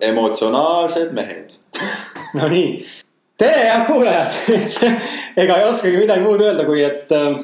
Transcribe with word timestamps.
Emotsionaalsed 0.00 1.12
mehed. 1.12 1.52
Nonii, 2.38 2.86
tere 3.38 3.68
head 3.68 3.86
kuulajad 3.86 4.30
ega 5.42 5.58
ei 5.60 5.68
oskagi 5.68 6.00
midagi 6.00 6.24
muud 6.24 6.42
öelda, 6.42 6.64
kui 6.66 6.82
et 6.82 7.12
äh, 7.14 7.38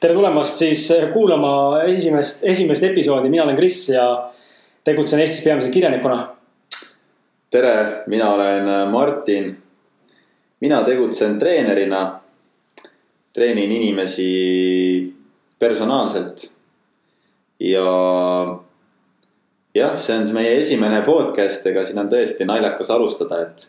tere 0.00 0.16
tulemast 0.16 0.60
siis 0.60 0.84
kuulama 1.14 1.54
esimest, 1.88 2.44
esimest 2.52 2.84
episoodi, 2.90 3.32
mina 3.32 3.46
olen 3.46 3.56
Kris 3.56 3.80
ja 3.94 4.06
tegutsen 4.84 5.24
Eestis 5.24 5.44
peamiselt 5.44 5.72
kirjanikuna. 5.72 6.20
tere, 7.50 7.74
mina 8.06 8.30
olen 8.34 8.68
Martin. 8.90 9.56
mina 10.60 10.84
tegutsen 10.84 11.38
treenerina. 11.38 12.20
treenin 13.32 13.72
inimesi 13.72 15.14
personaalselt. 15.58 16.50
ja 17.60 17.86
jah, 19.76 19.94
see 19.98 20.16
on 20.16 20.30
meie 20.34 20.56
esimene 20.60 21.02
podcast, 21.06 21.66
ega 21.70 21.84
siin 21.86 22.00
on 22.02 22.10
tõesti 22.10 22.46
naljakas 22.48 22.90
alustada, 22.94 23.42
et 23.46 23.66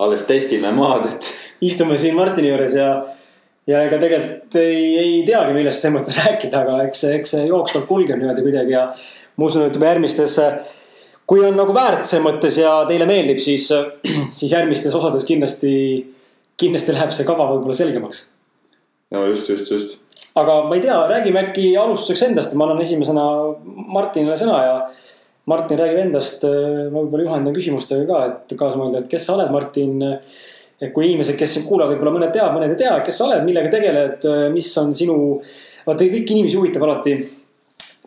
alles 0.00 0.24
testime 0.28 0.72
maad, 0.76 1.08
et. 1.12 1.30
istume 1.70 1.98
siin 2.00 2.16
Martini 2.16 2.50
juures 2.50 2.76
ja, 2.76 2.90
ja 3.68 3.84
ega 3.86 4.00
tegelikult 4.02 4.58
ei, 4.60 4.82
ei 5.00 5.14
teagi, 5.28 5.54
millest 5.56 5.84
selles 5.84 5.98
mõttes 5.98 6.18
rääkida, 6.24 6.64
aga 6.64 6.82
eks 6.88 7.04
see, 7.04 7.14
eks 7.20 7.36
see 7.36 7.48
jooksvalt 7.48 7.88
kulgeb 7.88 8.20
niimoodi 8.20 8.44
kuidagi 8.46 8.76
ja. 8.76 8.90
ma 9.36 9.48
usun, 9.48 9.66
et 9.68 9.76
juba 9.76 9.92
järgmistes, 9.92 10.36
kui 11.30 11.44
on 11.46 11.56
nagu 11.56 11.76
väärt 11.76 12.08
selles 12.10 12.26
mõttes 12.26 12.60
ja 12.60 12.74
teile 12.88 13.08
meeldib, 13.08 13.40
siis, 13.42 13.70
siis 14.38 14.50
järgmistes 14.52 14.96
osades 14.96 15.24
kindlasti, 15.28 15.72
kindlasti 16.60 16.96
läheb 16.96 17.16
see 17.16 17.28
kava 17.28 17.48
võib-olla 17.54 17.76
selgemaks. 17.76 18.26
no 19.16 19.24
just, 19.30 19.48
just, 19.48 19.72
just. 19.72 20.28
aga 20.36 20.60
ma 20.68 20.76
ei 20.76 20.84
tea, 20.84 21.00
räägime 21.14 21.46
äkki 21.46 21.72
alustuseks 21.80 22.28
endast, 22.28 22.52
ma 22.56 22.68
annan 22.68 22.84
esimesena 22.84 23.24
Martinile 23.64 24.36
sõna 24.36 24.60
ja 24.66 24.76
Martin 25.46 25.78
räägib 25.78 25.98
endast, 26.04 26.44
äh, 26.44 26.88
ma 26.90 27.00
võib-olla 27.00 27.26
juhendan 27.26 27.56
küsimustega 27.56 28.06
ka, 28.06 28.20
et 28.28 28.56
kaasa 28.58 28.78
mõelda, 28.78 29.02
et 29.02 29.10
kes 29.10 29.26
sa 29.26 29.36
oled, 29.36 29.50
Martin. 29.52 30.02
et 30.80 30.94
kui 30.94 31.04
inimesed, 31.04 31.36
kes 31.36 31.58
kuulavad, 31.66 31.92
võib-olla 31.92 32.14
mõned 32.14 32.32
teavad, 32.32 32.54
mõned 32.56 32.72
ei 32.72 32.78
tea, 32.80 32.94
kes 33.04 33.18
sa 33.20 33.26
oled, 33.26 33.44
millega 33.44 33.68
tegeled, 33.72 34.24
äh, 34.24 34.48
mis 34.52 34.70
on 34.78 34.94
sinu. 34.94 35.42
vaata 35.86 36.04
kõiki 36.04 36.36
inimesi 36.36 36.56
huvitab 36.56 36.82
alati, 36.86 37.16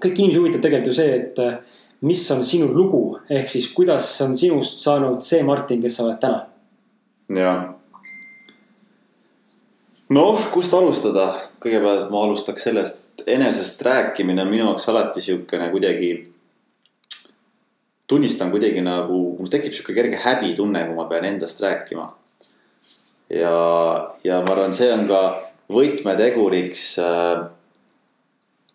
kõiki 0.01 0.25
inimesi 0.25 0.39
huvitab 0.39 0.61
tegelikult 0.61 0.91
ju 0.91 0.95
see, 0.97 1.15
et 1.15 1.39
äh, 1.39 1.59
mis 2.01 2.31
on 2.31 2.43
sinu 2.43 2.71
lugu, 2.73 3.19
ehk 3.29 3.49
siis 3.49 3.69
kuidas 3.73 4.09
on 4.21 4.35
sinust 4.35 4.79
saanud 4.83 5.21
see 5.23 5.43
Martin, 5.43 5.81
kes 5.81 5.97
sa 5.97 6.03
oled 6.03 6.19
täna? 6.21 6.45
jah. 7.33 7.63
noh, 10.09 10.43
kust 10.53 10.73
alustada, 10.73 11.31
kõigepealt 11.63 12.11
ma 12.11 12.25
alustaks 12.27 12.69
sellest, 12.69 13.03
et 13.17 13.33
enesest 13.37 13.81
rääkimine 13.81 14.43
on 14.43 14.51
minu 14.51 14.65
jaoks 14.67 14.89
alati 14.89 15.21
sihukene 15.21 15.69
kuidagi 15.71 16.32
tunnistan 18.07 18.51
kuidagi 18.51 18.83
nagu, 18.83 19.19
mul 19.39 19.49
tekib 19.51 19.73
sihuke 19.73 19.95
kerge 19.95 20.19
häbitunne, 20.23 20.85
kui 20.87 20.97
ma 20.97 21.07
pean 21.09 21.25
endast 21.25 21.61
rääkima. 21.63 22.11
ja, 23.29 23.55
ja 24.23 24.41
ma 24.43 24.53
arvan, 24.53 24.73
see 24.75 24.91
on 24.93 25.07
ka 25.09 25.23
võtmeteguriks 25.73 26.87
äh,. 27.01 27.49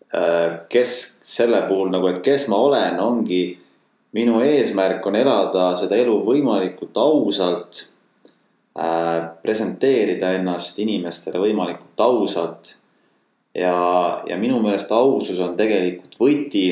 Äh, 0.09 0.65
kes 0.73 1.19
selle 1.21 1.59
puhul 1.67 1.91
nagu, 1.93 2.07
et 2.09 2.23
kes 2.25 2.47
ma 2.49 2.57
olen, 2.57 2.95
ongi 2.97 3.59
minu 4.17 4.39
eesmärk 4.41 5.05
on 5.05 5.19
elada 5.19 5.67
seda 5.77 5.99
elu 6.01 6.15
võimalikult 6.25 6.97
ausalt 6.97 7.83
äh,. 8.73 9.29
presenteerida 9.43 10.31
ennast 10.39 10.81
inimestele 10.81 11.37
võimalikult 11.43 12.01
ausalt. 12.01 12.73
ja, 13.53 13.75
ja 14.25 14.37
minu 14.41 14.57
meelest 14.65 14.89
ausus 14.91 15.37
on 15.45 15.53
tegelikult 15.57 16.17
võti 16.17 16.65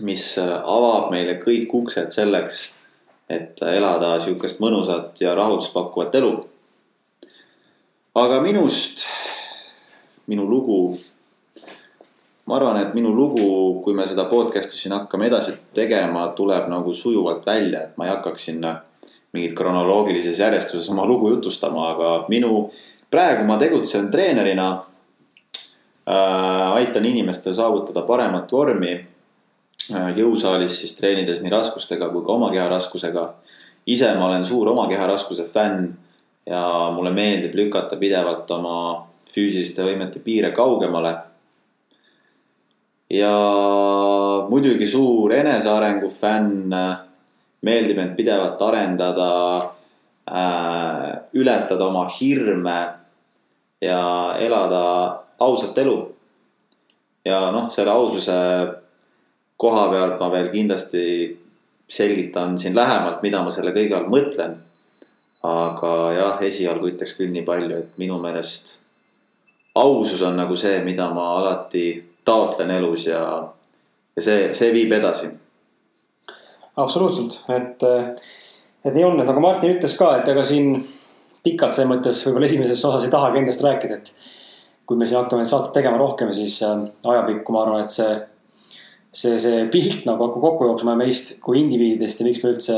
mis 0.00 0.36
äh, 0.38 0.52
avab 0.64 1.10
meile 1.12 1.38
kõik 1.40 1.72
uksed 1.74 2.12
selleks, 2.14 2.70
et 3.32 3.60
elada 3.66 4.16
sihukest 4.22 4.60
mõnusat 4.62 5.20
ja 5.22 5.34
rahuldust 5.34 5.72
pakkuvat 5.74 6.14
elu. 6.14 6.32
aga 8.16 8.40
minust, 8.40 9.04
minu 10.26 10.46
lugu. 10.48 10.96
ma 12.46 12.56
arvan, 12.56 12.80
et 12.80 12.94
minu 12.94 13.10
lugu, 13.14 13.80
kui 13.82 13.94
me 13.94 14.06
seda 14.06 14.28
podcast'i 14.30 14.78
siin 14.78 14.94
hakkame 14.94 15.26
edasi 15.26 15.56
tegema, 15.74 16.28
tuleb 16.36 16.68
nagu 16.70 16.94
sujuvalt 16.94 17.46
välja, 17.46 17.82
et 17.82 17.96
ma 17.96 18.06
ei 18.06 18.14
hakkaks 18.14 18.44
sinna 18.44 18.76
mingit 19.32 19.56
kronoloogilises 19.56 20.38
järjestuses 20.38 20.90
oma 20.90 21.04
lugu 21.06 21.30
jutustama, 21.30 21.90
aga 21.90 22.12
minu, 22.28 22.70
praegu 23.10 23.44
ma 23.44 23.58
tegutsen 23.58 24.10
treenerina 24.10 24.68
äh,. 26.06 26.72
aitan 26.76 27.04
inimestel 27.04 27.54
saavutada 27.54 28.02
paremat 28.02 28.52
vormi 28.52 28.94
Äh, 28.94 29.15
jõusaalis 30.16 30.80
siis 30.80 30.96
treenides 30.98 31.42
nii 31.42 31.52
raskustega 31.52 32.08
kui 32.10 32.24
ka 32.26 32.32
oma 32.32 32.50
keha 32.50 32.68
raskusega. 32.68 33.34
ise 33.86 34.14
ma 34.18 34.26
olen 34.26 34.44
suur 34.44 34.68
oma 34.68 34.88
keha 34.88 35.06
raskuse 35.06 35.44
fänn 35.46 35.92
ja 36.46 36.90
mulle 36.94 37.10
meeldib 37.10 37.54
lükata 37.54 37.96
pidevalt 37.96 38.50
oma 38.50 39.06
füüsiliste 39.34 39.84
võimete 39.84 40.20
piire 40.24 40.50
kaugemale. 40.50 41.14
ja 43.10 43.32
muidugi 44.50 44.86
suur 44.86 45.32
enesearengu 45.32 46.10
fänn. 46.10 46.74
meeldib 47.62 47.98
end 47.98 48.16
pidevalt 48.16 48.62
arendada 48.62 49.30
äh,, 50.26 51.22
ületada 51.34 51.86
oma 51.86 52.08
hirme 52.08 52.88
ja 53.80 54.34
elada 54.38 55.22
ausat 55.38 55.78
elu. 55.78 56.12
ja 57.24 57.50
noh, 57.52 57.70
selle 57.70 57.90
aususe 57.90 58.34
koha 59.56 59.88
pealt 59.90 60.20
ma 60.20 60.30
veel 60.32 60.48
kindlasti 60.52 61.02
selgitan 61.88 62.58
siin 62.58 62.74
lähemalt, 62.74 63.22
mida 63.22 63.42
ma 63.42 63.52
selle 63.54 63.72
kõige 63.76 63.96
all 63.96 64.08
mõtlen. 64.10 64.56
aga 65.46 65.90
jah, 66.10 66.40
esialgu 66.42 66.88
ütleks 66.90 67.12
küll 67.14 67.30
nii 67.30 67.44
palju, 67.46 67.76
et 67.78 67.98
minu 68.02 68.16
meelest 68.18 68.80
ausus 69.78 70.22
on 70.26 70.34
nagu 70.36 70.56
see, 70.58 70.80
mida 70.82 71.06
ma 71.14 71.26
alati 71.38 71.84
taotlen 72.26 72.72
elus 72.74 73.06
ja, 73.06 73.20
ja 74.16 74.22
see, 74.22 74.48
see 74.58 74.72
viib 74.74 74.92
edasi. 74.96 75.28
absoluutselt, 76.76 77.38
et, 77.52 77.84
et 78.84 78.94
nii 78.94 79.04
on, 79.06 79.20
et 79.20 79.28
nagu 79.30 79.44
Martin 79.44 79.76
ütles 79.76 79.94
ka, 79.98 80.16
et 80.18 80.28
ega 80.32 80.42
siin 80.44 80.74
pikalt 81.46 81.76
selles 81.76 81.92
mõttes 81.92 82.24
võib-olla 82.26 82.48
esimeses 82.50 82.82
osas 82.84 83.06
ei 83.06 83.12
tahagi 83.12 83.44
endast 83.44 83.62
rääkida, 83.62 84.00
et 84.00 84.10
kui 84.86 84.98
me 84.98 85.06
siin 85.06 85.20
hakkame 85.20 85.46
saadet 85.46 85.72
tegema 85.76 86.00
rohkem, 86.00 86.32
siis 86.34 86.58
äh, 86.66 86.82
ajapikku 87.06 87.54
ma 87.54 87.62
arvan, 87.62 87.86
et 87.86 87.94
see 87.94 88.10
see, 89.16 89.38
see 89.40 89.64
pilt 89.72 90.04
nagu 90.08 90.28
hakkab 90.28 90.44
kokku 90.44 90.68
jooksma 90.70 90.96
meist 90.98 91.36
kui 91.44 91.60
indiviididest 91.62 92.20
ja 92.20 92.28
miks 92.28 92.42
me 92.44 92.52
üldse, 92.52 92.76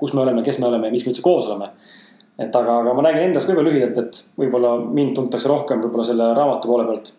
kus 0.00 0.14
me 0.16 0.22
oleme, 0.24 0.44
kes 0.46 0.60
me 0.62 0.70
oleme 0.70 0.88
ja 0.88 0.94
miks 0.94 1.06
me 1.06 1.12
üldse 1.12 1.24
koos 1.24 1.48
oleme. 1.50 1.70
et 2.36 2.56
aga, 2.56 2.80
aga 2.82 2.92
ma 2.92 3.04
räägin 3.06 3.30
endast 3.30 3.48
võib-olla 3.48 3.70
lühidalt, 3.70 3.98
et 4.02 4.40
võib-olla 4.40 4.74
mind 4.84 5.14
tuntakse 5.16 5.48
rohkem 5.48 5.80
võib-olla 5.84 6.04
selle 6.04 6.30
raamatu 6.36 6.72
poole 6.72 6.86
pealt. 6.88 7.12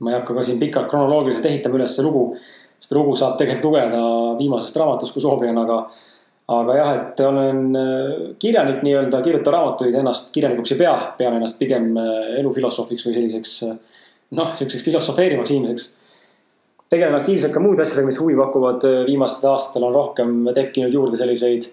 ma 0.00 0.12
ei 0.12 0.18
hakka 0.18 0.36
ka 0.36 0.46
siin 0.46 0.60
pikalt 0.60 0.88
kronoloogiliselt 0.92 1.50
ehitama 1.52 1.80
üles 1.80 1.96
see 1.96 2.06
lugu. 2.06 2.24
seda 2.80 3.00
lugu 3.00 3.16
saab 3.16 3.36
tegelikult 3.40 3.68
lugeda 3.68 4.00
viimasest 4.38 4.80
raamatust, 4.80 5.12
kui 5.16 5.24
soovi 5.24 5.52
on, 5.52 5.60
aga. 5.64 5.78
aga 6.50 6.76
jah, 6.80 6.90
et 6.96 7.20
olen 7.28 7.62
äh, 7.78 8.26
kirjanik 8.40 8.80
nii-öelda, 8.86 9.20
kirjutan 9.22 9.58
raamatuid, 9.58 9.94
ennast 10.00 10.32
kirjanikuks 10.34 10.72
ei 10.74 10.80
pea, 10.80 10.96
pean 11.18 11.36
ennast 11.36 11.60
pigem 11.60 11.92
äh, 12.00 12.38
elufilosoofiks 12.40 13.06
või 13.06 13.16
selliseks. 13.18 13.56
Äh, 13.68 14.04
noh, 14.38 14.52
sihukeseks 14.56 14.86
filosofeerivaks 14.86 15.52
inimeseks 15.54 15.99
tegelen 16.90 17.14
aktiivselt 17.20 17.52
ka 17.54 17.62
muude 17.62 17.84
asjadega, 17.84 18.10
mis 18.10 18.20
huvi 18.20 18.36
pakuvad. 18.38 18.86
viimastel 19.06 19.52
aastatel 19.52 19.86
on 19.88 19.94
rohkem 19.94 20.32
tekkinud 20.54 20.94
juurde 20.94 21.18
selliseid, 21.18 21.68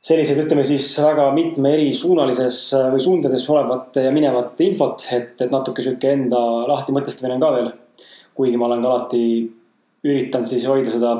selliseid, 0.00 0.42
ütleme 0.44 0.64
siis 0.64 0.88
väga 1.04 1.30
mitme 1.36 1.72
erisuunalises 1.76 2.58
või 2.92 3.00
suundades 3.04 3.46
olevat 3.50 3.96
ja 4.04 4.12
minevat 4.12 4.60
infot, 4.64 5.06
et, 5.12 5.36
et 5.40 5.52
natuke 5.52 5.84
sihuke 5.84 6.12
enda 6.12 6.40
lahti 6.68 6.96
mõtestamine 6.96 7.38
on 7.38 7.46
ka 7.46 7.54
veel. 7.56 7.72
kuigi 8.34 8.56
ma 8.56 8.68
olen 8.70 8.82
ka 8.82 8.92
alati 8.92 9.22
üritanud 10.04 10.48
siis 10.48 10.64
hoida 10.68 10.92
seda 10.92 11.14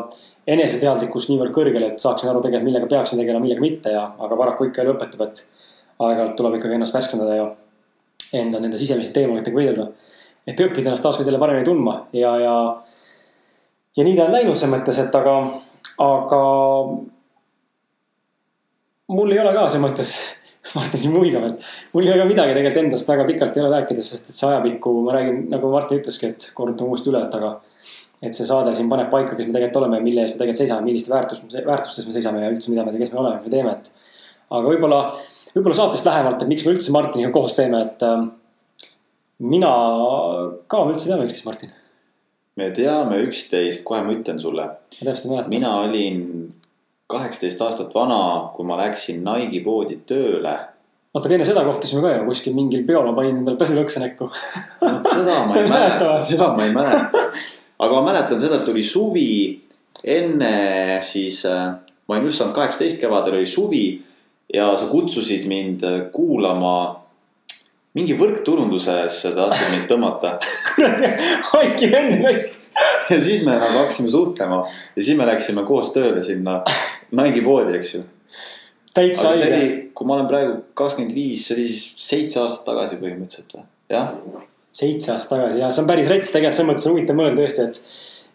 eneseteadlikkust 0.49 1.31
niivõrd 1.31 1.53
kõrgel, 1.55 1.85
et 1.85 2.01
saaksin 2.01 2.31
aru 2.31 2.41
tegelikult, 2.45 2.69
millega 2.71 2.89
peaksin 2.89 3.21
tegelema, 3.21 3.45
millega 3.45 3.61
mitte 3.61 3.93
ja, 3.93 4.07
aga 4.19 4.39
paraku 4.41 4.71
ikka 4.71 4.83
elu 4.85 4.95
õpetab, 4.95 5.27
et 5.27 5.43
aeg-ajalt 6.01 6.37
tuleb 6.39 6.57
ikkagi 6.59 6.79
ennast 6.79 6.97
värskendada 6.97 7.37
ja 7.37 7.51
enda 8.41 8.61
nende 8.63 8.81
sisemiste 8.81 9.19
teemonitega 9.19 9.57
võidelda. 9.57 9.91
et 10.47 10.61
õppida 10.61 10.89
ennast 10.89 11.05
taas 11.05 11.19
kord 11.19 11.29
jälle 11.29 11.39
paremini 11.39 11.67
tundma 11.67 11.97
ja, 12.17 12.33
ja 12.41 12.55
ja 14.01 14.05
nii 14.05 14.17
ta 14.17 14.27
on 14.27 14.35
läinud 14.35 14.57
selles 14.57 14.73
mõttes, 14.73 14.99
et 15.03 15.17
aga, 15.17 15.37
aga. 16.01 16.43
mul 19.13 19.33
ei 19.35 19.41
ole 19.43 19.53
ka 19.57 19.67
selles 19.69 19.85
mõttes, 19.85 20.13
Martin 20.77 21.03
siin 21.03 21.13
muigab, 21.15 21.47
et 21.49 21.67
mul 21.95 22.07
ei 22.07 22.13
ole 22.13 22.23
ka 22.23 22.29
midagi 22.29 22.55
tegelikult 22.57 22.85
endast 22.85 23.09
väga 23.09 23.27
pikalt 23.29 23.57
ei 23.57 23.65
ole 23.65 23.73
rääkida, 23.75 24.05
sest 24.05 24.29
et 24.29 24.37
see 24.37 24.49
ajapikku 24.49 24.93
ma 25.07 25.17
räägin, 25.17 25.43
nagu 25.53 25.73
Martin 25.73 26.01
ütleski, 26.01 26.33
et 26.33 26.51
kordan 26.57 26.89
uuesti 26.89 27.13
üle, 27.13 27.23
et 27.27 27.37
aga. 27.39 27.59
et 28.21 28.37
see 28.37 28.45
saade 28.45 28.73
siin 28.77 28.89
paneb 28.93 29.09
paika, 29.13 29.33
kes 29.33 29.49
me 29.49 29.55
tegelikult 29.55 29.81
oleme, 29.81 30.01
mille 30.05 30.25
eest 30.27 30.35
me 30.35 30.43
tegelikult 30.43 30.61
seisame, 30.61 30.85
milliste 30.85 31.13
väärtus, 31.13 31.41
väärtustes 31.55 32.07
me 32.07 32.13
seisame 32.17 32.43
ja 32.45 32.51
üldse, 32.53 32.69
mida 32.73 32.85
me, 32.85 32.93
kes 33.01 33.15
me 33.15 33.23
oleme, 33.23 33.41
mis 33.41 33.49
me 33.49 33.55
teeme, 33.55 33.73
et. 33.77 34.09
aga 34.51 34.61
võib-olla, 34.67 35.01
võib-olla 35.55 35.79
saatest 35.79 36.09
lähemalt, 36.09 36.45
et 36.45 36.53
miks 36.53 36.67
me 36.67 36.77
üldse 36.77 36.93
Martiniga 36.93 37.33
koos 37.33 37.57
teeme, 37.57 37.81
et 37.89 38.05
äh,. 38.05 38.25
mina 39.41 39.75
ka, 40.69 40.85
üldse 40.85 41.09
teame 41.09 41.29
üksteist, 41.29 41.49
Martin 41.49 41.73
me 42.61 42.71
teame 42.77 43.21
üksteist, 43.25 43.85
kohe 43.87 44.03
ma 44.05 44.15
ütlen 44.15 44.41
sulle. 44.41 44.67
ma 44.67 45.07
täpselt 45.09 45.31
ei 45.31 45.37
mäleta. 45.37 45.53
mina 45.53 45.77
olin 45.85 46.21
kaheksateist 47.11 47.63
aastat 47.67 47.95
vana, 47.95 48.51
kui 48.55 48.67
ma 48.69 48.79
läksin 48.81 49.25
Nike'i 49.27 49.63
poodi 49.65 50.01
tööle. 50.07 50.55
oota, 51.15 51.25
aga 51.27 51.37
enne 51.39 51.49
seda 51.49 51.65
kohtusime 51.67 52.05
ka 52.05 52.13
ju 52.19 52.29
kuskil 52.29 52.57
mingil 52.57 52.85
peol, 52.89 53.09
ma 53.09 53.17
panin 53.17 53.41
endale 53.41 53.59
pesulõkse 53.61 54.03
näkku. 54.05 54.31
seda 55.09 55.41
ma 55.49 55.57
ei 55.61 55.67
mäleta, 55.71 56.13
seda 56.27 56.53
ma 56.57 56.69
ei 56.69 56.77
mäleta. 56.77 57.27
aga 57.81 57.97
ma 57.97 58.07
mäletan 58.13 58.43
seda, 58.43 58.61
et 58.61 58.73
oli 58.73 58.85
suvi 58.87 59.31
enne 60.05 61.01
siis, 61.05 61.43
äh, 61.49 61.75
ma 62.07 62.17
olin 62.17 62.31
just 62.31 62.41
saanud 62.41 62.57
kaheksateist, 62.57 63.01
kevadel 63.01 63.41
oli 63.41 63.49
suvi 63.49 63.85
ja 64.53 64.73
sa 64.77 64.89
kutsusid 64.93 65.49
mind 65.49 65.85
äh, 65.87 66.01
kuulama 66.13 67.00
mingi 67.99 68.15
võrkturundusesse 68.19 69.33
tahtsid 69.35 69.73
mind 69.75 69.89
tõmmata 69.91 70.37
kuradi, 70.69 71.11
haiki 71.51 71.91
vend 71.91 72.25
raisk. 72.25 72.59
ja 73.11 73.19
siis 73.19 73.43
me 73.47 73.57
nagu 73.59 73.81
hakkasime 73.83 74.13
suhtlema 74.13 74.63
ja 74.69 75.03
siis 75.03 75.19
me 75.19 75.27
läksime 75.27 75.65
koos 75.69 75.91
tööle 75.97 76.23
sinna 76.23 76.61
Nike'i 77.19 77.43
poodi, 77.43 77.75
eks 77.81 77.97
ju. 77.97 78.05
täitsa 78.95 79.33
oli, 79.35 79.91
kui 79.95 80.07
ma 80.07 80.19
olen 80.19 80.31
praegu 80.31 80.55
kakskümmend 80.79 81.17
viis, 81.17 81.49
see 81.49 81.57
oli 81.57 81.67
siis 81.73 81.91
seitse 82.11 82.41
aastat 82.45 82.69
tagasi 82.71 83.01
põhimõtteliselt 83.03 83.59
või, 83.59 83.67
jah. 83.91 84.15
seitse 84.83 85.17
aastat 85.17 85.35
tagasi 85.35 85.65
ja 85.65 85.73
see 85.75 85.83
on 85.83 85.91
päris 85.91 86.09
rets 86.13 86.31
tegelikult 86.31 86.61
selles 86.61 86.71
mõttes 86.71 86.87
on 86.87 86.97
huvitav 86.97 87.19
mõelda 87.19 87.43
tõesti, 87.43 87.67
et. 87.67 87.83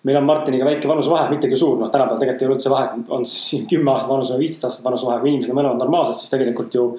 meil 0.05 0.19
on 0.19 0.27
Martiniga 0.27 0.67
väike 0.67 0.91
vanusevahe, 0.91 1.31
mitte 1.31 1.47
küll 1.49 1.63
suur, 1.63 1.79
noh 1.79 1.87
tänapäeval 1.93 2.19
tegelikult 2.21 2.43
ei 2.43 2.51
ole 2.51 2.59
üldse 2.59 2.75
vahet, 2.75 3.09
on 3.15 3.23
siis 3.29 3.63
kümme 3.71 3.95
aastat 3.95 4.11
vanuse 4.11 4.35
või 4.35 4.43
viisteist 4.43 4.67
aastat 4.67 4.91
vanusevahe, 4.91 5.23
kui 5.23 5.31
inimesed 5.31 5.55
on 5.55 5.61
mõlemad 5.63 5.79
normaalsed, 5.81 6.19
siis 6.19 6.35
tegelikult 6.35 6.75
ju. 6.75 6.89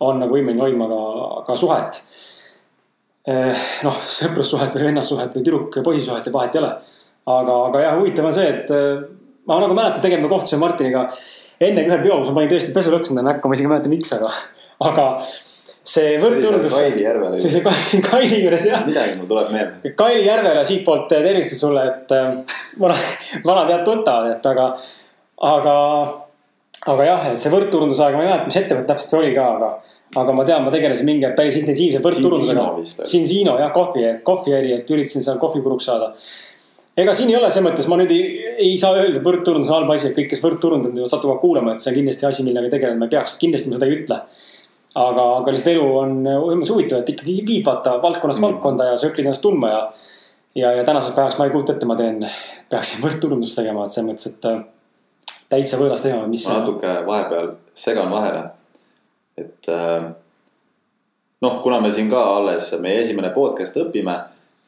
On 0.00 0.20
nagu 0.22 0.36
võimeline 0.36 0.64
hoidma 0.64 0.88
ka, 0.90 1.00
ka 1.48 1.56
suhet. 1.58 2.02
noh, 3.84 3.98
sõprussuhet 4.08 4.74
või 4.74 4.88
vennassuhet 4.88 5.34
või 5.36 5.44
tüdruk-poisi 5.44 6.06
suhet 6.06 6.26
ja 6.26 6.32
vahet 6.32 6.56
ei 6.56 6.62
ole. 6.62 6.70
aga, 7.26 7.56
aga 7.68 7.82
jah, 7.84 7.98
huvitav 8.00 8.30
on 8.30 8.34
see, 8.34 8.48
et 8.48 8.72
eh, 8.74 9.02
ma 9.46 9.60
nagu 9.60 9.76
mäletan, 9.76 10.00
tegelikult 10.00 10.30
me 10.30 10.34
kohtusime 10.34 10.64
Martiniga 10.64 11.04
enne 11.60 11.84
ühel 11.84 12.02
peol, 12.02 12.22
kus 12.22 12.32
ma 12.32 12.40
panin 12.40 12.50
tõesti 12.54 12.74
pesulõksu 12.74 13.12
endale 13.12 13.34
näkku, 13.34 13.48
ma 13.50 13.56
isegi 13.56 13.68
ei 13.68 13.72
mäleta, 13.74 13.92
miks, 13.92 14.12
aga, 14.16 14.30
aga 14.88 15.06
see 15.90 16.16
võrdturundus. 16.22 16.74
Kaili 16.76 17.04
järvel. 17.04 17.36
see, 17.40 17.52
see 17.52 17.62
Kaili, 17.64 18.00
Kaili 18.06 18.40
juures 18.44 18.66
jah. 18.68 18.82
midagi 18.86 19.18
mul 19.18 19.28
tuleb 19.30 19.52
meelde. 19.54 19.92
Kaili 19.98 20.24
Järvele 20.26 20.64
siitpoolt 20.68 21.06
tervitused 21.10 21.60
sulle, 21.60 21.84
et 21.92 22.16
vana, 22.80 22.96
vanad 23.44 23.72
head 23.74 23.86
tuttavad, 23.86 24.32
et 24.36 24.50
aga, 24.52 24.66
aga, 25.50 25.76
aga 26.94 27.08
jah, 27.08 27.30
et 27.32 27.40
see 27.40 27.52
võrdturundusaeg, 27.52 28.16
ma 28.16 28.24
ei 28.24 28.30
mäleta, 28.32 28.50
mis 28.50 28.60
ettevõte 28.60 28.92
täpselt 28.92 29.14
see 29.14 29.22
oli 29.22 29.32
ka, 29.36 29.48
aga. 29.58 29.72
Aga 30.16 30.34
ma 30.34 30.44
tean, 30.44 30.64
ma 30.66 30.72
tegelesin 30.74 31.06
mingi 31.06 31.26
aeg 31.28 31.36
päris 31.38 31.58
intensiivse 31.60 32.02
võrdturundusega. 32.02 33.06
Sinsino 33.06 33.56
jah, 33.60 33.72
kohvi, 33.74 34.06
kohviäri, 34.26 34.72
et 34.80 34.90
üritasin 34.90 35.26
seal 35.26 35.38
kohvikuruks 35.42 35.86
saada. 35.86 36.12
ega 36.96 37.14
siin 37.14 37.30
ei 37.30 37.36
ole 37.38 37.50
selles 37.50 37.70
mõttes, 37.70 37.86
ma 37.88 37.96
nüüd 38.00 38.10
ei, 38.12 38.24
ei 38.66 38.78
saa 38.78 38.96
öelda, 38.98 39.20
et 39.20 39.24
võrdturundus 39.24 39.70
on 39.70 39.78
halb 39.78 39.92
asi, 39.94 40.10
et 40.10 40.16
kõik, 40.16 40.32
kes 40.32 40.42
võrdturundavad, 40.42 41.06
satuvad 41.08 41.38
kuulama, 41.40 41.72
et 41.72 41.84
see 41.84 41.92
on 41.92 42.00
kindlasti 42.00 42.26
asi, 42.28 42.44
millega 42.44 42.72
tegelema 42.72 43.06
ei 43.06 43.14
peaks, 43.14 43.38
kindlasti 43.40 43.70
ma 43.70 43.78
seda 43.78 43.88
ei 43.88 44.00
ütle 44.00 44.18
aga, 44.98 45.24
aga 45.40 45.54
lihtsalt 45.54 45.74
elu 45.74 45.86
on 46.00 46.14
umbes 46.26 46.72
huvitav, 46.72 47.02
et 47.02 47.12
ikkagi 47.14 47.36
viib 47.46 47.66
vaata 47.66 47.96
valdkonnast 48.02 48.40
mm. 48.40 48.46
valdkonda 48.46 48.90
ja 48.90 48.98
sa 48.98 49.10
õpid 49.10 49.26
ennast 49.26 49.44
tundma 49.44 49.70
ja. 49.70 49.80
ja, 50.58 50.72
ja 50.80 50.86
tänaseks 50.86 51.16
päevaks 51.16 51.38
ma 51.38 51.46
ei 51.46 51.54
kujuta 51.54 51.76
ette, 51.76 51.88
ma 51.88 51.96
teen, 51.98 52.24
peaksin 52.72 53.04
võrdturundust 53.04 53.58
tegema, 53.60 53.86
et 53.86 53.94
selles 53.94 54.08
mõttes, 54.10 54.32
et 54.32 54.48
äh, 54.50 55.36
täitsa 55.52 55.78
võõras 55.80 56.02
teema, 56.04 56.24
mis. 56.30 56.46
ma 56.48 56.60
natuke 56.62 56.96
vahepeal 57.06 57.52
segan 57.78 58.10
vahele, 58.12 58.48
et 59.40 59.70
äh, 59.72 60.10
noh, 61.40 61.56
kuna 61.64 61.80
me 61.80 61.92
siin 61.94 62.10
ka 62.10 62.20
alles 62.36 62.72
meie 62.82 63.00
esimene 63.04 63.32
podcast 63.34 63.78
õpime, 63.80 64.18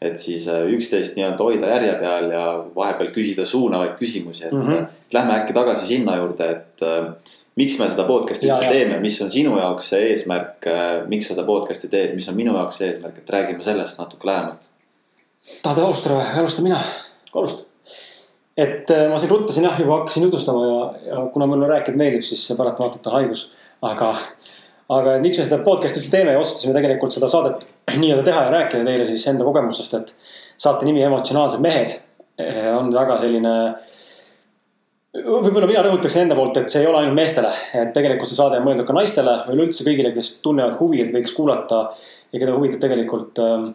et 0.02 0.18
siis 0.18 0.48
äh, 0.50 0.64
üksteist 0.74 1.18
nii-öelda 1.18 1.44
hoida 1.44 1.74
järje 1.76 1.92
peal 2.00 2.32
ja 2.34 2.46
vahepeal 2.76 3.12
küsida 3.14 3.46
suunavaid 3.46 3.94
küsimusi, 4.00 4.46
et 4.48 4.56
mm. 4.56 4.66
-hmm. 4.66 4.98
lähme 5.14 5.38
äkki 5.40 5.54
tagasi 5.56 5.86
sinna 5.86 6.16
juurde, 6.16 6.50
et 6.50 6.82
äh, 6.82 7.12
miks 7.56 7.78
me 7.78 7.88
seda 7.90 8.08
podcast'i 8.08 8.48
üldse 8.48 8.66
ja. 8.66 8.72
teeme, 8.72 8.98
mis 9.00 9.20
on 9.22 9.30
sinu 9.30 9.58
jaoks 9.60 9.92
see 9.92 10.10
eesmärk, 10.10 10.68
miks 11.08 11.28
sa 11.28 11.36
seda 11.36 11.46
podcast'i 11.46 11.88
teed, 11.92 12.14
mis 12.16 12.28
on 12.28 12.36
minu 12.36 12.56
jaoks 12.56 12.80
see 12.80 12.88
eesmärk, 12.88 13.18
et 13.18 13.30
räägime 13.30 13.62
sellest 13.62 14.00
natuke 14.00 14.26
lähemalt. 14.26 14.68
tahad 15.62 15.78
alustada 15.84 16.18
või, 16.18 16.28
alustan 16.40 16.70
mina? 16.70 16.80
alusta. 17.34 17.62
et 18.56 18.90
äh, 18.90 19.08
ma 19.10 19.18
siin 19.18 19.30
ruttasin 19.32 19.64
jah, 19.64 19.78
juba 19.80 19.98
hakkasin 20.02 20.26
jutustama 20.28 20.66
ja, 20.66 20.80
ja 21.06 21.26
kuna 21.32 21.46
mulle 21.46 21.68
rääkida 21.70 21.96
meeldib, 21.96 22.24
siis 22.26 22.42
see 22.46 22.56
paratamatult 22.56 23.06
on 23.06 23.18
haigus. 23.18 23.46
aga, 23.82 24.12
aga 24.96 25.16
miks 25.22 25.40
me 25.40 25.46
seda 25.46 25.60
podcast'i 25.64 26.00
üldse 26.00 26.12
teeme 26.12 26.34
ja 26.34 26.40
otsustasime 26.40 26.74
tegelikult 26.76 27.14
seda 27.14 27.30
saadet 27.30 27.66
nii-öelda 28.02 28.26
teha 28.28 28.44
ja 28.46 28.54
rääkida 28.56 28.84
teile 28.88 29.08
siis 29.08 29.26
enda 29.32 29.46
kogemustest, 29.48 29.98
et. 29.98 30.14
saate 30.62 30.86
nimi 30.86 31.02
Emotsionaalsed 31.02 31.62
mehed 31.64 31.96
eh, 32.38 32.70
on 32.76 32.92
väga 32.94 33.18
selline. 33.18 33.54
võib-olla 35.12 35.68
mina 35.68 35.84
rõhutaks 35.84 36.16
enda 36.22 36.36
poolt, 36.38 36.56
et 36.60 36.72
see 36.72 36.84
ei 36.84 36.88
ole 36.88 37.02
ainult 37.02 37.18
meestele, 37.18 37.52
et 37.76 37.92
tegelikult 37.96 38.30
see 38.30 38.38
saade 38.38 38.60
on 38.60 38.68
mõeldud 38.68 38.88
ka 38.88 38.96
naistele 38.96 39.38
või 39.46 39.58
üleüldse 39.58 39.84
kõigile, 39.88 40.12
kes 40.14 40.36
tunnevad 40.44 40.78
huvi, 40.80 41.02
et 41.04 41.14
võiks 41.14 41.34
kuulata. 41.36 41.86
ja 42.32 42.40
keda 42.40 42.54
huvitab 42.56 42.80
tegelikult 42.80 43.40
ähm, 43.44 43.72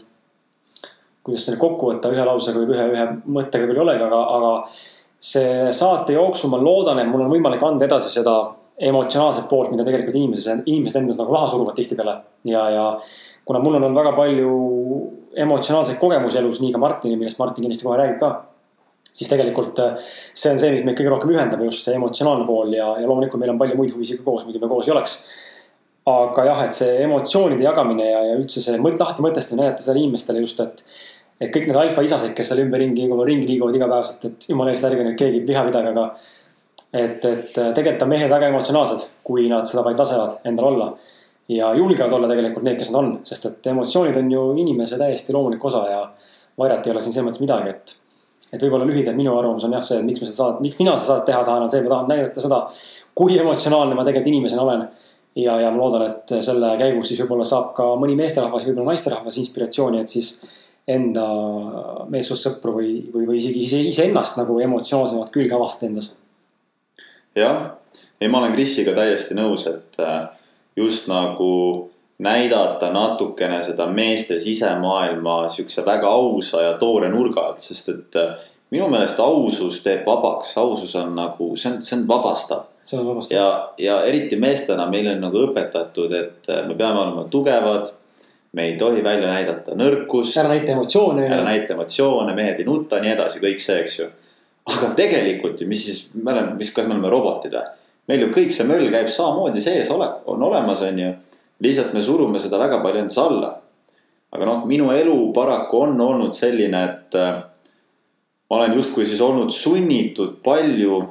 kuidas 1.28 1.44
selle 1.46 1.60
kokku 1.60 1.92
võtta 1.92 2.10
ühe 2.14 2.24
lausega 2.24 2.62
või 2.62 2.72
ühe, 2.72 2.86
ühe 2.94 3.08
mõttega 3.26 3.68
võib-olla 3.68 3.94
ei 3.94 4.00
olegi, 4.00 4.08
aga, 4.08 4.22
aga. 4.38 4.54
see 5.20 5.74
saate 5.76 6.16
jooksul 6.16 6.54
ma 6.54 6.62
loodan, 6.62 7.02
et 7.02 7.10
mul 7.12 7.26
on 7.26 7.34
võimalik 7.34 7.64
anda 7.68 7.86
edasi 7.86 8.14
seda 8.14 8.38
emotsionaalset 8.78 9.48
poolt, 9.50 9.72
mida 9.74 9.86
tegelikult 9.88 10.18
inimesed, 10.20 10.66
inimesed 10.70 11.00
endas 11.02 11.18
nagu 11.22 11.34
maha 11.34 11.48
suruvad 11.50 11.78
tihtipeale. 11.78 12.20
ja, 12.46 12.68
ja 12.70 12.84
kuna 13.46 13.60
mul 13.64 13.80
on 13.80 13.88
olnud 13.88 13.98
väga 13.98 14.14
palju 14.18 14.52
emotsionaalseid 15.46 15.98
kogemusi 16.02 16.38
elus, 16.38 16.62
nii 16.62 16.76
ka 16.76 16.82
Martinil, 16.82 17.18
millest 17.18 17.40
Martin 17.40 17.66
kindlasti 17.66 17.88
kohe 17.88 17.98
räägib 17.98 18.20
ka. 18.22 18.32
siis 19.18 19.30
tegelikult 19.32 19.80
äh, 19.82 19.98
see 20.34 20.52
on 20.54 20.60
see, 20.62 20.72
mis 20.76 20.86
meid 20.86 20.98
kõige 21.00 21.10
rohkem 21.16 21.34
ühendab, 21.34 21.64
just 21.66 21.88
see 21.88 21.98
emotsionaalne 21.98 22.46
pool 22.46 22.74
ja, 22.76 22.94
ja 23.02 23.10
loomulikult 23.10 23.42
meil 23.42 23.56
on 23.56 23.60
palju 23.62 23.78
muid 23.80 23.94
huvisid 23.96 24.22
ka 24.22 24.28
koos, 24.30 24.46
muidu 24.46 24.62
me 24.62 24.70
koos 24.70 24.90
ei 24.90 24.94
oleks 24.94 25.22
aga 26.08 26.46
jah, 26.48 26.64
et 26.68 26.76
see 26.76 26.96
emotsioonide 27.04 27.66
jagamine 27.66 28.08
ja, 28.08 28.24
ja 28.30 28.36
üldse 28.40 28.64
see 28.64 28.80
mõt, 28.80 28.98
lahti 29.02 29.24
mõtestamine, 29.26 29.66
näidata 29.66 29.84
seda 29.84 30.00
inimestele 30.00 30.44
just, 30.44 30.62
et. 30.64 30.84
et 31.44 31.52
kõik 31.54 31.68
need 31.70 31.80
alfaisased, 31.82 32.32
kes 32.38 32.52
seal 32.52 32.64
ümberringi 32.64 33.04
liiguvad, 33.04 33.28
ringi 33.28 33.50
liiguvad 33.50 33.76
igapäevaselt, 33.78 34.24
et 34.30 34.48
jumala 34.50 34.72
eest 34.74 34.88
ärge 34.88 35.04
nüüd 35.04 35.18
keegi 35.20 35.44
viha 35.48 35.66
pidage, 35.68 35.92
aga. 35.94 36.06
Et, 36.94 37.26
et 37.26 37.54
tegelikult 37.54 38.04
on 38.06 38.12
mehed 38.14 38.32
väga 38.32 38.50
emotsionaalsed, 38.52 39.06
kui 39.28 39.48
nad 39.52 39.68
seda 39.70 39.84
vaid 39.86 40.00
lasevad 40.00 40.40
endal 40.48 40.72
olla. 40.72 40.92
ja 41.48 41.70
julgevad 41.76 42.12
olla 42.12 42.28
tegelikult 42.28 42.66
need, 42.68 42.76
kes 42.76 42.90
nad 42.92 43.00
on, 43.00 43.12
sest 43.24 43.46
et 43.48 43.68
emotsioonid 43.72 44.18
on 44.20 44.32
ju 44.32 44.42
inimese 44.60 44.98
täiesti 45.00 45.34
loomulik 45.34 45.64
osa 45.66 45.86
ja 45.88 46.02
varjata 46.60 46.90
ei 46.90 46.92
ole 46.92 47.02
siin 47.02 47.14
selles 47.14 47.30
mõttes 47.30 47.44
midagi, 47.44 47.70
et. 47.70 47.94
et 48.52 48.64
võib-olla 48.64 48.88
lühidalt 48.90 49.16
minu 49.16 49.32
arvamus 49.38 49.64
on 49.64 49.76
jah 49.78 49.86
see, 49.86 50.02
et 50.02 50.08
miks 50.08 50.20
me 50.20 50.28
seda 50.28 50.42
saadet, 50.42 50.60
miks 50.66 50.80
mina 50.82 50.98
seda 50.98 51.14
saadet 51.14 51.30
teha 51.30 51.46
tahan, 51.48 51.64
on 51.64 51.72
see, 51.72 51.80
et 51.80 51.88
ma 51.88 51.94
tahan 51.96 52.12
näidata 52.12 52.44
seda. 52.44 52.60
kui 53.16 53.40
emotsionaalne 53.40 53.96
ma 53.96 54.04
tegelikult 54.04 54.34
inimesena 54.34 54.66
olen 54.66 54.84
ja, 55.38 55.60
ja 55.62 55.72
ma 55.72 55.82
loodan, 55.82 56.06
et 56.10 56.36
selle 56.44 56.74
käigus 56.80 57.12
siis 57.12 57.24
võib-olla 57.24 57.48
saab 57.48 57.74
ka 57.78 57.90
mõni 58.00 58.18
meesterahvas, 58.20 58.68
võib-olla 58.68 58.94
naisterahvas 58.94 59.44
inspiratsiooni, 59.44 60.04
et 60.04 60.18
siis. 60.18 60.38
Enda 60.88 61.24
meessoossõpru 62.08 62.72
või, 62.78 62.92
või, 63.12 63.26
või 63.28 63.42
isegi 63.42 63.60
ise, 63.66 63.82
iseennast 63.90 64.38
nagu 64.40 64.54
emotsionaalsemat 64.64 65.34
külge 65.34 65.52
avastada 65.58 65.90
endas. 65.90 66.14
Jah, 67.38 67.62
ei, 68.22 68.28
ma 68.28 68.42
olen 68.42 68.56
Krisiga 68.56 68.96
täiesti 68.98 69.38
nõus, 69.38 69.68
et 69.70 70.00
äh, 70.02 70.28
just 70.76 71.08
nagu 71.12 71.52
näidata 72.24 72.90
natukene 72.94 73.62
seda 73.64 73.86
meeste 73.90 74.40
sisemaailma 74.42 75.44
siukse 75.54 75.86
väga 75.86 76.10
ausa 76.10 76.64
ja 76.66 76.78
toore 76.82 77.12
nurga 77.14 77.50
alt, 77.52 77.62
sest 77.62 77.94
et 77.94 78.18
äh, 78.18 78.34
minu 78.74 78.90
meelest 78.90 79.20
ausus 79.22 79.84
teeb 79.86 80.06
vabaks, 80.08 80.58
ausus 80.58 80.96
on 80.98 81.14
nagu, 81.16 81.54
see 81.56 81.72
on, 81.72 81.84
see 81.86 82.00
on 82.00 82.08
vabastav 82.10 82.66
see 82.88 83.00
on 83.00 83.08
vabastav. 83.08 83.38
ja, 83.38 83.74
ja 83.78 84.04
eriti 84.04 84.36
meestena 84.36 84.90
meile 84.90 85.16
on 85.16 85.24
nagu 85.28 85.42
õpetatud, 85.50 86.14
et 86.16 86.50
äh, 86.50 86.64
me 86.68 86.76
peame 86.76 87.00
olema 87.00 87.28
tugevad. 87.30 87.94
me 88.52 88.64
ei 88.64 88.78
tohi 88.78 89.04
välja 89.04 89.28
näidata 89.28 89.76
nõrkust. 89.76 90.38
ära 90.40 90.50
näita 90.50 90.72
emotsioone. 90.72 91.28
ära 91.28 91.44
näita 91.44 91.74
emotsioone, 91.74 92.34
mehed 92.36 92.60
ei 92.60 92.66
nuta, 92.66 93.02
nii 93.04 93.12
edasi, 93.12 93.42
kõik 93.44 93.62
see, 93.62 93.82
eks 93.84 94.00
ju. 94.00 94.08
Aga 94.68 94.94
tegelikult 94.96 95.62
ju, 95.62 95.68
mis 95.70 95.86
siis, 95.86 96.08
me 96.14 96.34
oleme, 96.34 96.56
mis, 96.60 96.72
kas 96.76 96.88
me 96.88 96.96
oleme 96.96 97.12
robotid 97.12 97.56
või? 97.56 97.74
meil 98.08 98.24
ju 98.24 98.32
kõik 98.32 98.54
see 98.56 98.68
möll 98.68 98.88
käib 98.92 99.10
samamoodi 99.12 99.62
sees, 99.64 99.90
ole, 99.92 100.08
on 100.32 100.44
olemas, 100.48 100.82
on 100.88 101.00
ju. 101.00 101.14
lihtsalt 101.64 101.94
me 101.96 102.02
surume 102.02 102.40
seda 102.40 102.60
väga 102.62 102.80
palju 102.84 103.04
endas 103.04 103.20
alla. 103.24 103.52
aga 104.32 104.48
noh, 104.48 104.66
minu 104.68 104.92
elu 104.92 105.18
paraku 105.36 105.84
on 105.88 106.02
olnud 106.02 106.36
selline, 106.36 106.84
et 106.84 107.16
äh, 107.20 107.42
ma 108.50 108.60
olen 108.60 108.76
justkui 108.80 109.06
siis 109.06 109.22
olnud 109.22 109.52
sunnitud 109.52 110.40
palju 110.44 111.02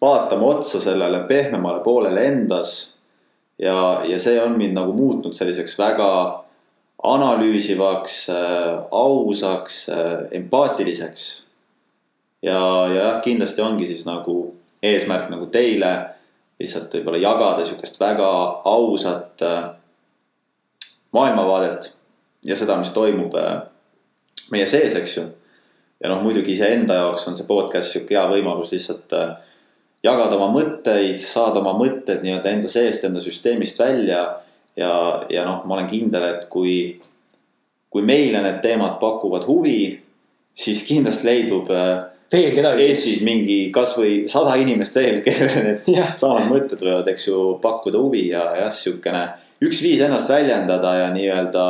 vaatama 0.00 0.46
otsa 0.46 0.80
sellele 0.80 1.24
pehmemale 1.28 1.82
poolele 1.84 2.24
endas. 2.26 2.94
ja, 3.58 4.02
ja 4.04 4.18
see 4.18 4.40
on 4.40 4.56
mind 4.58 4.76
nagu 4.76 4.92
muutnud 4.96 5.36
selliseks 5.36 5.78
väga 5.78 6.10
analüüsivaks 7.02 8.28
äh,, 8.28 8.78
ausaks 8.90 9.88
äh,, 9.88 10.26
empaatiliseks. 10.30 11.49
Ja, 12.42 12.60
ja 12.94 13.20
kindlasti 13.24 13.62
ongi 13.62 13.86
siis 13.86 14.06
nagu 14.08 14.54
eesmärk 14.82 15.28
nagu 15.32 15.46
teile 15.52 15.92
lihtsalt 16.60 16.94
võib-olla 16.94 17.20
jagada 17.20 17.64
sihukest 17.64 18.00
väga 18.00 18.30
ausat 18.68 19.44
äh, 19.44 19.70
maailmavaadet 21.16 21.92
ja 22.44 22.56
seda, 22.56 22.76
mis 22.80 22.92
toimub 22.96 23.36
äh, 23.40 23.62
meie 24.52 24.66
sees, 24.68 24.96
eks 24.96 25.16
ju. 25.16 25.26
ja 26.00 26.10
noh, 26.12 26.22
muidugi 26.24 26.54
iseenda 26.56 26.98
jaoks 27.00 27.28
on 27.28 27.36
see 27.36 27.48
podcast 27.48 27.92
sihuke 27.92 28.16
hea 28.16 28.26
võimalus 28.32 28.74
lihtsalt 28.76 29.16
äh, 29.16 29.32
jagada 30.04 30.36
oma 30.36 30.50
mõtteid, 30.54 31.20
saada 31.20 31.60
oma 31.60 31.74
mõtted 31.78 32.24
nii-öelda 32.24 32.54
enda 32.54 32.72
seest, 32.72 33.04
enda 33.04 33.20
süsteemist 33.24 33.80
välja. 33.80 34.22
ja, 34.76 34.92
ja 35.28 35.44
noh, 35.44 35.64
ma 35.68 35.76
olen 35.76 35.88
kindel, 35.90 36.24
et 36.34 36.46
kui, 36.52 37.00
kui 37.90 38.04
meile 38.06 38.40
need 38.44 38.60
teemad 38.64 38.96
pakuvad 39.00 39.44
huvi, 39.48 39.92
siis 40.56 40.84
kindlasti 40.88 41.28
leidub 41.28 41.68
veel 42.32 42.50
kedagi. 42.54 42.86
Eestis 42.86 43.22
mingi 43.26 43.58
kasvõi 43.74 44.24
sada 44.30 44.56
inimest 44.60 44.96
veel, 44.98 45.20
kellele 45.24 45.62
need 45.66 45.88
Jah. 45.98 46.12
samad 46.20 46.50
mõtted 46.50 46.82
võivad, 46.82 47.08
eks 47.12 47.28
ju, 47.28 47.38
pakkuda 47.62 48.02
huvi 48.02 48.28
ja 48.30 48.44
jah, 48.62 48.74
sihukene 48.74 49.24
üks 49.66 49.82
viis 49.84 50.02
ennast 50.04 50.30
väljendada 50.32 50.96
ja 51.02 51.08
nii-öelda 51.14 51.64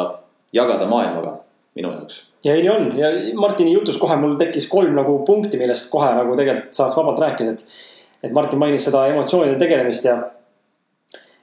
jagada 0.55 0.87
maailmaga 0.91 1.39
minu 1.79 1.93
jaoks. 1.93 2.25
ja 2.45 2.55
ei, 2.55 2.65
nii 2.65 2.71
on 2.73 2.91
ja 2.99 3.11
Martini 3.39 3.73
jutus 3.73 3.99
kohe 4.01 4.17
mul 4.19 4.37
tekkis 4.41 4.69
kolm 4.69 4.95
nagu 4.99 5.21
punkti, 5.27 5.59
millest 5.61 5.91
kohe 5.93 6.11
nagu 6.17 6.37
tegelikult 6.39 6.77
saaks 6.77 6.99
vabalt 6.99 7.23
rääkida, 7.23 7.55
et. 7.57 7.65
et 8.27 8.37
Martin 8.37 8.61
mainis 8.61 8.85
seda 8.89 9.07
emotsioonide 9.13 9.59
tegelemist 9.61 10.05
ja. 10.05 10.17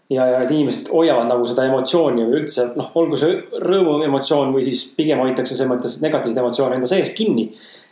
ja, 0.10 0.28
ja 0.34 0.42
et 0.44 0.52
inimesed 0.52 0.92
hoiavad 0.94 1.30
nagu 1.32 1.48
seda 1.50 1.68
emotsiooni 1.70 2.28
või 2.28 2.42
üldse 2.42 2.70
noh, 2.76 2.92
olgu 3.02 3.20
see 3.20 3.40
rõõmu 3.64 4.00
emotsioon 4.08 4.54
või 4.56 4.68
siis 4.68 4.84
pigem 4.98 5.24
hoitakse 5.24 5.56
selles 5.56 5.72
mõttes 5.72 6.00
negatiivseid 6.04 6.44
emotsioone 6.44 6.80
enda 6.80 6.92
sees 6.92 7.14
kinni. 7.18 7.50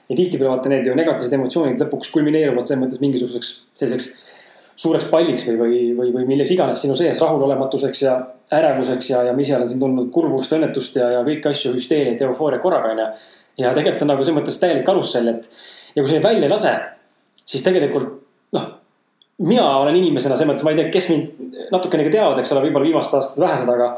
Ja 0.10 0.16
tihtipeale 0.16 0.52
vaata 0.52 0.70
need 0.72 0.88
ju 0.88 0.96
negatiivsed 0.98 1.34
emotsioonid 1.38 1.82
lõpuks 1.82 2.12
kulmineeruvad 2.14 2.68
selles 2.68 2.84
mõttes 2.84 3.02
mingisuguseks 3.02 3.52
selliseks 3.80 4.12
suureks 4.76 5.08
palliks 5.12 5.48
või, 5.48 5.58
või, 5.60 5.80
või, 5.98 6.12
või 6.14 6.26
milleks 6.30 6.52
iganes 6.52 6.82
sinu 6.84 6.98
sees 7.00 7.22
rahulolematuseks 7.24 8.02
ja 8.04 8.16
ärevuseks 8.54 9.10
ja, 9.10 9.24
ja 9.30 9.34
mis 9.38 9.48
seal 9.50 9.64
on 9.64 9.72
siin 9.72 9.82
tulnud 9.82 10.12
kurbust, 10.14 10.52
õnnetust 10.56 11.00
ja, 11.00 11.10
ja 11.16 11.24
kõiki 11.28 11.50
asju, 11.52 11.74
hüsteeriat 11.78 12.22
ja 12.22 12.30
eufooriat 12.30 12.64
korraga 12.64 12.92
onju. 12.92 13.08
ja 13.62 13.72
tegelikult 13.74 14.04
on 14.06 14.14
nagu 14.14 14.26
selles 14.28 14.42
mõttes 14.42 14.60
täielik 14.62 14.86
karussell, 14.88 15.32
et 15.32 15.48
ja 15.96 16.04
kui 16.04 16.10
sa 16.10 16.18
neid 16.18 16.28
välja 16.28 16.50
ei 16.50 16.52
lase, 16.52 16.74
siis 17.46 17.64
tegelikult 17.64 18.12
noh. 18.58 18.68
mina 19.48 19.66
olen 19.80 19.96
inimesena 19.96 20.36
selles 20.36 20.52
mõttes, 20.52 20.68
ma 20.68 20.76
ei 20.76 20.82
tea, 20.82 20.92
kes 20.94 21.10
mind 21.14 21.72
natukenegi 21.72 22.12
teavad, 22.18 22.40
eks 22.42 22.54
ole, 22.54 22.68
võib-olla 22.68 22.90
viimased 22.90 23.18
aastad 23.20 23.44
vähesed, 23.46 23.72
aga. 23.72 23.94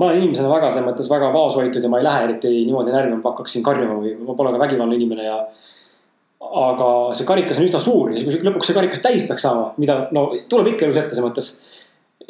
Ma 0.00 0.08
olen 0.08 0.22
inimesena 0.22 0.48
väga 0.48 0.70
selles 0.72 0.86
mõttes 0.88 1.10
väga 1.12 1.28
vaoshoitud 1.34 1.84
ja 1.84 1.90
ma 1.92 1.98
ei 2.00 2.06
lähe 2.06 2.22
eriti 2.28 2.50
niimoodi 2.64 2.94
närvi, 2.94 3.18
ma 3.18 3.32
hakkaksin 3.34 3.64
karjuma 3.64 3.98
või 4.00 4.14
ma 4.24 4.36
pole 4.38 4.54
ka 4.54 4.62
vägivaldne 4.62 4.96
inimene 4.96 5.26
ja 5.26 5.36
aga 6.40 6.86
see 7.16 7.26
karikas 7.28 7.58
on 7.60 7.66
üsna 7.66 7.80
suur 7.84 8.14
ja 8.14 8.22
kui 8.24 8.40
lõpuks 8.46 8.70
see 8.70 8.76
karikas 8.78 9.02
täis 9.04 9.26
peaks 9.28 9.44
saama, 9.44 9.74
mida 9.82 10.06
no 10.16 10.30
tuleb 10.48 10.72
ikka 10.72 10.86
elus 10.86 10.96
ette 11.02 11.12
selles 11.12 11.26
mõttes. 11.26 11.50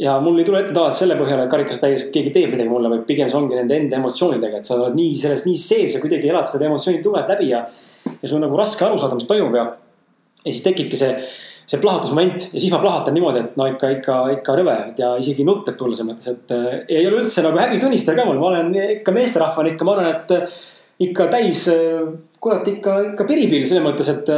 ja 0.03 0.17
mul 0.23 0.41
ei 0.41 0.49
tule 0.49 0.65
ette 0.65 0.75
tavaliselt 0.75 1.05
selle 1.05 1.19
põhjal, 1.21 1.45
et 1.45 1.53
karikas 1.53 1.79
täis 1.83 2.09
keegi 2.15 2.33
teeb 2.35 2.57
midagi 2.57 2.73
mulle, 2.73 2.91
vaid 2.91 3.05
pigem 3.07 3.31
see 3.31 3.39
ongi 3.39 3.59
nende 3.59 3.77
enda 3.77 4.00
emotsioonidega, 4.00 4.59
et 4.59 4.67
sa 4.67 4.75
oled 4.75 4.99
nii 4.99 5.15
selles 5.23 5.47
nii 5.47 5.62
sees 5.62 5.95
ja 5.95 6.03
kuidagi 6.03 6.31
elad 6.33 6.50
seda 6.50 6.67
emotsiooni 6.67 7.03
tugevat 7.05 7.31
läbi 7.37 7.53
ja. 7.53 7.62
ja 8.11 8.25
sul 8.25 8.41
on 8.41 8.47
nagu 8.49 8.59
raske 8.59 8.87
aru 8.87 8.99
saada, 8.99 9.19
mis 9.19 9.31
toimub 9.31 9.55
ja. 9.55 9.69
ja 10.43 10.50
siis 10.50 10.65
tekibki 10.67 10.99
see, 10.99 11.15
see 11.71 11.79
plahvatusmoment 11.79 12.49
ja 12.50 12.59
siis 12.59 12.73
ma 12.73 12.81
plahvatan 12.83 13.15
niimoodi, 13.15 13.45
et 13.45 13.59
no 13.59 13.67
ikka, 13.71 13.93
ikka, 13.99 14.17
ikka 14.35 14.57
rõve 14.59 14.75
ja 14.99 15.12
isegi 15.21 15.47
nutt 15.47 15.69
võib 15.69 15.79
tulla 15.79 15.99
selles 15.99 16.09
mõttes, 16.09 16.33
et 16.33 16.55
äh, 16.57 16.67
ei 16.99 17.07
ole 17.07 17.21
üldse 17.23 17.45
nagu 17.47 17.61
häbi 17.62 17.79
tunnistada 17.83 18.19
ka 18.19 18.27
mul, 18.27 18.41
ma 18.43 18.50
olen 18.50 18.75
ikka 18.97 19.15
meesterahvana 19.15 19.73
ikka, 19.75 19.87
ma 19.87 19.95
arvan, 19.95 20.11
et 20.11 20.35
äh, 20.35 20.59
ikka 21.07 21.29
täis 21.31 21.62
äh, 21.71 22.03
kurat 22.43 22.67
ikka, 22.73 22.97
ikka 23.12 23.29
piripill 23.29 23.69
selles 23.71 23.87
mõttes, 23.87 24.11
et 24.11 24.35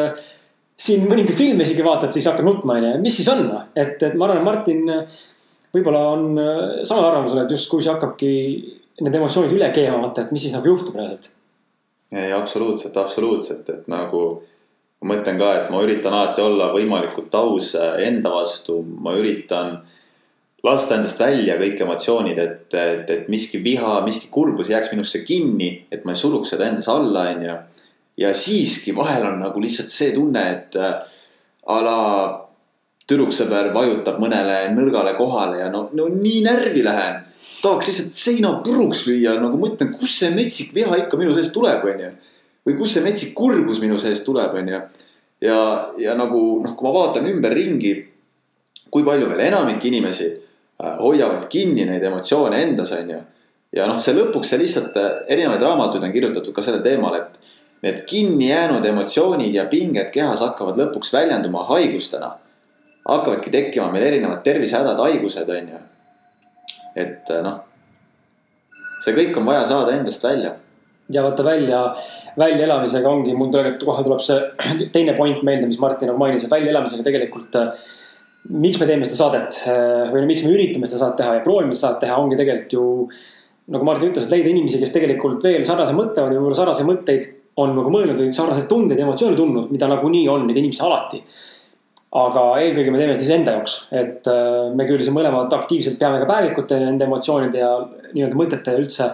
siin 0.83 1.09
mõningaid 1.09 1.39
filme 1.39 1.65
isegi 1.65 1.85
vaatad, 1.87 2.12
siis 2.12 2.29
hakkad 2.29 2.47
nutma, 2.49 2.77
onju. 2.77 2.95
mis 3.01 3.17
siis 3.17 3.33
on, 3.33 3.45
noh, 3.49 3.67
et, 3.73 3.97
et 3.97 4.17
ma 4.19 4.29
arvan, 4.29 4.43
et 4.43 4.49
Martin 4.51 4.95
võib-olla 5.73 6.07
on 6.12 6.31
samal 6.85 7.07
arvamusel, 7.07 7.45
et 7.45 7.55
justkui 7.55 7.85
see 7.85 7.93
hakkabki 7.95 8.33
need 9.01 9.15
emotsioonid 9.17 9.55
üle 9.57 9.71
keema, 9.73 10.03
vaata, 10.03 10.27
et 10.27 10.35
mis 10.35 10.43
siis 10.45 10.53
nagu 10.53 10.69
juhtub 10.69 10.99
reaalselt. 10.99 11.33
ei, 12.12 12.33
absoluutselt, 12.37 12.99
absoluutselt, 13.01 13.71
et 13.73 13.89
nagu 13.89 14.43
ma 15.03 15.15
mõtlen 15.15 15.41
ka, 15.41 15.51
et 15.59 15.73
ma 15.75 15.83
üritan 15.83 16.15
alati 16.15 16.45
olla 16.45 16.71
võimalikult 16.75 17.35
aus 17.35 17.75
enda 17.77 18.31
vastu, 18.31 18.79
ma 18.83 19.17
üritan 19.19 19.81
lasta 20.63 20.95
endast 20.95 21.19
välja 21.19 21.59
kõik 21.59 21.81
emotsioonid, 21.83 22.39
et, 22.39 22.75
et, 22.79 23.11
et 23.11 23.29
miski 23.33 23.59
viha, 23.65 23.99
miski 24.07 24.31
kurbus 24.31 24.71
jääks 24.71 24.93
minusse 24.95 25.25
kinni, 25.27 25.75
et 25.91 26.07
ma 26.07 26.15
ei 26.15 26.23
suruks 26.23 26.55
seda 26.55 26.69
endas 26.71 26.89
alla, 26.93 27.27
onju 27.35 27.59
ja 28.17 28.35
siiski 28.35 28.97
vahel 28.97 29.27
on 29.27 29.41
nagu 29.41 29.61
lihtsalt 29.61 29.91
see 29.91 30.13
tunne, 30.15 30.43
et 30.53 30.77
äh, 30.77 30.95
a 31.67 31.79
la 31.85 31.99
tüdruksõber 33.09 33.73
vajutab 33.75 34.21
mõnele 34.23 34.59
nõrgale 34.77 35.15
kohale 35.19 35.63
ja 35.63 35.71
no, 35.73 35.87
no 35.97 36.09
nii 36.13 36.43
närvi 36.47 36.85
lähen. 36.85 37.23
tahaks 37.63 37.89
lihtsalt 37.89 38.17
seina 38.17 38.53
puruks 38.65 39.07
lüüa, 39.07 39.37
nagu 39.41 39.59
mõtlen, 39.59 39.93
kust 39.99 40.23
see 40.23 40.31
metsik 40.35 40.73
viha 40.75 41.05
ikka 41.05 41.19
minu 41.19 41.35
seest 41.37 41.55
tuleb, 41.55 41.85
onju. 41.87 42.11
Või 42.66 42.76
kust 42.78 42.97
see 42.97 43.04
metsik 43.04 43.35
kurbus 43.35 43.81
minu 43.83 43.99
seest 43.99 44.25
tuleb, 44.26 44.54
onju. 44.61 44.81
ja, 45.42 45.59
ja 45.99 46.14
nagu 46.19 46.40
noh, 46.62 46.76
kui 46.76 46.88
ma 46.88 46.95
vaatan 46.95 47.28
ümberringi, 47.31 47.95
kui 48.92 49.04
palju 49.07 49.31
veel 49.33 49.47
enamik 49.49 49.85
inimesi 49.88 50.28
äh, 50.31 50.99
hoiavad 51.00 51.49
kinni 51.52 51.87
neid 51.88 52.04
emotsioone 52.04 52.62
endas, 52.62 52.95
onju. 52.99 53.19
ja 53.76 53.88
noh, 53.90 53.99
see 54.02 54.14
lõpuks 54.16 54.54
see 54.54 54.62
lihtsalt, 54.62 54.97
äh, 55.00 55.25
erinevaid 55.35 55.64
raamatuid 55.64 56.07
on 56.07 56.14
kirjutatud 56.14 56.54
ka 56.54 56.64
sellel 56.64 56.85
teemal, 56.85 57.19
et 57.19 57.59
need 57.83 58.04
kinni 58.07 58.52
jäänud 58.52 58.85
emotsioonid 58.87 59.54
ja 59.54 59.66
pinged 59.71 60.12
kehas 60.14 60.45
hakkavad 60.45 60.78
lõpuks 60.78 61.12
väljenduma 61.12 61.66
haigustena. 61.71 62.37
hakkavadki 63.09 63.50
tekkima 63.50 63.90
meil 63.90 64.04
erinevad 64.07 64.45
tervisehädad, 64.47 64.99
haigused, 64.99 65.49
on 65.50 65.69
ju. 65.75 65.81
et 66.95 67.33
noh, 67.42 67.57
see 69.02 69.14
kõik 69.16 69.35
on 69.40 69.49
vaja 69.50 69.64
saada 69.66 69.97
endast 69.97 70.23
välja. 70.25 70.54
Ja 71.13 71.25
vaata 71.25 71.45
välja, 71.45 71.81
väljaelamisega 72.39 73.11
ongi, 73.11 73.35
mul 73.35 73.51
tegelikult 73.51 73.89
kohe 73.89 74.05
tuleb 74.07 74.23
see 74.23 74.39
teine 74.95 75.17
point 75.19 75.43
meelde, 75.43 75.67
mis 75.67 75.81
Martin 75.83 76.13
nagu 76.13 76.23
mainis, 76.23 76.47
et 76.47 76.55
väljaelamisega 76.55 77.09
tegelikult 77.09 77.59
miks 78.51 78.81
me 78.81 78.89
teeme 78.89 79.07
seda 79.07 79.19
saadet 79.19 79.61
või 80.11 80.25
miks 80.27 80.43
me 80.43 80.51
üritame 80.55 80.89
seda 80.89 81.05
saadet 81.05 81.21
teha 81.21 81.37
ja 81.37 81.45
proovime 81.45 81.77
seda 81.77 81.93
saadet 81.93 82.03
teha, 82.07 82.17
ongi 82.19 82.39
tegelikult 82.39 82.75
ju. 82.75 82.87
nagu 83.73 83.87
Martin 83.87 84.11
ütles, 84.11 84.27
et 84.27 84.35
leida 84.35 84.51
inimesi, 84.51 84.81
kes 84.83 84.95
tegelikult 84.95 85.45
veel 85.47 85.63
sarnaselt 85.65 85.97
mõtlevad 85.97 86.35
ja 86.35 86.41
võib-olla 86.41 86.59
sarnaseid 86.59 86.89
mõtteid 86.89 87.29
on 87.63 87.75
nagu 87.77 87.93
mõelnud 87.93 88.19
või 88.19 88.33
sarnaseid 88.35 88.69
tundeid 88.71 89.01
ja 89.01 89.07
emotsioone 89.07 89.37
tundnud, 89.37 89.73
mida 89.73 89.89
nagunii 89.91 90.25
on 90.33 90.47
neid 90.49 90.59
inimesi 90.59 90.85
alati. 90.87 91.23
aga 92.13 92.41
eelkõige 92.61 92.91
me 92.93 92.99
teeme 93.01 93.15
seda 93.15 93.25
iseenda 93.25 93.53
jaoks, 93.55 93.75
et 93.97 94.27
äh, 94.29 94.67
me 94.77 94.85
küll 94.85 95.01
siin 95.01 95.15
mõlemad 95.17 95.55
aktiivselt 95.57 95.97
peame 96.01 96.19
ka 96.21 96.27
päevikut 96.29 96.75
nende 96.77 97.07
emotsioonide 97.07 97.63
ja 97.63 97.71
nii-öelda 98.13 98.37
mõtete 98.37 98.75
üldse. 98.77 99.07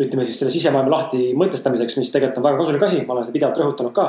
Ütleme 0.00 0.24
siis 0.24 0.38
selle 0.40 0.54
sisemaailma 0.54 0.96
lahti 0.96 1.32
mõtestamiseks, 1.36 1.98
mis 2.00 2.12
tegelikult 2.14 2.40
on 2.40 2.48
väga 2.48 2.62
kasulik 2.62 2.86
asi, 2.86 3.02
ma 3.04 3.16
olen 3.16 3.26
seda 3.26 3.36
pidevalt 3.36 3.60
rõhutanud 3.60 3.94
ka. 3.96 4.06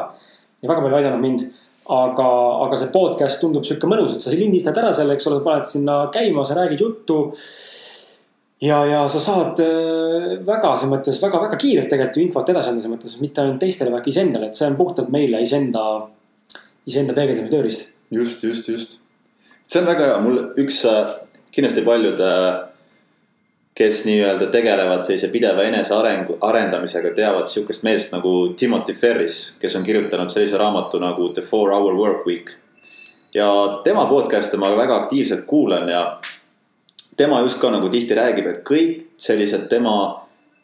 ja 0.63 0.69
väga 0.71 0.85
palju 0.85 0.99
aidanud 1.01 1.23
mind 1.23 1.43
aga, 1.91 2.27
aga 2.65 2.79
see 2.79 2.91
podcast 2.93 3.41
tundub 3.43 3.65
sihuke 3.67 3.89
mõnus, 3.91 4.15
et 4.15 4.23
sa 4.23 4.31
lindistad 4.31 4.77
ära 4.79 4.93
selle, 4.95 5.17
eks 5.17 5.27
ole, 5.27 5.41
paned 5.43 5.67
sinna 5.67 5.97
käima, 6.13 6.45
sa 6.47 6.55
räägid 6.57 6.83
juttu 6.85 7.17
ja, 8.63 8.79
ja 8.87 9.03
sa 9.11 9.19
saad 9.23 9.59
äh, 9.63 10.29
väga 10.47 10.75
selles 10.77 10.91
mõttes 10.93 11.19
väga-väga 11.23 11.59
kiirelt 11.59 11.89
tegelikult 11.91 12.19
ju 12.19 12.25
infot 12.27 12.51
edasi 12.53 12.71
anda, 12.71 12.85
selles 12.85 12.95
mõttes 12.95 13.17
mitte 13.19 13.43
ainult 13.43 13.59
teistele, 13.63 13.91
vaid 13.91 14.05
ka 14.05 14.13
iseendale, 14.13 14.49
et 14.49 14.59
see 14.59 14.69
on 14.69 14.79
puhtalt 14.79 15.11
meile 15.13 15.43
iseenda, 15.43 15.85
iseenda 16.87 17.15
peegeldamise 17.17 17.51
tööriist. 17.51 17.89
just, 18.13 18.45
just, 18.47 18.69
just. 18.71 18.99
see 19.67 19.81
on 19.83 19.89
väga 19.89 20.13
hea, 20.13 20.21
mul 20.23 20.39
üks, 20.63 20.79
äh, 20.87 21.17
kindlasti 21.55 21.83
paljud, 21.83 22.23
äh, 22.23 22.53
kes 23.75 24.03
nii-öelda 24.05 24.51
tegelevad 24.53 25.03
sellise 25.03 25.27
pideva 25.33 25.63
enesearengu, 25.65 26.37
arendamisega, 26.41 27.13
teavad 27.15 27.47
sihukest 27.49 27.83
meest 27.83 28.11
nagu 28.13 28.53
Timothy 28.57 28.93
Ferris, 28.93 29.55
kes 29.61 29.75
on 29.75 29.83
kirjutanud 29.83 30.29
sellise 30.29 30.57
raamatu 30.61 30.99
nagu 31.01 31.29
The 31.33 31.41
Four 31.41 31.73
Hour 31.73 31.97
Work 31.97 32.27
Week. 32.27 32.51
ja 33.33 33.47
tema 33.83 34.05
podcast'e 34.05 34.57
ma 34.57 34.69
väga 34.77 34.95
aktiivselt 34.95 35.45
kuulan 35.45 35.89
ja 35.89 36.19
tema 37.17 37.39
just 37.41 37.61
ka 37.61 37.71
nagu 37.71 37.89
tihti 37.89 38.13
räägib, 38.13 38.47
et 38.47 38.61
kõik 38.61 39.07
sellised 39.17 39.65
tema 39.69 39.95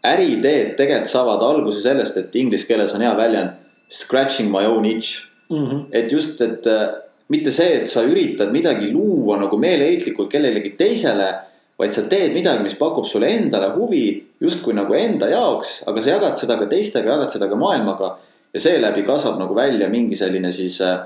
äriideed 0.05 0.75
tegelikult 0.77 1.09
saavad 1.09 1.41
alguse 1.43 1.81
sellest, 1.81 2.17
et 2.17 2.35
inglise 2.35 2.67
keeles 2.67 2.93
on 2.95 3.01
hea 3.01 3.15
väljend 3.17 3.57
scratching 3.89 4.51
my 4.51 4.65
own 4.65 4.85
itch 4.85 5.25
mm. 5.49 5.65
-hmm. 5.65 5.85
et 5.91 6.11
just, 6.11 6.41
et 6.41 6.67
äh, 6.67 6.89
mitte 7.27 7.51
see, 7.51 7.81
et 7.81 7.89
sa 7.89 8.03
üritad 8.03 8.51
midagi 8.51 8.91
luua 8.91 9.37
nagu 9.37 9.57
meeleheitlikult 9.57 10.29
kellelegi 10.29 10.69
teisele. 10.77 11.33
Vaid 11.79 11.95
sa 11.95 12.03
teed 12.11 12.33
midagi, 12.35 12.63
mis 12.63 12.75
pakub 12.75 13.07
sulle 13.07 13.29
endale 13.31 13.71
huvi 13.75 14.03
justkui 14.43 14.75
nagu 14.75 14.95
enda 14.97 15.29
jaoks, 15.31 15.83
aga 15.87 16.01
sa 16.03 16.17
jagad 16.17 16.41
seda 16.41 16.57
ka 16.59 16.67
teistega, 16.71 17.15
jagad 17.15 17.31
seda 17.31 17.47
ka 17.47 17.55
maailmaga. 17.59 18.17
ja 18.53 18.59
seeläbi 18.59 19.03
kasvab 19.05 19.37
nagu 19.39 19.55
välja 19.55 19.89
mingi 19.89 20.15
selline 20.17 20.51
siis 20.51 20.81
äh, 20.81 20.99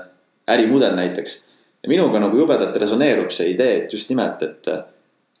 ärimudel 0.48 0.96
näiteks. 0.96 1.44
ja 1.82 1.88
minuga 1.88 2.20
nagu 2.20 2.36
jubedalt 2.36 2.76
resoneerub 2.76 3.30
see 3.30 3.50
idee, 3.50 3.84
et 3.84 3.92
just 3.92 4.10
nimelt, 4.10 4.42
et 4.42 4.68
äh, 4.68 4.82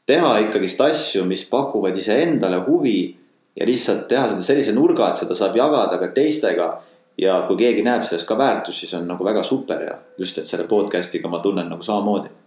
teha 0.06 0.38
ikkagist 0.38 0.80
asju, 0.80 1.24
mis 1.24 1.48
pakuvad 1.50 1.96
iseendale 1.96 2.60
huvi 2.66 3.16
ja 3.56 3.66
lihtsalt 3.66 4.08
teha 4.08 4.28
seda 4.28 4.42
sellise 4.42 4.72
nurga, 4.72 5.10
et 5.10 5.22
seda 5.22 5.34
saab 5.34 5.56
jagada 5.56 5.98
ka 5.98 6.12
teistega. 6.14 6.74
ja 7.18 7.44
kui 7.46 7.56
keegi 7.56 7.82
näeb 7.86 8.02
selles 8.02 8.24
ka 8.26 8.34
väärtust, 8.38 8.80
siis 8.80 8.94
on 8.98 9.04
nagu 9.06 9.24
väga 9.24 9.42
super 9.42 9.82
ja 9.82 9.92
just, 10.18 10.38
et 10.38 10.46
selle 10.46 10.64
podcast'iga 10.66 11.28
ma 11.30 11.38
tunnen 11.38 11.68
nagu 11.70 11.82
samamoodi. 11.82 12.43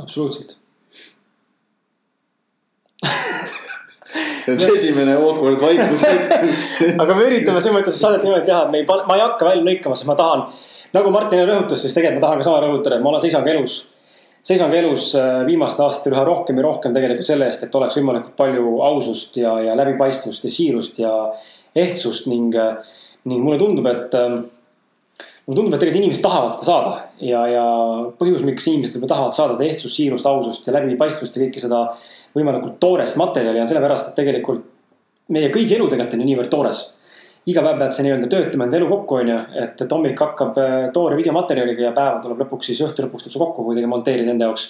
Absoluutselt 0.00 0.56
see 4.46 4.74
esimene 4.74 5.14
awkward 5.16 5.60
vaikus. 5.60 6.02
aga 7.02 7.14
me 7.16 7.26
üritame 7.28 7.62
selles 7.62 7.76
mõttes 7.78 7.98
saadet 8.00 8.26
niimoodi 8.26 8.46
teha, 8.48 8.66
et 8.66 8.74
me 8.74 8.82
ei, 8.82 8.86
ma 9.08 9.16
ei 9.16 9.24
hakka 9.24 9.48
välja 9.48 9.66
lõikama, 9.66 9.98
sest 9.98 10.10
ma 10.10 10.16
tahan. 10.18 10.44
nagu 10.96 11.12
Martin 11.14 11.44
rõhutas, 11.48 11.82
siis 11.82 11.94
tegelikult 11.96 12.20
ma 12.20 12.26
tahan 12.26 12.42
ka 12.42 12.48
sama 12.48 12.62
rõhutada, 12.64 12.98
et 12.98 13.04
ma 13.04 13.12
olen, 13.12 13.24
seisan 13.24 13.44
ka 13.46 13.52
elus. 13.54 13.76
seisan 14.42 14.72
ka 14.72 14.80
elus 14.80 15.12
äh, 15.18 15.42
viimastel 15.48 15.86
aastatel 15.86 16.16
üha 16.16 16.24
rohkem 16.28 16.58
ja 16.58 16.66
rohkem 16.66 16.96
tegelikult 16.96 17.28
selle 17.28 17.48
eest, 17.48 17.66
et 17.66 17.78
oleks 17.78 17.98
võimalikult 18.00 18.34
palju 18.38 18.80
ausust 18.88 19.38
ja, 19.40 19.54
ja 19.68 19.76
läbipaistvust 19.78 20.48
ja 20.48 20.56
siirust 20.56 20.98
ja 21.02 21.12
ehtsust 21.78 22.26
ning, 22.28 22.56
ning 23.30 23.44
mulle 23.44 23.60
tundub, 23.62 23.86
et 23.92 24.18
äh, 24.18 24.40
mulle 25.52 25.60
tundub, 25.60 25.76
et 25.76 25.82
tegelikult 25.82 26.02
inimesed 26.02 26.24
tahavad 26.24 26.52
seda 26.54 26.66
saada 26.66 26.92
ja, 27.20 27.42
ja 27.50 27.64
põhjus, 28.18 28.42
miks 28.46 28.66
inimesed 28.70 28.96
võib-olla 28.96 29.12
tahavad 29.12 29.36
saada 29.36 29.56
seda 29.58 29.68
ehtsust, 29.68 29.96
siirust, 29.98 30.28
ausust 30.28 30.68
ja 30.68 30.74
läbipaistvust 30.78 31.36
ja 31.36 31.44
kõike 31.44 31.62
seda 31.62 31.82
võimalikult 32.36 32.78
toorest 32.80 33.18
materjali 33.20 33.60
on 33.60 33.68
sellepärast, 33.68 34.10
et 34.10 34.18
tegelikult 34.18 34.64
meie 35.32 35.50
kõigi 35.52 35.76
elu 35.76 35.88
tegelikult 35.90 36.16
on 36.16 36.24
ju 36.24 36.28
niivõrd 36.30 36.52
toores. 36.52 36.82
iga 37.46 37.62
päev 37.64 37.78
pead 37.80 37.94
sa 37.94 38.04
nii-öelda 38.06 38.28
töötlema 38.30 38.68
enda 38.68 38.78
elu 38.78 38.88
kokku, 38.88 39.16
onju, 39.18 39.36
et, 39.58 39.80
et 39.82 39.92
hommik 39.92 40.20
hakkab 40.22 40.58
äh, 40.62 40.74
toore 40.94 41.16
videomaterjaliga 41.18 41.88
ja 41.88 41.92
päev 41.96 42.20
tuleb 42.22 42.44
lõpuks 42.44 42.70
siis 42.70 42.82
õhtu 42.86 43.02
lõpuks 43.02 43.26
tuleb 43.26 43.34
see 43.34 43.42
kokku 43.42 43.64
kuidagi 43.66 43.90
monteerida 43.90 44.30
enda 44.30 44.48
jaoks. 44.48 44.68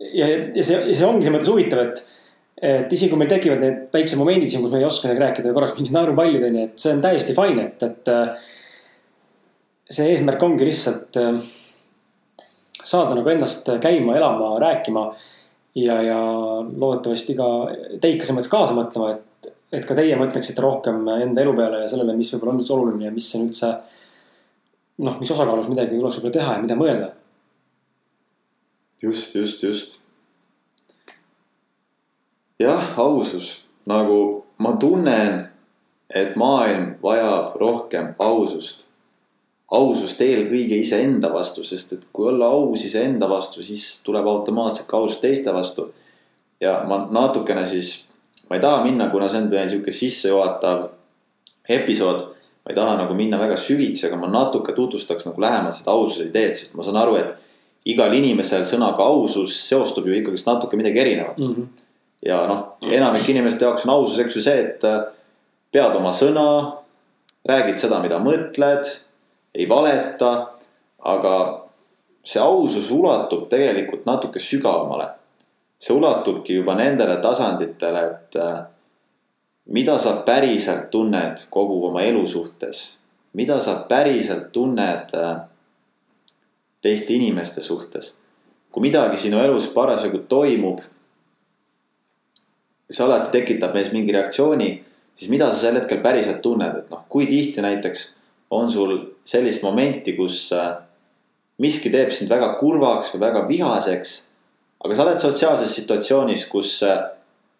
ja, 0.00 0.26
ja 0.26 0.64
see, 0.64 0.78
ja 0.90 0.96
see 0.96 1.06
ongi 1.06 1.26
selles 1.26 1.36
mõttes 1.36 1.52
huvitav, 1.52 1.84
et, 1.84 2.00
et 2.62 2.92
isegi 2.92 3.10
kui 3.10 3.18
meil 3.20 3.30
tekivad 3.32 3.62
need 3.62 3.80
väiksed 3.94 4.20
momendid 4.20 4.52
siin, 4.52 4.62
kus 4.62 4.72
me 4.72 4.78
ei 4.82 4.86
oska 4.86 5.10
nagu 5.10 5.22
rääkida 5.24 5.54
korraks 5.56 5.78
mingid 5.78 5.96
naerupallid 5.96 6.46
onju, 6.48 6.68
et 6.68 6.80
see 6.80 6.94
on 6.94 7.02
täiesti 7.04 7.34
fine, 7.36 7.66
et, 7.66 7.82
et 7.82 8.12
äh, 8.12 8.48
see 9.90 10.12
eesmärk 10.12 10.42
ongi 10.46 10.68
lihtsalt 10.68 11.18
äh, 11.20 11.38
saada 12.84 13.16
nagu 13.18 13.32
ennast 13.32 13.68
käima, 13.82 14.16
elama, 14.16 14.54
rääkima 14.62 15.06
ja, 15.74 16.02
ja 16.02 16.18
loodetavasti 16.76 17.36
ka 17.38 17.48
teid 18.02 18.20
ka 18.20 18.28
selles 18.28 18.38
mõttes 18.38 18.52
kaasa 18.52 18.76
mõtlema, 18.76 19.16
et, 19.16 19.50
et 19.80 19.88
ka 19.88 19.96
teie 19.98 20.16
mõtleksite 20.20 20.62
rohkem 20.62 21.02
enda 21.16 21.42
elu 21.42 21.56
peale 21.56 21.82
ja 21.84 21.90
sellele, 21.90 22.16
mis 22.18 22.30
võib-olla 22.34 22.54
on 22.54 22.62
üldse 22.62 22.76
oluline 22.76 23.08
ja 23.08 23.14
mis 23.14 23.32
on 23.38 23.48
üldse. 23.48 23.72
noh, 25.04 25.18
mis 25.20 25.34
osakaalus 25.34 25.68
midagi 25.72 25.98
tuleks 25.98 26.20
võib-olla 26.20 26.38
teha 26.38 26.56
ja 26.56 26.62
mida 26.62 26.78
mõelda. 26.78 27.10
just, 29.02 29.34
just, 29.34 29.62
just. 29.62 30.03
jah, 32.60 32.98
ausus, 32.98 33.64
nagu 33.86 34.44
ma 34.58 34.76
tunnen, 34.80 35.48
et 36.14 36.36
maailm 36.36 36.94
vajab 37.02 37.56
rohkem 37.60 38.14
ausust. 38.18 38.86
ausust 39.74 40.20
eelkõige 40.22 40.76
iseenda 40.78 41.32
vastu, 41.32 41.64
sest 41.66 41.92
et 41.96 42.02
kui 42.14 42.28
olla 42.30 42.46
aus 42.54 42.84
iseenda 42.84 43.26
vastu, 43.26 43.62
siis 43.64 44.02
tuleb 44.06 44.26
automaatselt 44.30 44.86
ka 44.86 45.00
aus 45.00 45.18
teiste 45.18 45.54
vastu. 45.54 45.92
ja 46.60 46.84
ma 46.88 47.06
natukene 47.10 47.66
siis, 47.66 48.06
ma 48.48 48.56
ei 48.56 48.62
taha 48.62 48.84
minna, 48.84 49.08
kuna 49.10 49.28
see 49.28 49.40
on 49.42 49.50
veel 49.50 49.68
sihuke 49.68 49.92
sissejuhatav 49.92 50.88
episood. 51.68 52.20
ma 52.64 52.70
ei 52.70 52.76
taha 52.76 52.96
nagu 53.02 53.14
minna 53.14 53.38
väga 53.38 53.56
süvitsi, 53.56 54.06
aga 54.06 54.16
ma 54.16 54.28
natuke 54.28 54.72
tutvustaks 54.72 55.26
nagu 55.26 55.40
lähemalt 55.40 55.74
seda 55.74 55.90
aususe 55.90 56.28
ideed, 56.28 56.54
sest 56.54 56.74
ma 56.74 56.82
saan 56.82 56.96
aru, 56.96 57.16
et 57.16 57.34
igal 57.84 58.14
inimesel 58.14 58.64
sõnaga 58.64 59.04
ausus 59.04 59.56
seostub 59.68 60.06
ju 60.06 60.14
ikkagist 60.16 60.46
natuke 60.46 60.76
midagi 60.76 61.02
erinevat 61.02 61.38
mm. 61.38 61.54
-hmm. 61.54 61.83
Ja 62.24 62.46
noh, 62.48 62.76
enamik 62.82 63.28
inimeste 63.28 63.64
jaoks 63.64 63.84
on 63.86 63.94
ausus, 63.94 64.18
eks 64.24 64.36
ju 64.36 64.42
see, 64.42 64.62
et 64.64 64.84
äh, 64.88 65.02
pead 65.72 65.96
oma 65.98 66.12
sõna, 66.16 66.46
räägid 67.44 67.82
seda, 67.82 68.00
mida 68.04 68.20
mõtled, 68.22 68.90
ei 69.54 69.68
valeta. 69.68 70.50
aga 71.04 71.34
see 72.24 72.40
ausus 72.40 72.86
ulatub 72.90 73.48
tegelikult 73.50 74.06
natuke 74.06 74.40
sügavamale. 74.40 75.08
see 75.78 75.92
ulatubki 75.94 76.54
juba 76.54 76.74
nendele 76.74 77.18
tasanditele, 77.20 78.04
et 78.10 78.36
äh, 78.40 78.62
mida 79.66 79.98
sa 79.98 80.22
päriselt 80.24 80.90
tunned 80.90 81.44
kogu 81.50 81.86
oma 81.86 82.02
elu 82.02 82.26
suhtes, 82.26 82.96
mida 83.32 83.60
sa 83.60 83.74
päriselt 83.88 84.52
tunned 84.52 85.12
äh, 85.14 85.36
teiste 86.80 87.12
inimeste 87.12 87.62
suhtes. 87.62 88.16
kui 88.72 88.82
midagi 88.82 89.16
sinu 89.16 89.38
elus 89.38 89.68
parasjagu 89.74 90.24
toimub, 90.28 90.80
see 92.90 93.04
alati 93.04 93.32
tekitab 93.32 93.74
meis 93.74 93.92
mingi 93.92 94.12
reaktsiooni, 94.12 94.70
siis 95.16 95.30
mida 95.32 95.50
sa 95.52 95.66
sel 95.66 95.78
hetkel 95.80 96.02
päriselt 96.04 96.42
tunned, 96.44 96.82
et 96.82 96.90
noh, 96.92 97.04
kui 97.08 97.26
tihti 97.30 97.64
näiteks 97.64 98.08
on 98.54 98.70
sul 98.70 98.98
sellist 99.24 99.64
momenti, 99.64 100.14
kus 100.18 100.46
äh, 100.52 100.76
miski 101.62 101.90
teeb 101.92 102.12
sind 102.14 102.30
väga 102.32 102.54
kurvaks 102.60 103.14
või 103.14 103.24
väga 103.26 103.44
vihaseks. 103.48 104.14
aga 104.84 104.94
sa 104.94 105.04
oled 105.06 105.22
sotsiaalses 105.22 105.74
situatsioonis, 105.80 106.46
kus 106.50 106.76
äh, 106.82 107.00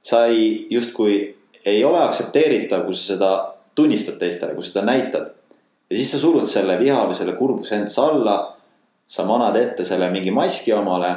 sa 0.04 0.26
ei, 0.26 0.66
justkui 0.70 1.36
ei 1.64 1.84
ole 1.84 2.02
aktsepteeritav, 2.04 2.84
kui 2.84 2.94
sa 2.94 3.14
seda 3.14 3.30
tunnistad 3.74 4.18
teistele, 4.20 4.54
kui 4.54 4.64
sa 4.64 4.74
seda 4.74 4.86
näitad. 4.86 5.30
ja 5.90 5.96
siis 5.96 6.10
sa 6.12 6.18
surud 6.18 6.46
selle 6.48 6.78
viha 6.80 7.04
või 7.06 7.16
selle 7.16 7.36
kurbuse 7.38 7.76
endasse 7.76 8.00
alla. 8.02 8.50
sa 9.06 9.24
manad 9.28 9.56
ette 9.56 9.84
selle 9.84 10.10
mingi 10.10 10.30
maski 10.30 10.72
omale. 10.72 11.16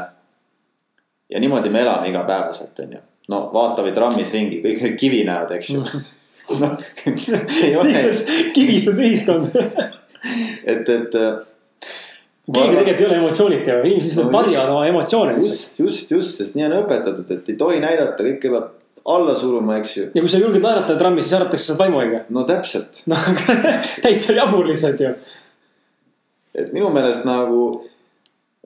ja 1.29 1.39
niimoodi 1.39 1.69
me 1.69 1.81
elame 1.81 2.09
igapäevaselt, 2.09 2.79
onju. 2.79 2.99
No 3.31 3.41
vaata 3.53 3.85
või 3.85 3.93
trammis 3.95 4.31
ringi, 4.35 4.61
kõik 4.63 4.85
need 4.85 4.97
kivinäod, 5.01 5.51
eks 5.57 5.73
ju. 5.73 5.83
ei 6.47 7.75
ole, 7.75 7.91
lihtsalt 7.91 8.33
kivistunud 8.55 9.03
ühiskond. 9.03 9.57
et, 10.63 10.89
et 10.89 11.17
äh, 11.19 11.41
keegi 12.47 12.77
tegelikult 12.77 13.01
ei 13.01 13.07
ole 13.09 13.17
emotsioonita 13.21 13.71
ju, 13.71 13.79
inimesed 13.83 14.07
lihtsalt 14.07 14.29
No 14.29 14.37
varjavad 14.37 14.73
oma 14.73 14.85
emotsioone 14.87 15.37
just, 15.41 15.79
just, 15.79 16.11
just, 16.11 16.39
sest 16.39 16.55
nii 16.55 16.69
on 16.69 16.77
õpetatud, 16.81 17.31
et 17.35 17.51
ei 17.51 17.57
tohi 17.59 17.81
näidata, 17.83 18.23
kõike 18.23 18.51
peab 18.53 18.73
alla 19.07 19.35
suruma, 19.35 19.77
eks 19.81 19.97
ju. 19.97 20.05
ja 20.15 20.23
kui 20.23 20.31
sa 20.31 20.39
julged 20.41 20.63
naerata 20.63 20.97
trammis, 20.99 21.27
siis 21.27 21.37
arvatakse, 21.39 21.65
sa 21.65 21.75
oled 21.75 21.83
vaimuhaige. 21.83 22.23
no 22.35 22.43
täpselt, 22.47 23.03
noh, 23.11 23.27
täitsa 24.03 24.35
jabur 24.35 24.67
lihtsalt 24.67 25.03
ju. 25.03 25.13
et 26.55 26.73
minu 26.75 26.91
meelest 26.95 27.27
nagu. 27.27 27.61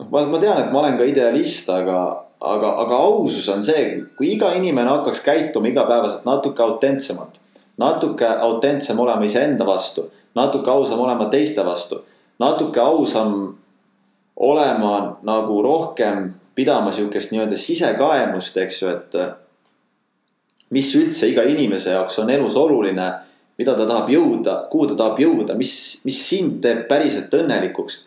noh, 0.01 0.09
ma, 0.09 0.25
ma 0.29 0.41
tean, 0.41 0.63
et 0.63 0.73
ma 0.73 0.81
olen 0.81 0.97
ka 1.01 1.09
idealist, 1.09 1.69
aga, 1.73 2.01
aga, 2.41 2.73
aga 2.83 2.95
ausus 3.05 3.47
on 3.53 3.63
see, 3.63 4.01
kui 4.17 4.33
iga 4.35 4.51
inimene 4.57 4.89
hakkaks 4.89 5.21
käituma 5.25 5.69
igapäevaselt 5.69 6.25
natuke 6.25 6.63
autentsemalt. 6.63 7.39
natuke 7.81 8.27
autentsem 8.27 8.99
olema 8.99 9.25
iseenda 9.25 9.65
vastu, 9.65 10.03
natuke 10.35 10.69
ausam 10.69 10.99
olema 11.01 11.25
teiste 11.31 11.63
vastu, 11.65 12.01
natuke 12.39 12.79
ausam 12.79 13.55
olema 14.35 15.17
nagu 15.23 15.61
rohkem 15.61 16.33
pidama 16.55 16.91
sihukest 16.91 17.31
nii-öelda 17.31 17.57
sisekaemust, 17.57 18.57
eks 18.57 18.81
ju, 18.81 18.91
et 18.91 19.17
mis 20.69 20.93
üldse 20.95 21.31
iga 21.31 21.43
inimese 21.47 21.95
jaoks 21.95 22.19
on 22.21 22.29
elus 22.29 22.57
oluline, 22.59 23.07
mida 23.57 23.75
ta 23.77 23.87
tahab 23.87 24.09
jõuda, 24.11 24.55
kuhu 24.71 24.91
ta 24.91 24.99
tahab 24.99 25.19
jõuda, 25.21 25.55
mis, 25.57 25.73
mis 26.05 26.21
sind 26.29 26.59
teeb 26.63 26.85
päriselt 26.89 27.33
õnnelikuks. 27.33 28.01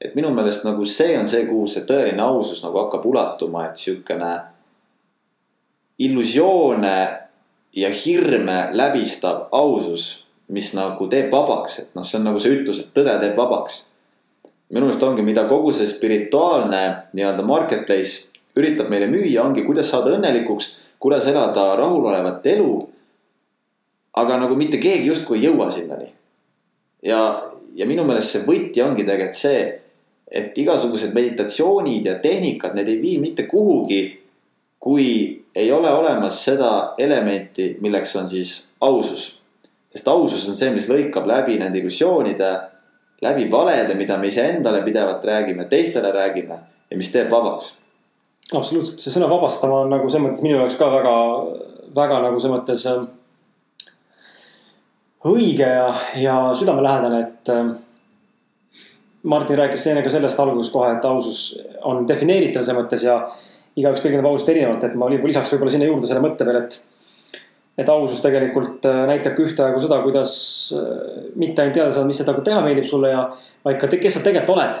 Et 0.00 0.14
minu 0.16 0.30
meelest 0.34 0.64
nagu 0.64 0.86
see 0.88 1.18
on 1.18 1.28
see, 1.28 1.44
kuhu 1.48 1.66
see 1.68 1.84
tõeline 1.88 2.22
ausus 2.24 2.62
nagu 2.64 2.78
hakkab 2.84 3.04
ulatuma, 3.06 3.66
et 3.68 3.76
sihukene 3.76 4.32
illusioone 6.00 6.96
ja 7.76 7.90
hirme 7.92 8.70
läbistav 8.72 9.50
ausus, 9.52 10.24
mis 10.48 10.72
nagu 10.74 11.06
teeb 11.12 11.30
vabaks, 11.32 11.78
et 11.78 11.94
noh, 11.94 12.06
see 12.06 12.18
on 12.18 12.26
nagu 12.30 12.40
see 12.42 12.56
ütlus, 12.56 12.80
et 12.82 12.92
tõde 12.96 13.18
teeb 13.20 13.36
vabaks 13.38 13.84
minu 14.70 14.86
meelest 14.86 15.02
ongi, 15.02 15.22
mida 15.26 15.44
kogu 15.50 15.72
see 15.74 15.88
spirituaalne 15.90 16.82
nii-öelda 17.16 17.42
marketplace 17.46 18.30
üritab 18.58 18.90
meile 18.90 19.08
müüa, 19.10 19.42
ongi, 19.42 19.64
kuidas 19.66 19.90
saada 19.90 20.12
õnnelikuks, 20.14 20.70
kuidas 21.02 21.26
elada 21.30 21.72
rahulolevat 21.80 22.46
elu. 22.54 22.72
aga 24.20 24.36
nagu 24.42 24.56
mitte 24.58 24.78
keegi 24.82 25.06
justkui 25.06 25.38
ei 25.38 25.44
jõua 25.46 25.70
sinnani. 25.70 26.12
ja, 27.02 27.18
ja 27.74 27.86
minu 27.86 28.04
meelest 28.04 28.34
see 28.34 28.46
võti 28.46 28.82
ongi 28.82 29.04
tegelikult 29.06 29.38
see, 29.38 29.80
et 30.30 30.58
igasugused 30.58 31.14
meditatsioonid 31.14 32.06
ja 32.06 32.18
tehnikad, 32.22 32.74
need 32.74 32.88
ei 32.88 33.02
vii 33.02 33.18
mitte 33.18 33.46
kuhugi, 33.50 34.02
kui 34.80 35.06
ei 35.54 35.72
ole 35.72 35.90
olemas 35.92 36.44
seda 36.44 36.94
elementi, 36.98 37.76
milleks 37.80 38.16
on 38.16 38.28
siis 38.28 38.68
ausus. 38.80 39.36
sest 39.90 40.08
ausus 40.08 40.48
on 40.48 40.56
see, 40.56 40.70
mis 40.70 40.86
lõikab 40.88 41.26
läbi 41.26 41.58
nende 41.58 41.80
illusioonide 41.80 42.50
läbi 43.20 43.50
valede, 43.50 43.94
mida 43.94 44.16
me 44.18 44.26
iseendale 44.26 44.82
pidevalt 44.82 45.24
räägime, 45.24 45.64
teistele 45.64 46.12
räägime 46.12 46.58
ja 46.90 46.96
mis 46.96 47.12
teeb 47.12 47.30
vabaks. 47.30 47.74
absoluutselt, 48.52 49.00
see 49.00 49.12
sõna 49.14 49.28
vabastama 49.30 49.84
on 49.84 49.92
nagu 49.92 50.08
selles 50.10 50.26
mõttes 50.28 50.46
minu 50.46 50.56
jaoks 50.58 50.78
ka 50.78 50.88
väga, 50.90 51.14
väga 51.94 52.22
nagu 52.24 52.40
selles 52.40 52.56
mõttes 52.56 52.86
äh, 52.90 53.04
õige 55.30 55.68
ja, 55.68 55.92
ja 56.18 56.38
südamelähedane, 56.56 57.20
et 57.26 57.52
äh, 57.52 57.74
Martin 59.22 59.58
rääkis 59.58 59.86
enne 59.90 60.02
ka 60.02 60.12
sellest 60.12 60.40
alguses 60.40 60.72
kohe, 60.72 60.94
et 60.96 61.04
ausus 61.04 61.40
on 61.84 62.06
defineeritav 62.08 62.64
selles 62.64 62.78
mõttes 62.80 63.02
ja 63.04 63.18
igaüks 63.76 64.00
tõlgendab 64.04 64.30
ausust 64.30 64.48
erinevalt, 64.52 64.84
et 64.86 64.96
ma 64.98 65.10
lisaks 65.12 65.52
võib-olla 65.52 65.74
sinna 65.74 65.88
juurde 65.88 66.08
selle 66.08 66.24
mõtte 66.24 66.46
veel, 66.48 66.64
et 66.64 66.78
et 67.80 67.88
ausus 67.88 68.18
tegelikult 68.20 68.84
äh, 68.84 69.04
näitabki 69.08 69.44
ühtaegu 69.46 69.80
seda, 69.80 70.00
kuidas 70.04 70.32
äh, 70.76 70.88
mitte 71.40 71.62
ainult 71.62 71.78
teada 71.78 71.92
saada, 71.94 72.08
mis 72.08 72.18
seda 72.20 72.34
nagu 72.34 72.42
teha 72.44 72.60
meeldib 72.64 72.88
sulle 72.88 73.12
ja, 73.12 73.22
vaid 73.64 73.78
ka, 73.80 73.88
kes 73.92 74.18
sa 74.18 74.24
tegelikult 74.24 74.58
oled. 74.58 74.74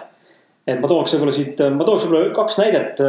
et 0.68 0.82
ma 0.82 0.90
tooks 0.90 1.14
võib-olla 1.14 1.32
siit, 1.32 1.62
ma 1.72 1.86
tooks 1.88 2.04
võib-olla 2.04 2.34
kaks 2.36 2.60
näidet. 2.60 3.00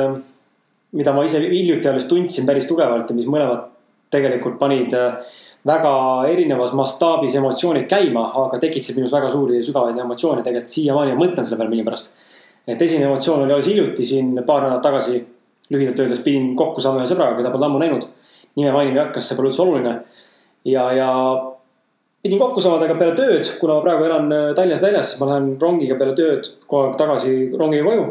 mida 0.91 1.13
ma 1.15 1.23
ise 1.23 1.39
hiljuti 1.39 1.87
alles 1.87 2.07
tundsin 2.07 2.45
päris 2.45 2.67
tugevalt 2.67 3.09
ja 3.09 3.15
mis 3.15 3.27
mõlemad 3.27 3.67
tegelikult 4.11 4.59
panid 4.59 4.93
äh, 4.95 5.33
väga 5.67 5.93
erinevas 6.31 6.73
mastaabis 6.77 7.35
emotsioonid 7.37 7.85
käima, 7.89 8.25
aga 8.45 8.59
tekitasid 8.61 8.97
minus 8.97 9.13
väga 9.13 9.29
suuri 9.29 9.59
ja 9.59 9.65
sügavaid 9.65 9.99
emotsioone 10.01 10.41
tegelikult 10.45 10.73
siiamaani 10.73 11.13
ja 11.13 11.19
mõtlen 11.19 11.45
selle 11.45 11.59
peale 11.59 11.73
millegipärast. 11.73 12.17
et 12.67 12.81
esimene 12.81 13.05
emotsioon 13.09 13.43
oli 13.43 13.53
alles 13.53 13.67
hiljuti 13.67 14.05
siin 14.05 14.43
paar 14.45 14.63
nädalat 14.63 14.81
tagasi. 14.81 15.23
lühidalt 15.71 15.99
öeldes 15.99 16.19
pidin 16.19 16.55
kokku 16.55 16.81
saama 16.81 16.99
ühe 16.99 17.07
sõbraga, 17.07 17.37
keda 17.37 17.51
polnud 17.51 17.65
ammu 17.65 17.79
näinud. 17.79 18.07
nime 18.55 18.71
mainima 18.71 18.99
ei 18.99 19.05
hakka, 19.05 19.21
see 19.21 19.37
pole 19.37 19.49
üldse 19.49 19.61
oluline. 19.61 20.01
ja, 20.65 20.91
ja 20.91 21.11
pidin 22.23 22.39
kokku 22.39 22.61
saama 22.61 22.79
temaga 22.79 22.99
peale 22.99 23.15
tööd, 23.15 23.53
kuna 23.59 23.77
ma 23.77 23.85
praegu 23.85 24.09
elan 24.09 24.31
äh, 24.33 24.53
Tallinnast 24.55 24.83
väljas, 24.83 25.11
siis 25.11 25.21
ma 25.21 25.29
lähen 25.29 25.55
rongiga 25.61 25.95
peale 25.95 26.17
tööd 26.17 26.53
kogu 26.65 26.87
aeg 26.87 26.97
tagasi 26.97 27.37
rongiga 27.57 27.85
koju. 27.85 28.05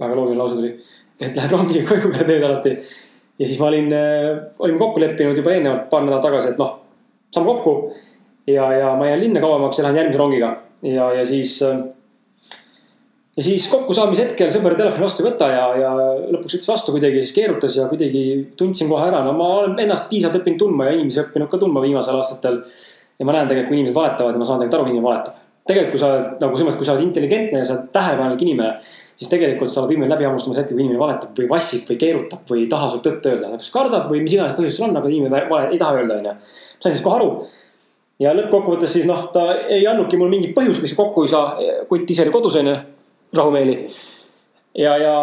väga 0.00 0.14
loogiline 0.14 0.40
lause 0.40 0.56
tuli, 0.56 0.76
et 1.20 1.36
lähen 1.36 1.50
rongiga 1.50 1.88
koju 1.92 2.12
peale 2.16 2.28
tööd 2.32 2.48
alati 2.48 2.78
ja 3.38 3.46
siis 3.46 3.58
ma 3.60 3.68
olin, 3.70 3.92
äh, 3.92 4.38
olime 4.58 4.78
kokku 4.78 5.02
leppinud 5.02 5.38
juba 5.38 5.54
eelnevalt 5.54 5.88
paar 5.90 6.04
nädalat 6.06 6.24
tagasi, 6.28 6.54
et 6.54 6.60
noh, 6.60 6.78
saame 7.34 7.50
kokku. 7.50 7.74
ja, 8.46 8.72
ja 8.72 8.94
ma 8.96 9.06
jään 9.08 9.20
linna 9.20 9.40
kauemaks 9.40 9.78
ja 9.78 9.86
lähen 9.86 9.96
järgmise 9.96 10.18
rongiga 10.18 10.56
ja, 10.82 11.12
ja 11.12 11.26
siis. 11.26 11.62
Äh, 11.62 11.78
ja 13.36 13.42
siis 13.42 13.66
kokkusaamise 13.66 14.28
hetkel 14.28 14.50
sõber 14.54 14.76
telefoni 14.78 15.02
vastu 15.02 15.24
ei 15.24 15.26
võta 15.26 15.48
ja, 15.50 15.62
ja 15.80 15.92
lõpuks 16.36 16.54
võttis 16.54 16.68
vastu 16.70 16.92
kuidagi, 16.94 17.22
siis 17.24 17.34
keerutas 17.34 17.78
ja 17.80 17.88
kuidagi 17.90 18.20
tundsin 18.58 18.86
kohe 18.86 19.08
ära, 19.08 19.24
no 19.26 19.32
ma 19.34 19.48
olen 19.56 19.80
ennast 19.82 20.06
piisavalt 20.06 20.38
õppinud 20.38 20.60
tundma 20.60 20.86
ja 20.86 20.92
inimesi 20.94 21.18
õppinud 21.24 21.50
ka 21.50 21.58
tundma 21.58 21.82
viimasel 21.82 22.20
aastatel. 22.20 22.60
ja 23.18 23.26
ma 23.26 23.34
näen 23.34 23.48
tegelikult, 23.50 23.72
kui 23.72 23.80
inimesed 23.80 23.96
valetavad 23.98 24.36
ja 24.36 24.42
ma 24.42 24.46
saan 24.46 24.62
tegelikult 24.62 24.78
aru, 24.78 24.92
inimene 24.92 25.08
valetab. 25.08 25.40
tegelikult, 25.66 25.96
kui 25.96 26.04
sa 26.04 26.12
oled 26.12 26.44
nagu 26.44 26.60
selles 26.60 26.68
mõttes, 26.68 26.78
kui 26.78 26.86
sa 26.86 26.94
oled 26.94 27.08
intelligentne 27.08 27.58
ja 27.58 27.66
sa 27.66 27.74
oled 27.74 27.90
tähelepanelik 27.96 28.46
inimene 28.46 28.70
siis 29.16 29.30
tegelikult 29.30 29.70
sa 29.70 29.82
oled 29.82 29.94
võimeline 29.94 30.14
läbi 30.14 30.26
hammustamas 30.26 30.58
hetkel, 30.60 30.76
kui 30.76 30.84
inimene 30.84 31.00
valetab 31.00 31.36
või 31.38 31.48
vassib 31.50 31.86
või 31.90 31.98
keerutab 32.00 32.50
või 32.50 32.64
ei 32.64 32.70
taha 32.70 32.88
sul 32.92 33.02
tõtt 33.04 33.28
öelda. 33.30 33.50
kas 33.54 33.70
kardab 33.74 34.08
või 34.10 34.22
mis 34.24 34.34
iganes 34.34 34.56
põhjus 34.58 34.78
sul 34.78 34.88
on, 34.88 34.96
aga 34.98 35.10
inimene 35.10 35.44
vale, 35.50 35.68
ei 35.72 35.78
taha 35.78 36.00
öelda, 36.00 36.18
onju. 36.18 36.34
sain 36.82 36.94
siis 36.94 37.04
kohe 37.04 37.20
aru. 37.20 37.30
ja 38.22 38.34
lõppkokkuvõttes 38.34 38.96
siis 38.98 39.06
noh, 39.06 39.26
ta 39.34 39.46
ei 39.68 39.86
andnudki 39.86 40.18
mulle 40.18 40.34
mingit 40.34 40.54
põhjust, 40.56 40.82
miks 40.82 40.96
kokku 40.98 41.26
ei 41.26 41.32
saa. 41.34 41.58
kutt 41.88 42.10
ise 42.10 42.26
oli 42.26 42.34
kodus, 42.34 42.58
onju, 42.62 42.76
rahumeeli. 43.38 43.76
ja, 44.82 44.96
ja 44.98 45.14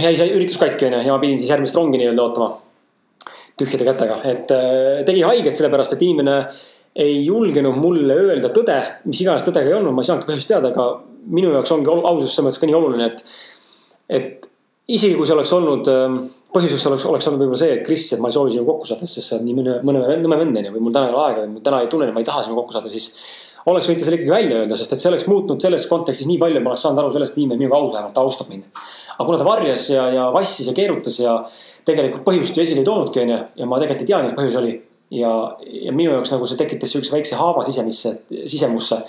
jäi 0.00 0.14
see 0.16 0.30
üritus 0.32 0.60
katki, 0.62 0.88
onju, 0.88 1.02
ja 1.04 1.12
ma 1.12 1.20
pidin 1.22 1.42
siis 1.42 1.52
järgmist 1.52 1.76
rongi 1.76 2.00
nii-öelda 2.00 2.24
ootama. 2.24 2.54
tühjade 3.56 3.84
kätega, 3.84 4.18
et 4.28 4.50
äh, 4.52 5.04
tegi 5.08 5.22
haiget 5.24 5.56
sellepärast, 5.56 5.96
et 5.96 6.02
inimene 6.04 6.40
ei 6.96 7.20
julgenud 7.26 7.76
mulle 7.76 8.14
öelda 8.16 8.50
tõde, 8.54 8.78
mis 9.04 9.20
iganes 9.20 9.44
tõdega 9.44 9.68
ei 9.68 9.76
olnud, 9.76 9.92
ma 9.94 10.04
ei 10.04 10.08
saanudki 10.08 10.30
põhjust 10.30 10.48
teada, 10.48 10.72
aga 10.72 10.86
minu 11.36 11.52
jaoks 11.52 11.72
ongi 11.74 11.92
ausus 11.92 12.32
selles 12.32 12.46
mõttes 12.46 12.62
ka 12.62 12.68
nii 12.70 12.78
oluline, 12.78 13.08
et, 13.10 13.24
et 14.18 14.46
isegi 14.88 15.16
kui 15.18 15.26
see 15.26 15.34
oleks 15.34 15.52
olnud, 15.56 15.88
ähm, 15.90 16.18
põhjuseks 16.54 16.86
oleks, 16.90 17.06
oleks 17.10 17.26
olnud 17.28 17.42
võib-olla 17.42 17.58
see, 17.60 17.72
et 17.78 17.82
Kris, 17.86 18.06
et 18.14 18.22
ma 18.22 18.30
ei 18.30 18.36
soovi 18.36 18.54
sinuga 18.54 18.70
kokku 18.72 18.88
saada, 18.88 19.08
sest 19.10 19.32
sa 19.32 19.36
oled 19.36 19.48
nii 19.48 19.56
mõne, 19.58 19.74
mõne 19.86 20.20
nõme 20.22 20.38
vend 20.40 20.60
onju, 20.62 20.72
või 20.76 20.84
mul 20.86 20.94
täna 20.94 21.10
ei 21.10 21.16
ole 21.16 21.24
aega 21.24 21.42
või 21.42 21.52
mul 21.56 21.66
täna 21.66 21.82
ei 21.82 21.90
tunne, 21.92 22.08
ma 22.14 22.22
ei 22.22 22.28
taha 22.28 22.44
sinuga 22.46 22.62
kokku 22.62 22.76
saada, 22.76 22.92
siis. 22.92 23.10
oleks 23.66 23.88
võinud 23.90 24.06
selle 24.06 24.20
ikkagi 24.20 24.30
välja 24.30 24.58
öelda, 24.62 24.76
sest 24.78 24.92
et 24.94 25.02
see 25.02 25.10
oleks 25.10 25.26
muutnud 25.26 25.62
selles 25.62 25.88
kontekstis 25.90 26.28
nii 26.30 26.38
palju, 26.38 26.62
ma 26.62 26.70
oleks 26.70 26.84
saanud 26.86 27.02
aru 27.02 27.14
sellest, 27.16 27.34
et 27.34 27.42
inimene 27.42 27.64
minuga 27.64 27.80
aus 27.80 27.96
vähemalt, 27.96 28.14
ta 28.14 28.22
austab 28.22 28.52
mind. 28.52 28.68
aga 29.16 29.26
kuna 29.26 29.40
ta 29.40 29.48
varjas 29.48 29.88
ja, 29.90 30.04
ja 30.14 30.28
vassis 30.30 30.70
ja 30.70 30.74
keerutas 30.76 31.18
ja 31.18 31.40
tegelikult 31.86 32.22
põhjust 32.28 32.54
ju 32.54 32.62
esile 32.62 32.84
ei 32.84 32.86
toonudki 32.86 33.24
onju 33.24 33.40
ja 33.58 33.66
ma 33.66 33.80
tegelikult 33.82 34.06
ei 34.06 34.12
tea, 34.12 34.22
mis 34.22 34.38
põhjus 34.38 34.60
oli. 34.62 34.76
Ja, 35.10 35.32
ja 35.60 35.92
minu 35.94 36.12
jaoks 36.12 36.34
nagu 36.34 36.46
see 36.48 36.58
tekitas 36.60 36.92
siukse 36.92 37.14
väikse 37.14 37.38
haava 37.38 37.64
sisemisse, 37.66 38.18
sisemusse 38.46 39.02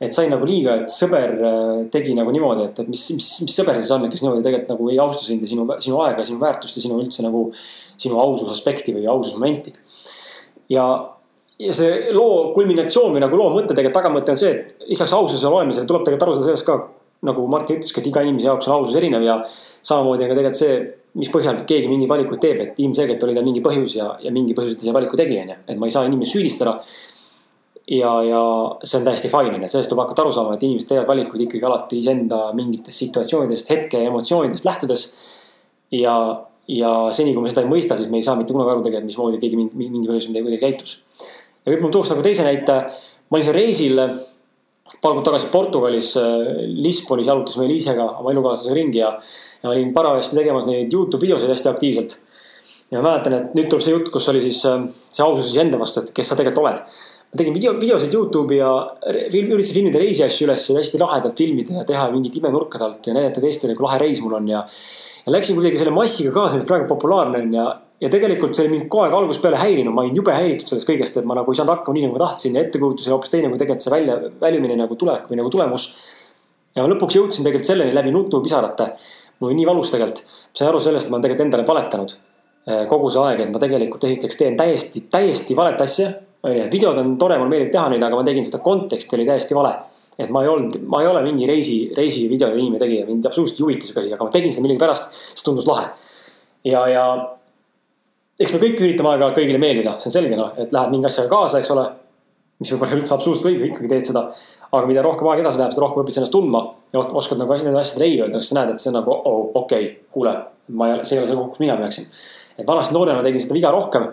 et 0.00 0.16
sain 0.16 0.30
nagu 0.32 0.46
liiga, 0.48 0.78
et 0.80 0.92
sõber 0.92 1.32
äh, 1.36 1.70
tegi 1.92 2.14
nagu 2.16 2.32
niimoodi, 2.32 2.64
et, 2.70 2.78
et 2.80 2.88
mis, 2.88 3.02
mis, 3.18 3.28
mis 3.44 3.56
sõber 3.56 3.76
siis 3.76 3.90
on, 3.92 4.06
kes 4.08 4.22
niimoodi 4.24 4.44
tegelikult 4.46 4.72
nagu 4.72 4.88
ei 4.88 5.00
austa 5.02 5.26
sind 5.26 5.44
ja 5.44 5.50
sinu, 5.50 5.66
sinu 5.84 5.98
aega, 6.06 6.24
sinu 6.24 6.40
väärtust 6.40 6.78
ja 6.78 6.84
sinu 6.86 7.00
üldse 7.02 7.24
nagu. 7.26 7.50
sinu 8.00 8.16
aususaspekti 8.16 8.94
või 8.96 9.02
aususmomenti. 9.12 9.74
ja, 10.72 10.84
ja 11.60 11.72
see 11.76 12.14
loo 12.16 12.54
kulminatsioon 12.54 13.12
või 13.12 13.20
nagu 13.20 13.36
loo 13.36 13.50
mõte 13.52 13.74
tegelikult 13.76 13.98
tagamõte 13.98 14.32
on 14.32 14.40
see, 14.40 14.54
et 14.54 14.88
lisaks 14.88 15.12
aususele 15.12 15.52
olemisele 15.52 15.84
tuleb 15.86 16.06
tegelikult 16.06 16.30
aru 16.30 16.38
saada 16.38 16.46
sellest 16.48 16.66
ka. 16.66 16.78
nagu 17.28 17.44
Martin 17.52 17.76
ütleski, 17.76 18.00
et 18.00 18.08
iga 18.08 18.22
inimese 18.24 18.48
jaoks 18.48 18.70
on 18.70 18.78
ausus 18.78 18.96
erinev 18.96 19.26
ja 19.26 19.36
samamoodi 19.44 20.24
on 20.24 20.32
ka 20.32 20.38
tegelikult 20.38 20.62
see 20.62 20.80
mis 21.18 21.30
põhjal 21.32 21.64
keegi 21.66 21.88
mingeid 21.90 22.10
valikuid 22.10 22.42
teeb, 22.42 22.60
et 22.62 22.82
ilmselgelt 22.82 23.22
oli 23.26 23.34
tal 23.34 23.46
mingi 23.46 23.62
põhjus 23.64 23.96
ja, 23.98 24.12
ja 24.22 24.30
mingi 24.34 24.54
põhjus, 24.54 24.76
ta 24.76 24.84
selle 24.84 24.94
valiku 25.00 25.18
tegi, 25.18 25.40
onju. 25.42 25.56
et 25.66 25.80
ma 25.80 25.88
ei 25.88 25.94
saa 25.94 26.06
inimest 26.06 26.36
süüdistada 26.36 26.76
ja, 27.90 28.12
ja 28.22 28.42
see 28.84 29.00
on 29.00 29.08
täiesti 29.08 29.30
fine, 29.32 29.56
on 29.56 29.64
ju, 29.64 29.72
sellest 29.72 29.90
tuleb 29.90 30.04
hakata 30.04 30.24
aru 30.24 30.34
saama, 30.34 30.54
et 30.54 30.62
inimesed 30.66 30.92
teevad 30.92 31.08
valikuid 31.10 31.46
ikkagi 31.46 31.66
alati 31.66 31.98
iseenda 31.98 32.44
mingitest 32.56 33.04
situatsioonidest, 33.04 33.72
hetke 33.74 34.04
emotsioonidest 34.06 34.68
lähtudes. 34.68 35.06
ja, 35.90 36.14
ja 36.70 36.90
seni, 37.16 37.34
kui 37.34 37.42
me 37.42 37.50
seda 37.50 37.64
ei 37.64 37.70
mõista, 37.70 37.98
siis 37.98 38.10
me 38.12 38.20
ei 38.20 38.26
saa 38.26 38.36
mitte 38.38 38.54
kunagi 38.54 38.76
aru 38.76 38.84
tegelikult, 38.86 39.10
mismoodi 39.10 39.40
keegi 39.42 39.58
mingi, 39.58 39.88
mingi 39.88 40.06
põhjusel 40.06 40.30
midagi 40.30 40.46
kuidagi 40.46 40.66
käitus. 40.68 41.00
ja 41.64 41.72
võib-olla 41.72 41.88
ma 41.88 41.96
tooks 41.96 42.14
nagu 42.14 42.26
teise 42.26 42.46
näite. 42.46 42.76
ma 43.30 43.38
olin 43.38 43.48
seal 43.48 43.58
reisil 43.58 44.04
paar 44.98 45.14
kuud 45.16 45.24
tagasi 45.26 45.50
Portugalis, 45.52 46.14
Lisbonis 46.74 47.30
jalutasime 47.30 47.68
Eliisega, 47.68 48.08
oma 48.20 48.34
elukaaslasega 48.34 48.76
ringi 48.76 49.00
ja. 49.02 49.12
ja 49.62 49.70
olin 49.70 49.94
parajasti 49.94 50.40
tegemas 50.40 50.66
neid 50.68 50.92
Youtube 50.92 51.22
videosid 51.22 51.52
hästi 51.52 51.70
aktiivselt. 51.70 52.18
ja 52.90 52.98
ma 52.98 53.10
mäletan, 53.10 53.36
et 53.38 53.54
nüüd 53.54 53.70
tuleb 53.70 53.86
see 53.86 53.94
jutt, 53.94 54.10
kus 54.12 54.28
oli 54.32 54.42
siis 54.42 54.60
see 54.64 55.24
ausus 55.24 55.52
iseenda 55.52 55.78
vastu, 55.78 56.02
et 56.02 56.12
kes 56.16 56.32
sa 56.32 56.38
tegelikult 56.38 56.66
oled 56.66 56.84
ma 57.30 57.38
tegin 57.38 57.54
video, 57.54 57.74
videosid 57.78 58.14
Youtube'i 58.14 58.58
ja 58.58 58.70
film, 59.30 59.52
üritasin 59.54 59.76
filmida 59.78 60.00
reisiasju 60.02 60.48
üles 60.48 60.64
ja 60.66 60.80
hästi 60.80 60.98
lahedalt 60.98 61.38
filmida 61.38 61.76
ja 61.78 61.84
teha 61.86 62.08
mingit 62.10 62.40
imenurkade 62.40 62.86
alt 62.86 63.06
ja 63.06 63.14
näidata 63.14 63.42
teistele, 63.44 63.76
kui 63.78 63.86
lahe 63.86 64.00
reis 64.02 64.18
mul 64.24 64.34
on 64.40 64.48
ja. 64.50 64.64
ja 65.26 65.34
läksin 65.36 65.58
kuidagi 65.58 65.78
selle 65.78 65.94
massiga 65.94 66.34
kaasa, 66.34 66.58
mis 66.58 66.66
praegu 66.66 66.88
populaarne 66.90 67.44
on 67.44 67.54
ja, 67.54 67.68
ja 68.00 68.08
tegelikult 68.12 68.56
see 68.56 68.68
mind 68.72 68.86
kogu 68.88 69.04
aeg 69.04 69.16
algusest 69.16 69.44
peale 69.44 69.58
häirinud, 69.60 69.94
ma 69.94 70.04
olin 70.04 70.16
jube 70.16 70.32
häiritud 70.32 70.70
sellest 70.70 70.88
kõigest, 70.88 71.18
et 71.20 71.28
ma 71.28 71.36
nagu 71.36 71.52
ei 71.52 71.58
saanud 71.58 71.74
hakkama 71.74 71.98
nii 71.98 72.06
nagu 72.06 72.16
ma 72.16 72.22
tahtsin 72.22 72.56
ja 72.56 72.64
ettekujutus 72.64 73.08
oli 73.08 73.16
hoopis 73.16 73.34
teine, 73.34 73.50
kui 73.52 73.60
tegelikult 73.60 73.86
see 73.86 73.92
välja, 73.92 74.16
väljumine 74.40 74.78
nagu 74.80 74.96
tulek 75.00 75.28
või 75.28 75.40
nagu 75.40 75.52
tulemus. 75.52 75.90
ja 76.76 76.86
ma 76.86 76.92
lõpuks 76.94 77.18
jõudsin 77.18 77.44
tegelikult 77.44 77.68
selleni 77.68 77.94
läbi 77.94 78.14
nutupisarate. 78.14 78.88
mul 79.40 79.50
oli 79.50 79.60
nii 79.60 79.68
valus 79.68 79.92
tegelikult, 79.92 80.24
sain 80.52 80.68
aru 80.68 80.80
sellest, 80.80 81.06
et 81.06 81.10
ma 81.10 81.18
olen 81.18 81.28
tegelikult 81.28 81.46
endale 81.46 81.66
valetanud 81.68 82.16
eh, 82.16 82.86
kogu 82.88 83.10
see 83.10 83.22
aeg, 83.26 83.40
et 83.44 83.52
ma 83.52 83.58
tegelikult 83.58 84.04
esiteks 84.08 84.36
teen 84.36 84.56
täiesti, 84.56 85.04
täiesti 85.10 85.56
valet 85.56 85.80
asja 85.80 86.10
onju, 86.42 86.68
videod 86.72 86.98
on 87.00 87.16
tore, 87.20 87.36
mulle 87.38 87.52
meeldib 87.52 87.72
teha 87.74 87.88
neid, 87.92 88.04
aga 88.04 88.16
ma 88.16 88.24
tegin 88.24 88.46
seda 88.46 88.62
konteksti 88.64 89.16
oli 89.16 89.26
täiesti 89.28 89.56
vale. 89.56 89.74
et 90.20 90.28
ma 90.28 90.42
ei 90.44 90.48
olnud, 90.52 90.74
ma 90.84 91.00
ei 91.00 91.06
ole 91.08 91.22
mingi 91.24 91.46
reisi, 91.48 91.76
reisivideode 91.96 92.58
inimene 92.58 92.80
tegija, 92.82 93.06
mind 93.08 93.24
absoluutselt 93.28 93.60
ei 93.60 93.62
huvita 93.64 93.86
sihuke 93.86 94.02
asi, 94.02 94.12
aga 94.12 94.26
ma 94.26 94.32
tegin 94.34 94.52
seda 94.52 94.64
millegipärast, 94.66 95.14
sest 95.32 95.46
tundus 95.46 95.68
lahe. 95.68 95.86
ja, 96.64 96.82
ja 96.88 97.04
eks 98.40 98.54
me 98.54 98.60
kõik 98.62 98.80
üritame 98.80 99.12
aeg-ajalt 99.12 99.36
kõigile 99.36 99.60
meeldida, 99.62 99.96
see 100.00 100.10
on 100.10 100.16
selge 100.16 100.38
noh, 100.38 100.54
et 100.60 100.72
lähed 100.72 100.94
mingi 100.94 101.08
asjaga 101.10 101.32
kaasa, 101.34 101.60
eks 101.60 101.74
ole. 101.76 101.86
mis 102.60 102.72
võib-olla 102.74 102.98
üldse 102.98 103.14
absoluutselt 103.16 103.46
õige, 103.48 103.70
ikkagi 103.70 103.88
teed 103.88 104.10
seda. 104.10 104.26
aga 104.70 104.86
mida 104.86 105.02
rohkem 105.02 105.28
aeg 105.30 105.40
edasi 105.40 105.58
läheb, 105.58 105.72
seda 105.74 105.84
rohkem 105.86 106.02
õpid 106.04 106.18
ennast 106.20 106.32
tundma 106.32 106.60
ja 106.92 107.00
oskad 107.00 107.40
nagu 107.40 107.56
nendele 107.56 107.80
asjadele 107.80 108.10
ei 108.10 108.20
öelda, 108.20 108.38
kas 108.38 108.50
sa 108.52 108.58
näed, 108.58 108.74
et 108.74 108.82
see 108.82 108.90
on 108.92 108.98
nagu 109.00 109.14
oh, 109.14 109.40
okei 109.54 109.86
okay,, 109.86 109.88
kuule, 110.12 110.34
ma 110.76 110.90
ei 110.90 110.98
ole, 110.98 111.06
see 111.08 111.16
ei 111.16 111.22
ole 111.22 111.30
see 111.30 111.38
koht, 111.40 111.54
kus 111.54 111.64
mina 111.64 111.78
peaksin 111.80 112.10
et 112.60 112.66
vanasti 112.68 112.94
noorena 112.94 113.22
tegin 113.24 113.42
seda 113.42 113.56
viga 113.56 113.70
rohkem. 113.72 114.08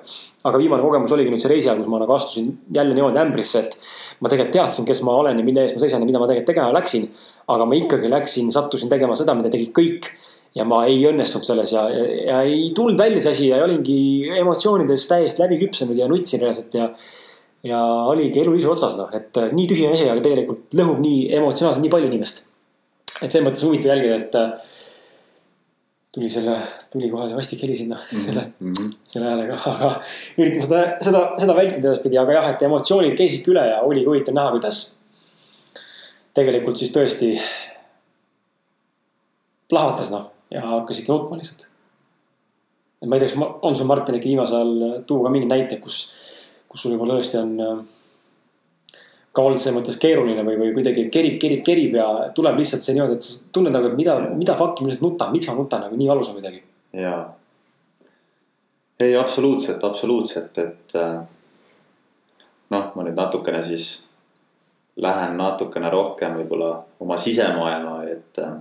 aga 0.47 0.59
viimane 0.61 0.83
kogemus 0.83 1.11
oligi 1.11 1.31
nüüd 1.33 1.43
see 1.43 1.51
reisi 1.51 1.67
ajal, 1.67 1.81
kus 1.81 1.91
ma 1.91 1.99
nagu 2.01 2.13
astusin 2.15 2.47
jälle 2.73 2.95
niimoodi 2.95 3.19
ämbrisse, 3.19 3.63
et. 3.65 3.77
ma 4.21 4.31
tegelikult 4.31 4.55
teadsin, 4.55 4.87
kes 4.87 5.03
ma 5.03 5.17
olen 5.21 5.39
ja 5.39 5.45
mille 5.45 5.65
eest 5.65 5.75
ma 5.75 5.83
seisan 5.83 6.03
ja 6.03 6.09
mida 6.09 6.21
ma 6.21 6.29
tegelikult 6.29 6.53
tegema 6.53 6.75
läksin. 6.77 7.09
aga 7.47 7.65
ma 7.65 7.75
ikkagi 7.75 8.11
läksin, 8.11 8.51
sattusin 8.51 8.89
tegema 8.91 9.15
seda, 9.15 9.35
mida 9.35 9.51
tegid 9.51 9.73
kõik. 9.75 10.11
Ja 10.55 10.65
ma 10.65 10.83
ei 10.89 10.99
õnnestunud 11.09 11.45
selles 11.45 11.73
ja, 11.75 11.85
ja, 11.91 12.05
ja 12.29 12.41
ei 12.47 12.71
tulnud 12.75 12.99
välja 12.99 13.21
see 13.21 13.35
asi 13.35 13.47
ja 13.51 13.61
olingi 13.63 13.97
emotsioonides 14.39 15.07
täiesti 15.09 15.43
läbi 15.43 15.59
küpsenud 15.65 15.97
ja 15.97 16.07
nutsin 16.09 16.41
reaalselt 16.41 16.77
ja 16.77 16.91
ja 17.67 17.81
oligi 18.11 18.41
elu 18.41 18.53
isu 18.57 18.71
otsas 18.71 18.95
noh, 18.97 19.11
et 19.15 19.37
nii 19.51 19.67
tühine 19.69 19.93
asi, 19.95 20.07
aga 20.09 20.23
tegelikult 20.23 20.75
lõhub 20.77 21.01
nii 21.03 21.27
emotsionaalselt 21.39 21.83
nii 21.83 21.93
palju 21.93 22.09
inimest. 22.11 22.43
et 23.21 23.31
selles 23.31 23.47
mõttes 23.47 23.63
huvitav 23.65 23.95
jälgida, 23.95 24.17
et 24.21 24.35
tuli 26.17 26.29
selle, 26.29 26.53
tuli 26.93 27.09
kohe 27.11 27.27
see 27.29 27.37
vastik 27.37 27.63
heli 27.65 27.75
sinna 27.75 27.97
mm 27.97 28.17
-hmm. 28.17 28.25
selle 28.25 28.43
mm, 28.59 28.73
-hmm. 28.73 28.93
selle 29.13 29.31
häälega, 29.31 29.57
aga 29.73 29.89
üritame 30.37 30.63
seda, 30.63 30.83
seda, 31.09 31.23
seda 31.37 31.55
vältida 31.55 31.89
edaspidi, 31.89 32.17
aga 32.17 32.37
jah, 32.39 32.49
et 32.53 32.61
emotsioonid 32.69 33.17
käisidki 33.17 33.51
üle 33.51 33.65
ja 33.67 33.81
oligi 33.81 34.05
huvitav 34.05 34.37
näha, 34.37 34.51
kuidas. 34.51 34.97
tegelikult 36.33 36.77
siis 36.77 36.93
tõesti 36.93 37.35
plahvatas 39.69 40.11
noh 40.13 40.36
ja 40.51 40.61
hakkasidki 40.61 41.11
nutma 41.11 41.37
lihtsalt. 41.37 41.67
et 43.01 43.07
ma 43.09 43.15
ei 43.15 43.21
tea, 43.21 43.29
kas 43.29 43.61
on 43.61 43.75
sul 43.75 43.89
Martin 43.89 44.17
ikka 44.17 44.29
viimasel 44.29 44.57
ajal 44.57 45.05
tuua 45.07 45.27
ka 45.27 45.33
mingeid 45.33 45.53
näiteid, 45.53 45.81
kus, 45.83 46.01
kus 46.69 46.81
sul 46.81 46.95
võib-olla 46.95 47.19
tõesti 47.19 47.39
on 47.41 47.53
äh, 47.61 47.81
ka 49.37 49.45
olnud 49.45 49.61
selles 49.61 49.77
mõttes 49.77 49.99
keeruline 50.01 50.41
või, 50.47 50.57
või 50.57 50.73
kuidagi 50.79 51.07
kerib, 51.13 51.37
kerib, 51.41 51.63
kerib 51.65 51.97
ja 51.99 52.07
tuleb 52.35 52.57
lihtsalt 52.57 52.85
see 52.85 52.97
niimoodi, 52.97 53.19
et 53.19 53.27
sa 53.27 53.51
tunned 53.53 53.75
nagu, 53.75 53.91
et 53.91 53.99
mida, 53.99 54.17
mida 54.33 54.55
fuck'i 54.57 54.85
ma 54.85 54.89
lihtsalt 54.89 55.05
nutan, 55.05 55.33
miks 55.35 55.51
ma 55.51 55.57
nutan 55.59 55.85
nagu 55.85 55.99
nii 55.99 56.09
valus 56.09 56.31
on 56.31 56.39
midagi. 56.39 56.63
jaa. 56.97 57.21
ei, 58.99 59.15
absoluutselt, 59.15 59.83
absoluutselt, 59.83 60.57
et 60.57 60.97
äh, 60.97 61.19
noh, 62.73 62.89
ma 62.95 63.05
nüüd 63.05 63.19
natukene 63.19 63.61
siis 63.67 63.91
lähen 64.97 65.37
natukene 65.37 65.91
rohkem 65.93 66.39
võib-olla 66.41 66.71
oma 67.05 67.19
sisemaailma, 67.21 67.99
et. 68.09 68.41
Äh, 68.41 68.57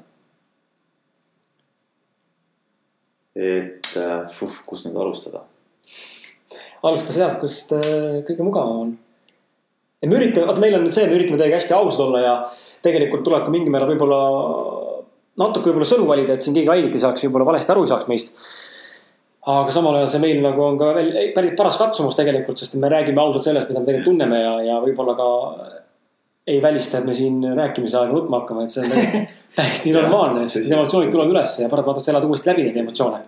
et 3.37 3.93
uh, 4.01 4.47
kus 4.67 4.87
nüüd 4.87 4.97
alustada? 4.97 5.45
alusta 6.87 7.13
sealt, 7.13 7.41
kust 7.43 7.75
uh, 7.77 8.23
kõige 8.27 8.45
mugavam 8.47 8.83
on. 8.85 8.93
ja 10.01 10.09
me 10.09 10.19
üritame, 10.19 10.49
vaata, 10.49 10.63
meil 10.63 10.79
on 10.79 10.87
nüüd 10.87 10.97
see, 10.97 11.09
me 11.11 11.19
üritame 11.19 11.41
teiega 11.41 11.59
hästi 11.61 11.77
ausad 11.77 12.07
olla 12.09 12.23
ja 12.23 12.35
tegelikult 12.85 13.25
tuleb 13.27 13.45
ka 13.45 13.53
mingil 13.53 13.75
määral 13.75 13.93
võib-olla 13.93 14.21
natuke 15.41 15.71
võib-olla 15.71 15.89
sõnu 15.89 16.07
valida, 16.09 16.37
et 16.37 16.45
siin 16.45 16.57
keegi 16.57 16.71
haiget 16.71 16.97
ei 16.97 17.03
saaks, 17.03 17.27
võib-olla 17.27 17.51
valesti 17.51 17.75
aru 17.75 17.85
ei 17.85 17.93
saaks 17.93 18.09
meist. 18.11 18.39
aga 19.47 19.71
samal 19.75 19.95
ajal 19.99 20.09
see 20.11 20.23
meil 20.25 20.41
nagu 20.43 20.63
on 20.65 20.79
ka 20.81 20.91
veel 20.97 21.13
päris 21.35 21.53
paras 21.59 21.77
katsumus 21.79 22.17
tegelikult, 22.19 22.59
sest 22.59 22.79
me 22.83 22.91
räägime 22.91 23.21
ausalt 23.23 23.45
sellest, 23.47 23.69
mida 23.71 23.83
me 23.83 23.87
tegelikult 23.89 24.11
tunneme 24.13 24.41
ja, 24.41 24.55
ja 24.71 24.79
võib-olla 24.83 25.15
ka 25.19 25.29
ei 26.47 26.63
välista, 26.63 26.99
et 26.99 27.07
me 27.07 27.15
siin 27.15 27.43
rääkimise 27.59 27.99
aega 28.01 28.15
võtma 28.15 28.41
hakkame, 28.41 28.65
et 28.67 28.75
see 28.75 28.87
on 28.87 29.27
täiesti 29.57 29.93
normaalne, 29.93 30.45
sest 30.49 30.71
emotsioonid 30.73 31.11
tulevad 31.13 31.33
üles 31.33 31.59
ja 31.63 31.71
paratamatult 31.73 32.05
sa 32.05 32.13
elad 32.13 32.29
uuesti 32.29 32.51
läbi 32.51 32.67
neid 32.67 32.79
emotsioone. 32.83 33.23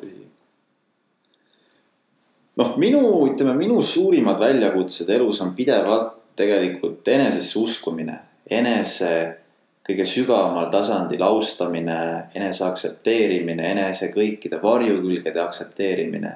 noh, 2.58 2.72
minu, 2.76 3.02
ütleme 3.30 3.54
minu 3.54 3.82
suurimad 3.82 4.40
väljakutsed 4.42 5.10
elus 5.14 5.40
on 5.44 5.54
pidevalt 5.54 6.16
tegelikult 6.38 7.08
enesesse 7.08 7.58
uskumine, 7.58 8.18
enese 8.50 9.12
kõige 9.88 10.04
sügavamal 10.04 10.66
tasandil 10.70 11.22
austamine, 11.24 11.98
enese 12.36 12.64
aktsepteerimine, 12.66 13.70
enese 13.72 14.10
kõikide 14.12 14.58
varjukülgede 14.62 15.40
aktsepteerimine, 15.40 16.32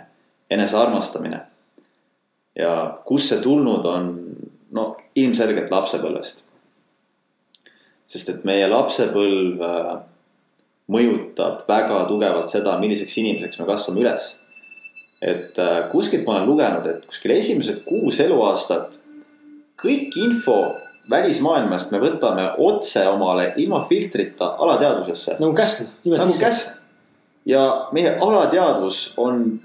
enese 0.50 0.78
armastamine. 0.78 1.40
ja 2.56 2.72
kust 3.04 3.28
see 3.32 3.40
tulnud 3.40 3.84
on, 3.88 4.08
no 4.72 4.96
ilmselgelt 5.16 5.70
lapsepõlvest 5.70 6.44
sest 8.12 8.28
et 8.28 8.44
meie 8.48 8.68
lapsepõlv 8.68 9.62
äh, 9.64 9.92
mõjutab 10.92 11.64
väga 11.68 12.04
tugevalt 12.10 12.52
seda, 12.52 12.76
milliseks 12.80 13.16
inimeseks 13.22 13.60
me 13.60 13.68
kasvame 13.68 14.04
üles. 14.04 14.32
et 15.22 15.58
äh, 15.62 15.84
kuskilt 15.90 16.26
ma 16.26 16.36
olen 16.36 16.48
lugenud, 16.50 16.86
et 16.86 17.06
kuskil 17.06 17.36
esimesed 17.36 17.84
kuus 17.86 18.18
eluaastat 18.20 18.98
kõik 19.82 20.16
info 20.18 20.58
välismaailmast 21.10 21.92
me 21.94 22.00
võtame 22.02 22.46
otse 22.62 23.04
omale 23.08 23.52
ilma 23.56 23.82
filtrita 23.86 24.54
alateadvusesse. 24.58 25.36
nagu 25.40 25.54
käst. 25.54 25.94
nagu 26.04 26.38
käst. 26.40 26.80
ja 27.46 27.88
meie 27.92 28.16
alateadvus 28.20 29.14
on, 29.16 29.60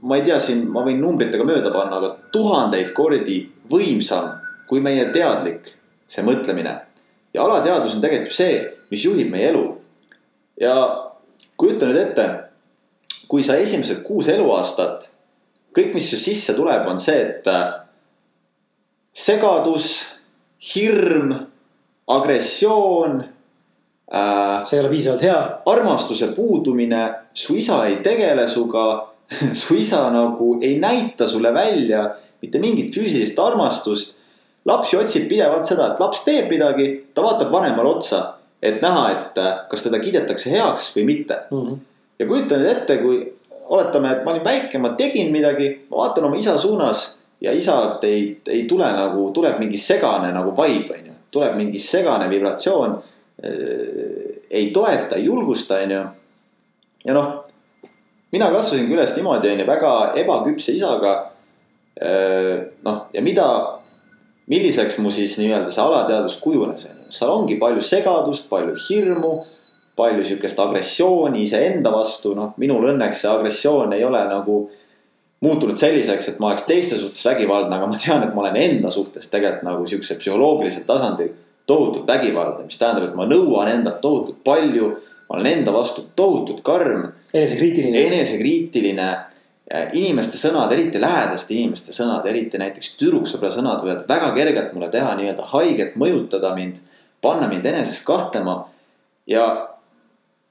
ma 0.00 0.16
ei 0.16 0.24
tea, 0.26 0.38
siin 0.40 0.64
ma 0.70 0.86
võin 0.86 1.02
numbritega 1.02 1.44
mööda 1.44 1.74
panna, 1.74 1.98
aga 1.98 2.16
tuhandeid 2.32 2.94
kordi 2.96 3.42
võimsam 3.70 4.32
kui 4.66 4.80
meie 4.80 5.04
teadlik 5.12 5.74
see 6.08 6.24
mõtlemine 6.24 6.78
ja 7.34 7.44
alateadvus 7.44 7.94
on 7.96 8.04
tegelikult 8.04 8.36
see, 8.36 8.58
mis 8.90 9.04
juhib 9.04 9.30
meie 9.32 9.50
elu. 9.52 9.64
ja 10.60 10.74
kujuta 11.56 11.88
nüüd 11.88 12.00
ette, 12.00 12.26
kui 13.28 13.44
sa 13.44 13.56
esimesed 13.60 14.02
kuus 14.06 14.28
eluaastat, 14.28 15.08
kõik, 15.72 15.94
mis 15.96 16.10
su 16.10 16.18
sisse 16.20 16.54
tuleb, 16.56 16.84
on 16.88 17.00
see, 17.00 17.20
et 17.22 17.48
äh, 17.48 17.62
segadus, 19.12 19.88
hirm, 20.74 21.32
agressioon 22.12 23.22
äh,. 24.12 24.64
see 24.66 24.76
ei 24.76 24.82
ole 24.82 24.90
piisavalt 24.92 25.24
hea. 25.24 25.38
armastuse 25.66 26.32
puudumine, 26.36 27.02
su 27.34 27.56
isa 27.56 27.80
ei 27.86 28.02
tegele 28.04 28.46
suga 28.48 29.12
su 29.60 29.74
isa 29.74 30.10
nagu 30.10 30.58
ei 30.62 30.78
näita 30.78 31.28
sulle 31.28 31.54
välja 31.54 32.10
mitte 32.42 32.58
mingit 32.58 32.94
füüsilist 32.94 33.38
armastust 33.38 34.18
laps 34.64 34.92
ju 34.92 35.00
otsib 35.02 35.28
pidevalt 35.28 35.66
seda, 35.66 35.92
et 35.92 36.00
laps 36.00 36.24
teeb 36.26 36.50
midagi, 36.50 36.88
ta 37.14 37.24
vaatab 37.24 37.50
vanemale 37.52 37.96
otsa, 37.96 38.22
et 38.62 38.82
näha, 38.82 39.06
et 39.10 39.38
äh, 39.42 39.54
kas 39.70 39.86
teda 39.86 39.98
kiidetakse 40.02 40.52
heaks 40.52 40.92
või 40.96 41.06
mitte 41.08 41.38
mm. 41.50 41.62
-hmm. 41.62 41.78
ja 42.18 42.26
kujuta 42.26 42.58
nüüd 42.60 42.70
ette, 42.70 42.98
kui 43.02 43.22
oletame, 43.72 44.12
et 44.12 44.24
ma 44.24 44.30
olin 44.30 44.44
väike, 44.44 44.78
ma 44.78 44.94
tegin 44.98 45.32
midagi, 45.32 45.68
ma 45.90 46.04
vaatan 46.04 46.28
oma 46.28 46.36
isa 46.36 46.58
suunas 46.58 47.22
ja 47.40 47.52
isalt 47.52 48.04
ei, 48.04 48.40
ei 48.46 48.64
tule 48.70 48.86
nagu, 48.92 49.30
tuleb 49.34 49.58
mingi 49.58 49.78
segane 49.78 50.32
nagu 50.32 50.54
vibe, 50.62 50.98
on 50.98 51.06
ju. 51.06 51.14
tuleb 51.32 51.56
mingi 51.56 51.78
segane 51.78 52.28
vibratsioon. 52.30 53.02
Äh, 53.44 53.50
ei 54.50 54.70
toeta, 54.70 55.16
ei 55.16 55.24
julgusta, 55.24 55.74
on 55.74 55.90
ju. 55.90 56.02
ja 57.04 57.14
noh, 57.14 57.44
mina 58.32 58.50
kasvasingi 58.52 58.94
üles 58.94 59.16
niimoodi, 59.16 59.50
on 59.50 59.60
ju, 59.60 59.66
väga 59.66 59.92
ebaküpse 60.22 60.72
isaga. 60.72 61.14
Äh, 61.98 62.62
noh, 62.84 63.06
ja 63.12 63.22
mida 63.22 63.48
milliseks 64.50 64.98
mu 64.98 65.10
siis 65.14 65.36
nii-öelda 65.38 65.70
see 65.70 65.82
alateadvus 65.84 66.38
kujunes, 66.42 66.86
on 66.90 67.02
ju. 67.04 67.10
seal 67.14 67.30
ongi 67.30 67.58
palju 67.60 67.82
segadust, 67.86 68.48
palju 68.50 68.74
hirmu, 68.88 69.32
palju 69.96 70.24
sihukest 70.24 70.58
agressiooni 70.58 71.42
iseenda 71.44 71.92
vastu, 71.94 72.34
noh, 72.34 72.54
minul 72.60 72.88
õnneks 72.92 73.22
see 73.22 73.30
agressioon 73.30 73.92
ei 73.92 74.04
ole 74.04 74.22
nagu 74.30 74.64
muutunud 75.42 75.78
selliseks, 75.78 76.28
et 76.28 76.42
ma 76.42 76.52
oleks 76.52 76.66
teiste 76.68 76.98
suhtes 76.98 77.24
vägivaldne, 77.26 77.76
aga 77.76 77.88
ma 77.90 77.98
tean, 77.98 78.22
et 78.26 78.34
ma 78.34 78.44
olen 78.44 78.58
enda 78.58 78.90
suhtes 78.94 79.30
tegelikult 79.30 79.66
nagu 79.66 79.86
sihukesel 79.90 80.20
psühholoogilisel 80.20 80.86
tasandil 80.86 81.32
tohutult 81.66 82.06
vägivaldne, 82.06 82.66
mis 82.66 82.78
tähendab, 82.78 83.08
et 83.08 83.18
ma 83.18 83.26
nõuan 83.28 83.70
endalt 83.70 84.00
tohutult 84.04 84.42
palju. 84.44 84.94
ma 85.28 85.38
olen 85.38 85.46
enda 85.46 85.72
vastu 85.72 86.02
tohutult 86.16 86.60
karm. 86.62 87.12
enesekriitiline. 87.34 88.06
enesekriitiline 88.06 89.08
inimeste 89.92 90.36
sõnad, 90.36 90.72
eriti 90.74 91.00
lähedaste 91.00 91.54
inimeste 91.54 91.92
sõnad, 91.96 92.26
eriti 92.28 92.58
näiteks 92.60 92.96
tüdruksõbra 93.00 93.50
sõnad 93.54 93.80
võivad 93.84 94.08
väga 94.08 94.32
kergelt 94.36 94.72
mulle 94.74 94.88
teha 94.92 95.14
nii-öelda 95.16 95.44
haiget, 95.54 95.94
mõjutada 96.00 96.54
mind, 96.56 96.76
panna 97.24 97.46
mind 97.48 97.66
eneses 97.66 98.00
kahtlema. 98.04 98.68
ja 99.26 99.68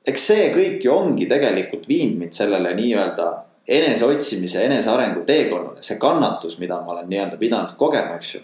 eks 0.08 0.28
see 0.28 0.54
kõik 0.56 0.84
ju 0.86 0.92
ongi 0.96 1.26
tegelikult 1.30 1.88
viinud 1.88 2.18
mind 2.24 2.34
sellele 2.34 2.74
nii-öelda 2.78 3.44
eneseotsimise, 3.68 4.64
enesearengu 4.66 5.22
teekonnale, 5.26 5.82
see 5.86 5.98
kannatus, 6.02 6.58
mida 6.58 6.82
ma 6.82 6.92
olen 6.96 7.10
nii-öelda 7.10 7.38
pidanud 7.38 7.76
kogema, 7.78 8.16
eks 8.18 8.36
ju. 8.36 8.42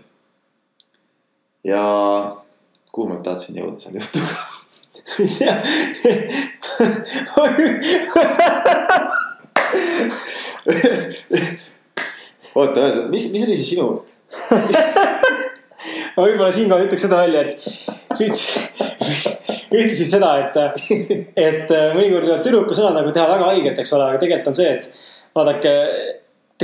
ja 1.64 1.84
kuhu 2.92 3.08
ma 3.10 3.16
tahtsin 3.24 3.56
jõuda 3.58 3.80
selle 3.82 4.00
jutuga 4.04 4.36
oota, 12.58 12.80
ühesõnaga, 12.82 13.10
mis, 13.12 13.28
mis 13.34 13.44
oli 13.46 13.58
siis 13.58 13.72
sinu? 13.74 13.88
Ma 16.18 16.24
võib-olla 16.26 16.52
siinkohal 16.54 16.88
ütleks 16.88 17.04
seda 17.06 17.18
välja, 17.22 17.40
et 17.46 17.52
sa 18.18 18.24
ütlesid 19.78 20.10
seda, 20.10 20.32
et, 20.42 20.56
et 21.38 21.70
mõnikord 21.94 22.26
võivad 22.26 22.44
tüdruku 22.46 22.74
sõnad 22.78 22.96
nagu 22.98 23.14
teha 23.14 23.28
väga 23.30 23.52
haiget, 23.52 23.78
eks 23.84 23.94
ole, 23.98 24.06
aga 24.10 24.22
tegelikult 24.24 24.52
on 24.52 24.58
see, 24.58 24.70
et 24.74 24.84
vaadake, 25.38 25.72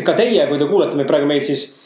ka 0.02 0.14
teie, 0.18 0.48
kui 0.50 0.60
te 0.60 0.68
kuulate 0.70 0.98
meid 0.98 1.10
praegu 1.10 1.30
meid, 1.30 1.46
siis 1.46 1.83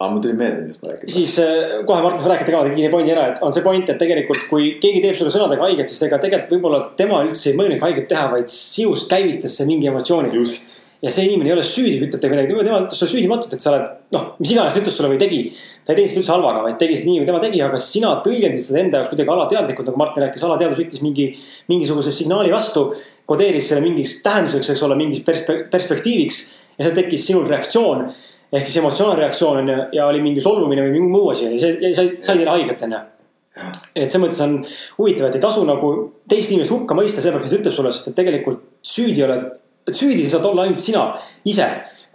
aa, 0.00 0.08
mul 0.10 0.22
tuli 0.24 0.36
meelde, 0.38 0.64
millest 0.64 0.82
ma 0.84 0.92
rääkisin. 0.92 1.14
siis 1.14 1.36
äh, 1.42 1.76
kohe 1.88 2.02
Martin 2.04 2.22
saab 2.22 2.32
rääkida 2.34 2.54
ka, 2.54 2.64
tegin 2.68 2.86
see 2.86 2.94
pointi 2.94 3.14
ära, 3.14 3.28
et 3.32 3.44
on 3.44 3.54
see 3.56 3.64
point, 3.64 3.92
et 3.92 4.00
tegelikult 4.00 4.48
kui 4.50 4.72
keegi 4.82 5.04
teeb 5.04 5.18
sulle 5.18 5.34
sõnadega 5.34 5.68
haiget, 5.68 5.92
siis 5.92 6.06
ega 6.08 6.18
tegelikult 6.22 6.56
võib-olla 6.56 6.82
tema 6.98 7.22
üldse 7.26 7.52
ei 7.52 7.60
mõelnud 7.60 7.84
haiget 7.84 8.10
teha, 8.10 8.26
vaid 8.34 8.50
sinust 8.52 9.08
käivitas 9.12 9.56
see 9.56 9.68
mingi 9.68 9.88
emotsiooni. 9.92 10.34
just 10.36 10.82
ja 11.02 11.12
see 11.12 11.26
inimene 11.28 11.50
ei 11.50 11.54
ole 11.54 11.64
süüdi, 11.66 11.98
kui 12.00 12.08
ütleb 12.08 12.22
teile 12.22 12.34
midagi, 12.34 12.54
tema 12.64 12.78
ütles 12.84 13.00
sulle 13.00 13.12
süüdimatult, 13.12 13.52
et 13.56 13.62
sa 13.62 13.72
oled 13.72 14.14
noh, 14.16 14.28
mis 14.40 14.52
iganes 14.54 14.74
ta 14.74 14.80
ütles 14.80 14.96
sulle 14.96 15.10
või 15.12 15.20
tegi. 15.20 15.40
ta 15.84 15.92
ei 15.92 15.98
teinud 15.98 16.12
seda 16.12 16.22
üldse 16.22 16.32
halvaga, 16.32 16.62
vaid 16.64 16.78
tegi 16.80 16.96
seda 16.96 17.10
nii, 17.10 17.18
nagu 17.20 17.28
tema 17.30 17.42
tegi, 17.42 17.60
aga 17.66 17.80
sina 17.82 18.12
tõlgendasid 18.24 18.70
seda 18.70 18.80
enda 18.82 19.02
jaoks 19.02 19.12
kuidagi 19.12 19.32
alateadlikult, 19.34 19.90
nagu 19.90 20.00
Martin 20.00 20.24
rääkis, 20.24 20.46
alateadvus 20.48 20.80
võttis 20.80 21.02
mingi, 21.04 21.26
mingisuguse 21.72 22.14
signaali 22.14 22.54
vastu. 22.54 22.88
kodeeris 23.26 23.68
selle 23.68 23.82
mingiks 23.82 24.20
tähenduseks, 24.22 24.68
eks 24.70 24.82
ole, 24.86 24.94
mingiks 24.94 25.24
perspe 25.26 25.54
perspektiiviks 25.70 26.36
ja 26.78 26.86
seal 26.86 26.94
tekkis 26.94 27.24
sinul 27.26 27.48
reaktsioon. 27.50 28.04
Ehk 28.52 28.66
siis 28.66 28.80
emotsionaalne 28.82 29.24
reaktsioon 29.24 29.60
on 29.62 29.68
ju 29.72 29.76
ja 29.98 30.06
oli 30.06 30.22
mingi 30.24 30.44
solvumine 30.44 30.86
või 30.86 30.96
mingi 30.98 31.12
muu 31.12 31.30
asi 31.32 31.48
ja 31.48 31.60
sai, 31.60 31.94
sai, 31.94 32.10
sai 32.20 32.40
teile 32.40 32.54
haiget 32.54 32.86
on 32.86 32.96
ju 32.96 33.04
et 33.96 34.12
selles 34.12 34.20
mõttes 34.20 34.42
on 34.44 34.56
huvitav, 34.98 35.30
et 35.30 35.38
ei 35.38 35.42
tasu 35.42 35.62
nagu 35.64 35.92
teist 36.28 36.52
inimest 36.52 36.74
hukka 36.74 36.96
mõista 36.98 37.22
sellepärast, 37.24 37.52
et 37.52 37.56
ta 37.56 37.62
ütleb 37.62 37.76
sulle, 37.76 37.92
sest 37.96 38.10
et 38.10 38.18
tegelikult 38.18 38.66
süüdi 38.84 39.24
oled 39.24 39.46
süüdi 39.94 40.26
saad 40.28 40.44
olla 40.44 40.66
ainult 40.66 40.82
sina 40.82 41.06
ise 41.48 41.66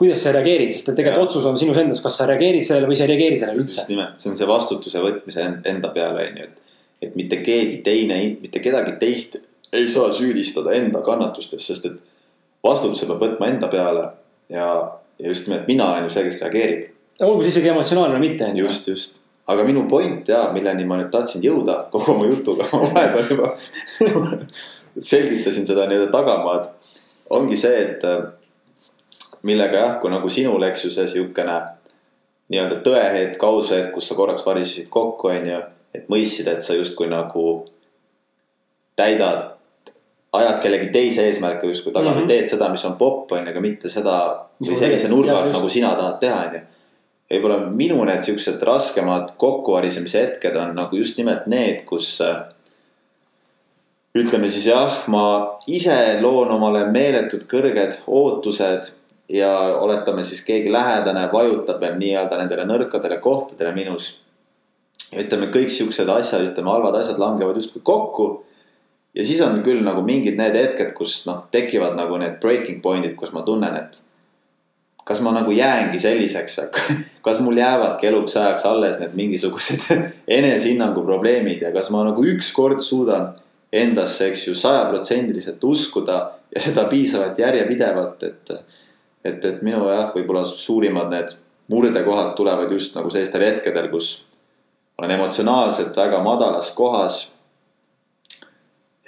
kuidas 0.01 0.23
sa 0.23 0.31
reageerid, 0.33 0.71
sest 0.73 0.89
et 0.89 0.97
tegelikult 0.97 1.29
otsus 1.29 1.45
on 1.45 1.57
sinus 1.61 1.77
endas, 1.77 1.99
kas 2.01 2.15
sa 2.17 2.25
reageerid 2.29 2.65
sellele 2.65 2.89
või 2.89 2.97
sa 2.97 3.05
ei 3.05 3.11
reageeri 3.11 3.37
sellele 3.37 3.61
üldse. 3.61 3.83
just 3.83 3.91
nimelt, 3.93 4.15
see 4.17 4.31
on 4.31 4.37
see 4.39 4.47
vastutuse 4.49 5.03
võtmise 5.03 5.43
enda 5.69 5.91
peale, 5.93 6.23
on 6.31 6.39
ju, 6.41 6.47
et. 6.47 6.79
et 7.05 7.19
mitte 7.19 7.37
keegi 7.45 7.81
teine, 7.85 8.17
mitte 8.41 8.63
kedagi 8.63 8.95
teist 9.01 9.37
ei 9.71 9.85
saa 9.89 10.09
süüdistada 10.13 10.73
enda 10.77 11.03
kannatustes, 11.05 11.67
sest 11.67 11.85
et 11.89 11.99
vastutuse 12.65 13.05
peab 13.11 13.21
võtma 13.21 13.51
enda 13.53 13.69
peale 13.69 14.07
ja, 14.49 14.65
ja 15.21 15.31
just 15.33 15.47
nimelt 15.47 15.67
mina 15.69 15.91
olen 15.91 16.07
ju 16.07 16.13
see, 16.13 16.25
kes 16.27 16.41
reageerib. 16.41 16.87
olgu 17.21 17.43
see 17.43 17.53
isegi 17.53 17.71
emotsionaalne 17.73 18.17
või 18.17 18.27
mitte. 18.29 18.51
just, 18.57 18.87
just, 18.87 19.21
aga 19.47 19.63
minu 19.67 19.85
point 19.89 20.27
ja 20.27 20.47
milleni 20.53 20.85
ma 20.89 20.97
nüüd 20.99 21.11
tahtsin 21.13 21.43
jõuda 21.45 21.85
kogu 21.93 22.15
oma 22.15 22.29
jutuga, 22.29 22.67
ma 22.73 22.83
vahepeal 22.87 23.35
juba 23.35 23.55
selgitasin 25.11 25.67
seda 25.67 25.87
nii-öelda 25.87 26.11
tagamaad 26.11 26.71
ongi 27.31 27.57
see, 27.57 27.83
et 27.83 28.03
äh, 28.03 28.25
millega 29.47 29.77
jah, 29.77 29.93
kui 30.01 30.11
nagu 30.11 30.29
sinul, 30.29 30.63
eks 30.67 30.85
ju, 30.85 30.91
see 30.93 31.07
sihukene 31.15 31.57
nii-öelda 32.51 32.81
tõehetk, 32.85 33.43
aushetk, 33.47 33.93
kus 33.95 34.09
sa 34.11 34.17
korraks 34.17 34.45
varisesid 34.45 34.89
kokku, 34.91 35.31
on 35.31 35.47
ju. 35.47 35.61
et 35.95 36.07
mõistsid, 36.11 36.47
et 36.47 36.63
sa 36.63 36.75
justkui 36.75 37.09
nagu 37.11 37.65
täidad 38.99 39.57
ajad 40.31 40.61
kellegi 40.63 40.91
teise 40.93 41.25
eesmärke 41.27 41.67
justkui 41.67 41.93
taga 41.93 42.09
mm 42.09 42.15
-hmm. 42.15 42.21
või 42.21 42.27
teed 42.27 42.47
seda, 42.47 42.69
mis 42.69 42.85
on 42.85 42.95
popp, 42.95 43.31
on 43.31 43.43
ju, 43.45 43.51
aga 43.51 43.61
mitte 43.61 43.89
seda 43.89 44.15
või 44.61 44.77
sellise 44.77 45.09
nurga 45.11 45.39
alt, 45.39 45.53
nagu 45.53 45.69
sina 45.69 45.95
tahad 45.95 46.19
teha, 46.19 46.39
on 46.47 46.55
ju. 46.55 46.61
võib-olla 47.31 47.59
minu 47.69 48.03
need 48.05 48.23
siuksed 48.23 48.63
raskemad 48.63 49.35
kokkuvarisemise 49.37 50.21
hetked 50.21 50.55
on 50.55 50.75
nagu 50.75 50.97
just 50.97 51.17
nimelt 51.17 51.47
need, 51.47 51.85
kus 51.85 52.21
äh, 52.21 52.41
ütleme 54.15 54.49
siis 54.49 54.65
jah, 54.67 55.03
ma 55.07 55.25
ise 55.67 56.19
loon 56.21 56.51
omale 56.51 56.85
meeletud 56.91 57.45
kõrged 57.51 58.01
ootused 58.07 58.91
ja 59.31 59.51
oletame 59.79 60.23
siis 60.23 60.43
keegi 60.45 60.71
lähedane 60.71 61.29
vajutab 61.31 61.79
veel 61.81 61.95
nii-öelda 61.99 62.39
nendele 62.41 62.65
nõrkadele 62.67 63.19
kohtadele 63.23 63.71
minus. 63.75 64.17
ütleme, 65.11 65.49
kõik 65.51 65.71
siuksed 65.71 66.07
asjad, 66.07 66.45
ütleme 66.51 66.71
halvad 66.71 66.95
asjad 67.01 67.17
langevad 67.19 67.55
justkui 67.59 67.81
kokku. 67.83 68.45
Ja 69.15 69.25
siis 69.25 69.41
on 69.41 69.59
küll 69.65 69.83
nagu 69.83 70.03
mingid 70.05 70.37
need 70.39 70.55
hetked, 70.55 70.93
kus 70.97 71.21
noh, 71.27 71.45
tekivad 71.51 71.97
nagu 71.99 72.17
need 72.21 72.39
breaking 72.43 72.81
point'id, 72.83 73.15
kus 73.19 73.33
ma 73.35 73.43
tunnen, 73.47 73.75
et. 73.75 74.01
kas 75.05 75.21
ma 75.25 75.33
nagu 75.35 75.51
jäängi 75.51 75.99
selliseks, 75.99 76.59
kas 77.25 77.39
mul 77.43 77.57
jäävadki 77.57 78.07
eluks 78.07 78.37
ajaks 78.37 78.65
alles 78.65 78.99
need 79.01 79.15
mingisugused 79.17 79.87
enesehinnangu 80.39 81.03
probleemid 81.05 81.61
ja 81.61 81.71
kas 81.73 81.89
ma 81.91 82.03
nagu 82.07 82.25
ükskord 82.25 82.79
suudan 82.85 83.31
endasse, 83.71 84.27
eks 84.27 84.47
ju, 84.47 84.55
sajaprotsendiliselt 84.55 85.63
uskuda 85.63 86.19
ja 86.55 86.61
seda 86.61 86.85
piisavalt 86.91 87.39
järjepidevalt, 87.39 88.23
et 88.23 88.55
et, 89.23 89.45
et 89.45 89.61
minu 89.61 89.85
jah, 89.85 90.09
võib-olla 90.15 90.43
suurimad 90.49 91.11
need 91.13 91.35
murdekohad 91.71 92.33
tulevad 92.35 92.71
just 92.71 92.95
nagu 92.97 93.09
sellistel 93.13 93.45
hetkedel, 93.45 93.87
kus 93.91 94.25
olen 94.97 95.11
emotsionaalselt 95.11 95.97
väga 95.97 96.19
madalas 96.23 96.71
kohas. 96.75 97.30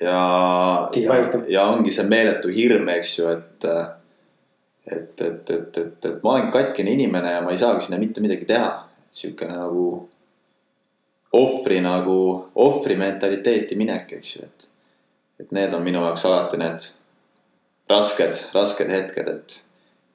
Ja, 0.01 0.89
ja, 0.95 1.17
ja 1.47 1.65
ongi 1.71 1.91
see 1.91 2.07
meeletu 2.09 2.51
hirm, 2.53 2.89
eks 2.97 3.17
ju, 3.19 3.27
et. 3.29 3.67
et, 4.87 5.21
et, 5.21 5.49
et, 5.49 5.77
et, 5.77 6.05
et 6.05 6.23
ma 6.23 6.33
olen 6.35 6.49
katkine 6.51 6.91
inimene 6.91 7.31
ja 7.31 7.41
ma 7.41 7.53
ei 7.53 7.59
saagi 7.61 7.85
sinna 7.85 7.99
mitte 8.01 8.21
midagi 8.21 8.45
teha, 8.49 8.71
et 9.05 9.21
sihukene 9.21 9.55
nagu. 9.57 10.09
ohvri 11.33 11.79
nagu, 11.81 12.17
ohvri 12.61 12.95
mentaliteeti 12.99 13.75
minek, 13.75 14.11
eks 14.19 14.35
ju, 14.35 14.43
et. 14.43 14.67
et 15.39 15.51
need 15.51 15.73
on 15.73 15.83
minu 15.83 16.03
jaoks 16.03 16.25
alati 16.29 16.59
need 16.61 16.89
rasked, 17.89 18.43
rasked 18.53 18.91
hetked, 18.91 19.27
et 19.27 19.63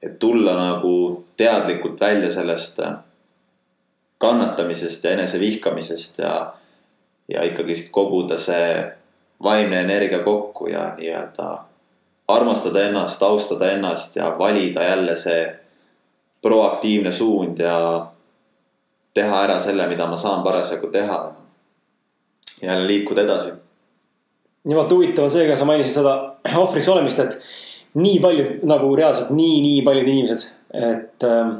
et 0.01 0.19
tulla 0.19 0.53
nagu 0.55 1.25
teadlikult 1.37 2.01
välja 2.01 2.31
sellest 2.31 2.79
äh, 2.79 2.93
kannatamisest 4.17 5.03
ja 5.03 5.11
enesevihkamisest 5.11 6.19
ja, 6.19 6.53
ja 7.27 7.43
ikkagist 7.43 7.91
koguda 7.91 8.37
see 8.37 8.71
vaimne 9.43 9.81
energia 9.81 10.19
kokku 10.23 10.67
ja 10.67 10.93
nii-öelda 10.97 11.49
armastada 12.27 12.83
ennast, 12.83 13.23
austada 13.23 13.71
ennast 13.71 14.15
ja 14.15 14.35
valida 14.39 14.83
jälle 14.83 15.15
see 15.15 15.59
proaktiivne 16.41 17.11
suund 17.11 17.59
ja 17.59 18.07
teha 19.13 19.43
ära 19.43 19.59
selle, 19.59 19.87
mida 19.87 20.07
ma 20.07 20.17
saan 20.17 20.43
parasjagu 20.43 20.87
teha. 20.87 21.31
jälle 22.61 22.87
liikuda 22.87 23.21
edasi. 23.21 23.51
niivõrd 24.67 24.91
huvitav 24.91 25.25
on 25.25 25.31
see, 25.31 25.47
ka 25.47 25.55
sa 25.55 25.65
mainisid 25.65 25.95
seda 26.01 26.15
ohvriks 26.59 26.89
olemist, 26.91 27.19
et 27.23 27.37
nii 27.99 28.19
paljud 28.19 28.65
nagu 28.67 28.89
reaalselt 28.95 29.31
nii, 29.33 29.61
nii 29.63 29.81
paljud 29.87 30.13
inimesed, 30.15 30.51
et 30.73 31.23
äh,. 31.23 31.55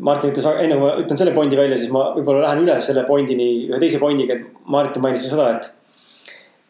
Martin 0.00 0.30
ütles, 0.30 0.46
enne 0.46 0.76
kui 0.78 0.84
ma 0.86 0.90
ütlen 1.02 1.18
selle 1.18 1.32
pointi 1.34 1.58
välja, 1.58 1.76
siis 1.76 1.90
ma 1.92 2.04
võib-olla 2.14 2.44
lähen 2.44 2.62
üle 2.62 2.76
selle 2.80 3.02
pointini 3.04 3.48
ühe 3.66 3.80
teise 3.82 3.98
pointiga, 4.00 4.36
et 4.38 4.62
Martin 4.70 5.02
mainis 5.02 5.26
seda, 5.28 5.48
et. 5.58 5.66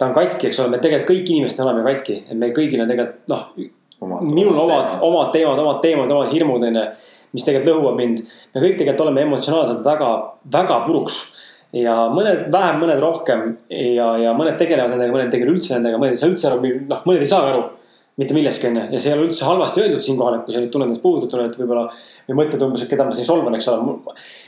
Ta 0.01 0.09
on 0.09 0.17
katki, 0.17 0.49
eks 0.49 0.63
ole, 0.63 0.73
me 0.73 0.81
tegelikult 0.81 1.13
kõik 1.13 1.35
inimesed 1.35 1.61
oleme 1.65 1.85
katki, 1.85 2.23
et 2.25 2.39
meil 2.39 2.55
kõigil 2.57 2.81
on 2.81 2.89
tegelikult 2.89 3.35
noh. 3.35 3.43
minul 4.25 4.57
omad, 4.63 4.95
omad 5.05 5.29
teemad, 5.35 5.61
omad 5.61 5.83
teemad, 5.85 6.13
omad 6.15 6.31
hirmud 6.33 6.65
on 6.65 6.79
ju, 6.81 6.85
mis 7.37 7.45
tegelikult 7.45 7.69
lõhuvad 7.69 7.99
mind. 7.99 8.23
me 8.55 8.63
kõik 8.65 8.79
tegelikult 8.79 9.05
oleme 9.05 9.27
emotsionaalselt 9.29 9.85
väga, 9.85 10.09
väga 10.57 10.79
puruks 10.87 11.21
ja 11.77 11.97
mõned 12.15 12.49
vähem, 12.53 12.81
mõned 12.81 13.03
rohkem 13.05 13.45
ja, 13.69 14.09
ja 14.25 14.33
mõned 14.39 14.57
tegelevad 14.59 14.97
nendega, 14.97 15.13
mõned 15.13 15.29
ei 15.29 15.37
tegele 15.37 15.53
üldse 15.59 15.77
nendega, 15.77 16.01
mõned 16.01 16.17
ei 16.17 16.23
saa 16.23 16.33
üldse 16.33 16.49
aru, 16.49 16.73
noh, 16.89 17.05
mõned 17.05 17.27
ei 17.27 17.31
saagi 17.31 17.53
aru 17.53 17.67
mitte 18.21 18.37
millestki 18.37 18.69
onju 18.69 18.83
ja 18.93 19.01
see 19.01 19.11
ei 19.11 19.17
ole 19.17 19.29
üldse 19.31 19.47
halvasti 19.49 19.81
öeldud 19.81 20.03
siinkohal, 20.05 20.37
et 20.37 20.43
kui 20.45 20.55
sa 20.55 20.61
nüüd 20.61 20.73
tunned 20.75 20.91
ennast 20.91 21.03
puudu, 21.03 21.29
et 21.41 21.57
võib-olla. 21.57 21.87
või 22.29 22.37
mõtled 22.43 22.65
umbes, 22.67 22.85
et 22.85 22.91
keda 22.91 23.07
ma 23.07 23.15
siin 23.17 23.27
solvan, 23.27 23.57
eks 23.57 23.69
ole. 23.73 23.97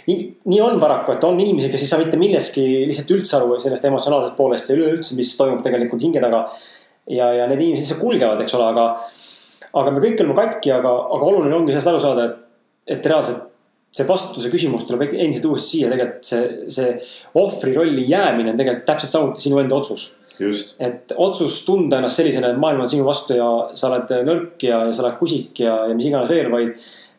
nii 0.07 0.61
on 0.63 0.79
paraku, 0.83 1.17
et 1.17 1.25
on 1.25 1.41
inimesi, 1.41 1.71
kes 1.73 1.87
ei 1.87 1.91
saa 1.91 2.03
mitte 2.03 2.21
millestki 2.21 2.65
lihtsalt 2.91 3.15
üldse 3.17 3.39
aru 3.39 3.57
sellest 3.65 3.89
emotsionaalsest 3.89 4.37
poolest 4.37 4.69
ja 4.69 4.77
üleüldse, 4.77 5.17
mis 5.17 5.33
toimub 5.39 5.65
tegelikult 5.65 6.05
hinge 6.05 6.21
taga. 6.21 6.45
ja, 7.09 7.33
ja 7.33 7.49
need 7.49 7.65
inimesed 7.65 7.87
lihtsalt 7.87 8.05
kulgevad, 8.05 8.45
eks 8.45 8.59
ole, 8.59 8.69
aga. 8.75 8.87
aga 9.81 9.95
me 9.95 10.05
kõik 10.05 10.21
oleme 10.21 10.37
katki, 10.37 10.75
aga, 10.77 10.93
aga 11.17 11.33
oluline 11.33 11.57
ongi 11.57 11.73
sellest 11.73 11.95
aru 11.95 12.05
saada, 12.05 12.29
et, 12.29 12.99
et 12.99 13.09
reaalselt 13.09 13.49
see 13.93 14.09
vastutuse 14.09 14.49
küsimus 14.53 14.85
tuleb 14.89 15.11
endiselt 15.11 15.51
uuesti 15.51 15.79
siia, 15.79 15.93
tegelikult 15.93 16.29
see, 16.29 16.45
see 16.73 16.93
ohvri 17.41 17.75
rolli 17.77 18.07
jäämine 18.09 18.53
on 18.53 18.61
tegelikult 18.61 18.87
täpselt 18.89 19.13
samuti 19.13 19.45
sinu 19.45 19.61
enda 19.61 19.77
otsus 19.77 20.22
et 20.83 21.13
otsus 21.17 21.63
tunda 21.67 21.99
ennast 21.99 22.21
sellisena, 22.21 22.53
et 22.53 22.61
maailm 22.61 22.85
on 22.85 22.91
sinu 22.91 23.05
vastu 23.07 23.37
ja 23.39 23.49
sa 23.79 23.91
oled 23.91 24.11
nõrk 24.27 24.65
ja, 24.67 24.85
ja 24.89 24.95
sa 24.95 25.05
oled 25.05 25.19
kusik 25.21 25.61
ja, 25.65 25.83
ja 25.91 25.97
mis 25.97 26.09
iganes 26.09 26.31
veel, 26.31 26.51
vaid. 26.53 26.79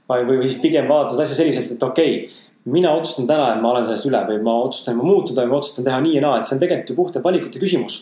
või, 0.10 0.26
või 0.28 0.40
siis 0.48 0.62
pigem 0.62 0.90
vaadata 0.90 1.16
seda 1.16 1.28
asja 1.28 1.40
selliselt, 1.40 1.72
et 1.76 1.86
okei 1.86 2.16
okay, 2.18 2.42
mina 2.66 2.92
otsustan 2.96 3.28
täna, 3.28 3.54
et 3.54 3.62
ma 3.62 3.72
olen 3.72 3.86
sellest 3.88 4.08
üle 4.08 4.22
või 4.28 4.40
ma 4.44 4.56
otsustan, 4.66 5.00
muutuda 5.00 5.44
või 5.44 5.54
ma 5.54 5.60
otsustan 5.60 5.88
teha 5.88 6.00
nii 6.04 6.16
ja 6.18 6.24
naa, 6.24 6.38
et 6.40 6.48
see 6.48 6.56
on 6.56 6.62
tegelikult 6.64 6.94
ju 6.94 7.00
puhtalt 7.00 7.26
valikute 7.26 7.62
küsimus. 7.64 7.98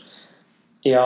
ja. 0.85 1.05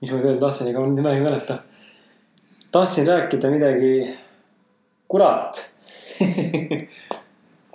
mis 0.00 0.10
ma 0.10 0.16
nüüd 0.16 0.30
öelda 0.30 0.46
tahtsin, 0.46 0.70
ega 0.70 0.82
ma 0.82 0.92
nüüd 0.92 1.10
ei 1.10 1.24
mäleta. 1.24 1.58
tahtsin 2.72 3.08
rääkida 3.08 3.50
midagi, 3.50 3.94
kurat 5.10 5.64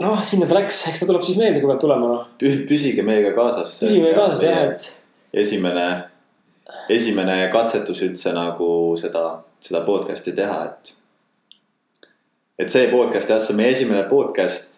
noh, 0.01 0.19
sinna 0.23 0.47
ta 0.49 0.57
läks, 0.57 0.81
eks 0.89 1.01
ta 1.01 1.07
tuleb 1.09 1.23
siis 1.25 1.39
meelde, 1.39 1.61
kui 1.61 1.71
peab 1.71 1.81
tulema 1.81 2.11
noh. 2.11 2.27
püsige 2.39 3.05
meiega 3.05 3.31
kaasas. 3.35 3.77
püsige 3.83 4.03
meiega 4.03 4.25
kaasas 4.25 4.43
jah, 4.43 4.61
et. 4.67 4.87
esimene, 5.45 5.87
esimene 6.91 7.37
katsetus 7.53 8.03
üldse 8.07 8.33
nagu 8.35 8.69
seda, 8.99 9.25
seda 9.63 9.83
podcast'i 9.87 10.35
teha, 10.35 10.59
et. 10.69 10.95
et 12.65 12.71
see 12.71 12.89
podcast 12.91 13.31
jah, 13.31 13.39
see 13.43 13.55
on 13.55 13.61
meie 13.61 13.75
esimene 13.75 14.03
podcast. 14.11 14.73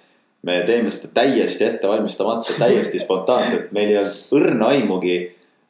me 0.47 0.61
teeme 0.67 0.91
seda 0.93 1.09
täiesti 1.17 1.65
ettevalmistamata, 1.65 2.53
täiesti 2.61 3.01
spontaanselt, 3.01 3.71
meil 3.75 3.89
ei 3.89 3.97
olnud 3.99 4.37
õrna 4.37 4.69
aimugi. 4.75 5.17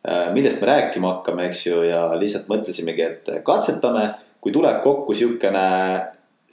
Äh, 0.08 0.28
millest 0.36 0.62
me 0.62 0.68
rääkima 0.70 1.10
hakkame, 1.16 1.48
eks 1.48 1.62
ju, 1.66 1.80
ja 1.88 2.02
lihtsalt 2.20 2.52
mõtlesimegi, 2.52 3.02
et 3.02 3.32
katsetame, 3.48 4.04
kui 4.44 4.54
tuleb 4.54 4.84
kokku 4.84 5.16
sihukene 5.18 5.64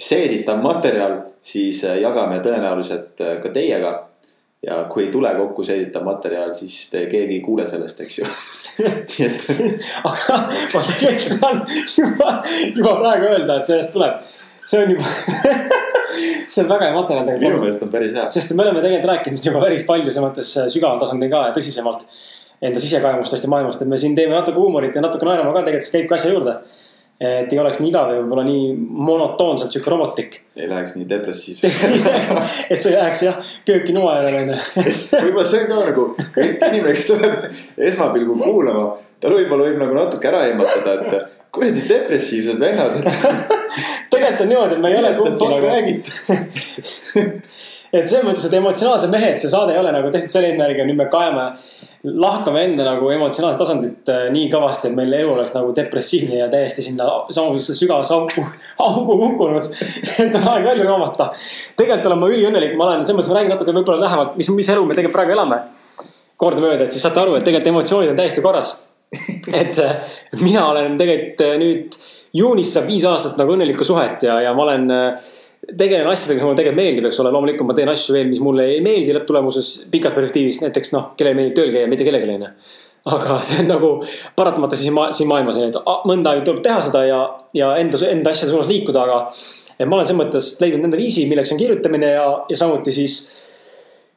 seeditav 0.00 0.62
materjal, 0.62 1.20
siis 1.42 1.84
äh, 1.86 2.00
jagame 2.02 2.40
tõenäoliselt 2.44 3.22
äh, 3.22 3.38
ka 3.42 3.52
teiega. 3.54 4.00
ja 4.64 4.78
kui 4.88 5.02
ei 5.04 5.10
tule 5.12 5.28
kokku 5.36 5.64
seeditav 5.64 6.06
materjal, 6.06 6.54
siis 6.56 6.88
te 6.88 7.02
keegi 7.06 7.34
ei 7.36 7.40
kuule 7.44 7.66
sellest, 7.68 8.00
eks 8.00 8.18
ju 8.18 8.28
nii 8.80 9.26
et. 9.26 9.48
aga 10.08 10.38
ma 10.48 10.84
tegelikult 10.88 11.34
saan 11.34 11.60
juba, 11.98 12.30
juba 12.74 12.94
praegu 13.02 13.28
öelda, 13.28 13.58
et 13.58 13.68
sellest 13.68 13.92
tuleb, 13.92 14.22
see 14.64 14.80
on 14.80 14.94
juba 14.94 15.10
see 16.48 16.62
on 16.62 16.70
väga 16.70 16.88
hea 16.88 16.94
materjal 16.94 17.26
tegelikult. 17.28 17.50
minu 17.50 17.60
meelest 17.66 17.84
on 17.84 17.92
päris 17.92 18.14
hea. 18.16 18.24
sest 18.36 18.54
me 18.54 18.64
oleme 18.64 18.80
tegelikult 18.80 19.12
rääkinud 19.12 19.50
juba 19.50 19.60
päris 19.66 19.84
palju 19.90 20.08
selles 20.08 20.24
mõttes 20.24 20.54
äh, 20.62 20.70
sügaval 20.72 21.02
tasandil 21.02 21.30
ka 21.32 21.48
ja 21.50 21.58
tõsisemalt. 21.58 22.08
Enda 22.64 22.80
sisekaemustest 22.80 23.44
ja 23.44 23.50
maailmast, 23.50 23.82
et 23.82 23.88
me 23.90 23.98
siin 24.00 24.14
teeme 24.16 24.32
natuke 24.32 24.56
huumorit 24.56 24.94
ja 24.96 25.02
natuke 25.04 25.26
naerame 25.26 25.50
ka, 25.52 25.64
tegelikult 25.66 25.84
see 25.84 25.98
käib 25.98 26.06
ka 26.08 26.16
asja 26.16 26.30
juurde 26.32 26.54
et 27.20 27.52
ei 27.52 27.58
oleks 27.62 27.78
nii 27.80 27.92
igav 27.92 28.10
ja 28.10 28.18
võib-olla 28.20 28.44
nii 28.48 28.72
monotoonselt 29.06 29.72
sihuke 29.72 29.92
robotlik. 29.92 30.40
ei 30.56 30.68
läheks 30.70 30.96
nii 30.98 31.08
depressiivseks 31.10 31.76
et 32.72 32.80
sa 32.80 32.90
ei 32.90 32.96
läheks 32.96 33.22
jah 33.26 33.54
kööki 33.68 33.94
noa 33.96 34.16
järele 34.18 34.42
onju. 34.42 34.58
võib-olla 35.26 35.46
see 35.50 35.62
on 35.62 35.70
ka 35.70 35.76
nagu 35.90 36.08
inimene, 36.42 36.96
kes 36.96 37.10
tuleb 37.12 37.34
esmapilgul 37.90 38.42
kuulama, 38.42 38.88
tal 39.22 39.38
võib-olla 39.38 39.70
võib 39.70 39.80
nagu 39.84 39.98
natuke 39.98 40.30
ära 40.32 40.42
ehmatada, 40.50 40.98
et 40.98 41.10
kuradi 41.54 41.86
depressiivsed 41.88 42.58
vennad 42.58 42.98
tegelikult 44.14 44.40
on 44.40 44.48
niimoodi, 44.48 44.74
et 44.74 44.80
me 44.82 44.88
ei 44.90 44.98
ole 44.98 45.10
kumbki 45.18 45.46
nagu. 45.54 45.66
Et 47.94 48.10
selles 48.10 48.26
mõttes, 48.26 48.44
et 48.48 48.56
emotsionaalsed 48.58 49.12
mehed, 49.12 49.38
see 49.38 49.50
saade 49.52 49.74
ei 49.74 49.80
ole 49.80 49.92
nagu 49.94 50.10
tehtud 50.10 50.32
selle 50.32 50.50
eesmärgiga, 50.50 50.86
nüüd 50.88 50.98
me 50.98 51.06
kaeme 51.12 51.50
lahkame 52.04 52.64
enda 52.66 52.84
nagu 52.84 53.08
emotsionaalset 53.10 53.60
tasandit 53.62 54.10
äh, 54.12 54.26
nii 54.32 54.48
kõvasti, 54.52 54.90
et 54.90 54.96
meil 54.96 55.12
elu 55.16 55.30
oleks 55.32 55.54
nagu 55.54 55.70
depressiivne 55.76 56.36
ja 56.36 56.48
täiesti 56.52 56.84
sinna 56.84 57.06
samasugusesse 57.32 57.78
sügavasse 57.78 58.16
auku, 58.16 58.44
auku 58.84 59.16
kukkunud. 59.22 59.70
et 60.24 60.36
on 60.36 60.48
aeg 60.52 60.66
välja 60.66 60.84
raamata. 60.84 61.30
tegelikult 61.78 62.10
olen 62.10 62.20
ma 62.20 62.32
üliõnnelik, 62.34 62.74
ma 62.76 62.90
olen, 62.90 63.06
selles 63.06 63.20
mõttes 63.20 63.32
ma 63.32 63.38
räägin 63.38 63.54
natuke 63.56 63.76
võib-olla 63.78 64.04
lähemalt, 64.04 64.34
mis, 64.40 64.50
mis 64.52 64.72
elu 64.74 64.84
me 64.84 64.98
tegelikult 64.98 65.16
praegu 65.16 65.36
elame. 65.38 65.62
kordamööda, 66.36 66.84
et 66.84 66.92
siis 66.92 67.06
saate 67.06 67.22
aru, 67.22 67.38
et 67.38 67.46
tegelikult 67.46 67.72
emotsioonid 67.72 68.12
on 68.12 68.20
täiesti 68.20 68.44
korras. 68.44 68.74
et 69.62 69.80
äh, 69.80 70.18
mina 70.42 70.66
olen 70.74 70.98
tegelikult 71.00 71.46
äh, 71.46 71.56
nüüd 71.62 71.96
juunis 72.36 72.74
saab 72.74 72.90
viis 72.90 73.08
aastat 73.08 73.40
nagu 73.40 73.56
õnnelikku 73.56 73.86
suhet 73.86 74.28
ja, 74.28 74.42
ja 74.44 74.52
ma 74.52 74.66
olen 74.66 74.92
tegelen 75.78 76.08
asjadega, 76.10 76.38
mis 76.38 76.46
mulle 76.46 76.58
tegelikult 76.58 76.80
meeldib, 76.80 77.08
eks 77.08 77.20
ole, 77.22 77.32
loomulikult 77.34 77.68
ma 77.68 77.76
teen 77.76 77.90
asju 77.92 78.16
veel, 78.16 78.30
mis 78.30 78.40
mulle 78.44 78.66
ei 78.74 78.80
meeldi 78.84 79.14
lõpptulemuses 79.16 79.70
pikas 79.92 80.14
perspektiivis, 80.16 80.60
näiteks 80.64 80.94
noh, 80.94 81.12
kellele 81.18 81.38
meeldib 81.38 81.58
tööl 81.58 81.70
käia, 81.74 81.90
mitte 81.90 82.06
kellelegi 82.06 82.34
onju. 82.36 82.50
aga 83.14 83.38
see 83.46 83.60
on 83.62 83.70
nagu 83.70 83.92
paratamatu 84.36 84.78
siin, 84.80 84.96
ma, 84.96 85.10
siin 85.16 85.30
maailmas, 85.30 85.60
et 85.60 85.78
mõnda 86.08 86.32
aega 86.32 86.46
tuleb 86.48 86.64
teha 86.64 86.80
seda 86.84 87.04
ja, 87.08 87.20
ja 87.56 87.74
enda, 87.80 88.00
enda 88.10 88.34
asjade 88.34 88.52
suunas 88.52 88.70
liikuda, 88.70 89.06
aga. 89.06 89.22
et 89.78 89.88
ma 89.88 89.98
olen 89.98 90.08
selles 90.08 90.20
mõttes 90.20 90.50
leidnud 90.62 90.88
enda 90.88 91.00
viisi, 91.00 91.28
milleks 91.30 91.54
on 91.54 91.60
kirjutamine 91.60 92.12
ja, 92.16 92.28
ja 92.50 92.60
samuti 92.60 92.94
siis. 92.94 93.22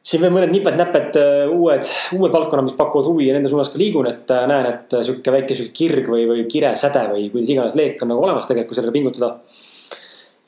siin 0.08 0.22
veel 0.22 0.32
mõned 0.32 0.52
niped-näped 0.54 1.16
uued, 1.52 1.88
uued 2.16 2.32
valdkonnad, 2.32 2.64
mis 2.64 2.76
pakuvad 2.78 3.08
huvi 3.10 3.26
ja 3.28 3.34
nende 3.36 3.50
suunas 3.52 3.68
ka 3.72 3.80
liigun, 3.80 4.06
et 4.08 4.30
näen, 4.48 4.68
et 4.72 5.00
sihuke 5.00 5.34
väike 5.34 5.56
sihuke 5.58 5.74
kirg 5.76 6.12
või, 6.12 6.24
või 6.30 6.46
kiresäde 6.48 7.08
või 7.12 7.26
kuidas 7.32 7.50
iganes 7.52 7.76
leek 7.76 8.00
on 8.02 8.14
nagu 8.14 8.24
olemas 8.24 8.48
tegelikult, 8.48 8.72
kui 8.72 8.80
sellega 8.80 8.96
pingutada. 9.00 9.34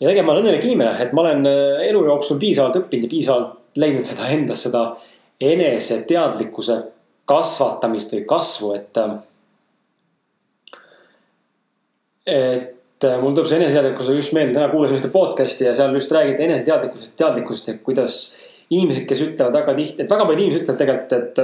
Ja 0.00 0.08
tegelikult 0.08 0.26
ma 0.26 0.34
olen 0.34 0.44
õnnelik 0.46 0.66
inimene, 0.66 0.96
et 1.04 1.12
ma 1.12 1.24
olen 1.26 1.46
elu 1.86 2.04
jooksul 2.08 2.38
piisavalt 2.40 2.80
õppinud 2.80 3.06
ja 3.06 3.12
piisavalt 3.12 3.80
leidnud 3.80 4.08
seda 4.08 4.28
endas 4.34 4.64
seda 4.66 4.84
eneseteadlikkuse 5.40 6.76
kasvatamist 7.30 8.14
või 8.16 8.24
kasvu, 8.28 8.72
et. 8.76 9.00
et 12.26 13.08
mul 13.22 13.32
tuleb 13.36 13.48
see 13.48 13.60
eneseteadlikkus 13.60 14.10
just 14.12 14.34
meelde, 14.36 14.56
täna 14.58 14.68
kuulasin 14.72 14.98
ühte 14.98 15.12
podcast'i 15.12 15.68
ja 15.68 15.74
seal 15.76 15.94
just 15.96 16.12
räägiti 16.12 16.44
eneseteadlikkusest, 16.48 17.16
teadlikkusest 17.20 17.72
ja 17.72 17.78
kuidas. 17.82 18.20
inimesed, 18.70 19.02
kes 19.02 19.22
ütlevad 19.24 19.56
väga 19.56 19.72
tihti, 19.74 20.02
et 20.04 20.10
väga 20.10 20.24
paljud 20.28 20.40
inimesed 20.40 20.60
ütlevad 20.62 20.78
tegelikult, 20.78 21.12
et 21.16 21.38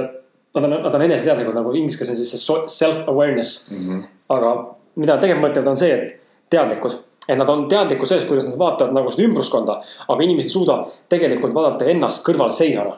nad 0.55 0.63
on, 0.63 0.75
nad 0.85 0.93
on 0.95 1.01
eneseteadlikud 1.09 1.57
nagu 1.57 1.73
inglise 1.75 1.99
keeles 1.99 2.13
on 2.13 2.19
siis 2.21 2.29
see 2.31 2.59
self-awareness 2.71 3.71
mm. 3.71 3.81
-hmm. 3.87 4.05
aga 4.35 4.53
mida 4.95 5.17
nad 5.17 5.25
tegelikult 5.25 5.43
mõtlevad, 5.47 5.67
on 5.73 5.79
see, 5.81 5.97
et 5.97 6.13
teadlikkus 6.53 6.95
et 7.27 7.37
nad 7.37 7.49
on 7.49 7.65
teadlikud 7.69 8.07
sellest, 8.09 8.27
kuidas 8.29 8.47
nad 8.47 8.59
vaatavad 8.59 8.95
nagu 8.95 9.11
seda 9.11 9.27
ümbruskonda, 9.27 9.81
aga 10.07 10.23
inimesed 10.23 10.49
ei 10.49 10.53
suuda 10.53 10.79
tegelikult 11.11 11.53
vaadata 11.55 11.89
ennast 11.91 12.25
kõrvalseisjana 12.27 12.95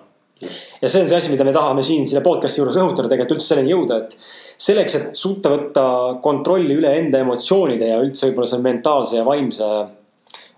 ja 0.81 0.89
see 0.89 1.01
on 1.03 1.09
see 1.09 1.17
asi, 1.17 1.31
mida 1.33 1.45
me 1.47 1.53
tahame 1.55 1.83
siin 1.83 2.05
selle 2.07 2.23
podcast'i 2.23 2.61
juures 2.61 2.77
rõhutada, 2.79 3.09
tegelikult 3.11 3.39
üldse 3.39 3.53
selleni 3.53 3.73
jõuda, 3.73 3.97
et. 4.03 4.15
selleks, 4.59 4.95
et 4.95 5.19
suuta 5.19 5.51
võtta 5.53 5.85
kontrolli 6.23 6.75
üle 6.79 6.91
enda 7.01 7.21
emotsioonide 7.23 7.93
ja 7.93 8.01
üldse 8.03 8.29
võib-olla 8.29 8.51
selle 8.51 8.65
mentaalse 8.65 9.19
ja 9.19 9.25
vaimse, 9.27 9.69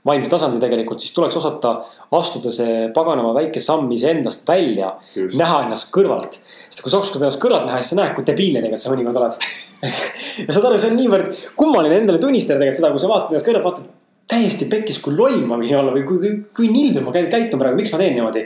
vaimse 0.08 0.32
tasandi 0.32 0.60
tegelikult, 0.62 1.02
siis 1.04 1.14
tuleks 1.14 1.38
osata 1.38 1.76
astuda 2.18 2.52
see 2.54 2.88
paganama 2.96 3.36
väike 3.38 3.62
samm 3.62 3.92
iseendast 3.94 4.48
välja. 4.48 4.96
näha 5.16 5.62
ennast 5.68 5.92
kõrvalt, 5.94 6.40
sest 6.70 6.82
kui 6.82 6.94
sa 6.94 7.02
oskad 7.04 7.22
ennast 7.22 7.42
kõrvalt 7.44 7.68
näha, 7.70 7.82
siis 7.82 7.94
sa 7.94 8.02
näed, 8.02 8.16
kui 8.18 8.26
debiilne 8.26 8.64
tegelikult 8.64 8.86
sa 8.86 8.94
mõnikord 8.96 9.22
oled 9.22 9.38
ja 10.48 10.56
saad 10.56 10.68
aru, 10.70 10.82
see 10.82 10.92
on 10.94 10.98
niivõrd 10.98 11.46
kummaline 11.58 12.02
endale 12.02 12.22
tunnistada 12.22 12.60
tegelikult 12.60 12.82
seda, 12.82 12.92
kui 12.96 13.04
sa 13.04 13.12
vaatad 13.14 13.36
ennast 13.36 13.50
kõrvalt, 13.50 13.70
vaatad 13.70 13.94
täiesti 14.32 14.68
pekkis, 14.72 15.02
kui 15.04 15.14
loll 15.18 15.46
ma 15.46 15.60
võin 15.60 15.78
olla 15.78 15.94
või 15.94 16.04
kui, 16.08 16.20
kui, 16.22 16.36
kui 16.56 16.74
nilbem 16.74 17.06
ma 17.06 17.14
käitun 17.14 17.62
praegu, 17.62 17.78
miks 17.78 17.94
ma 17.94 18.02
teen 18.02 18.18
niimoodi 18.18 18.46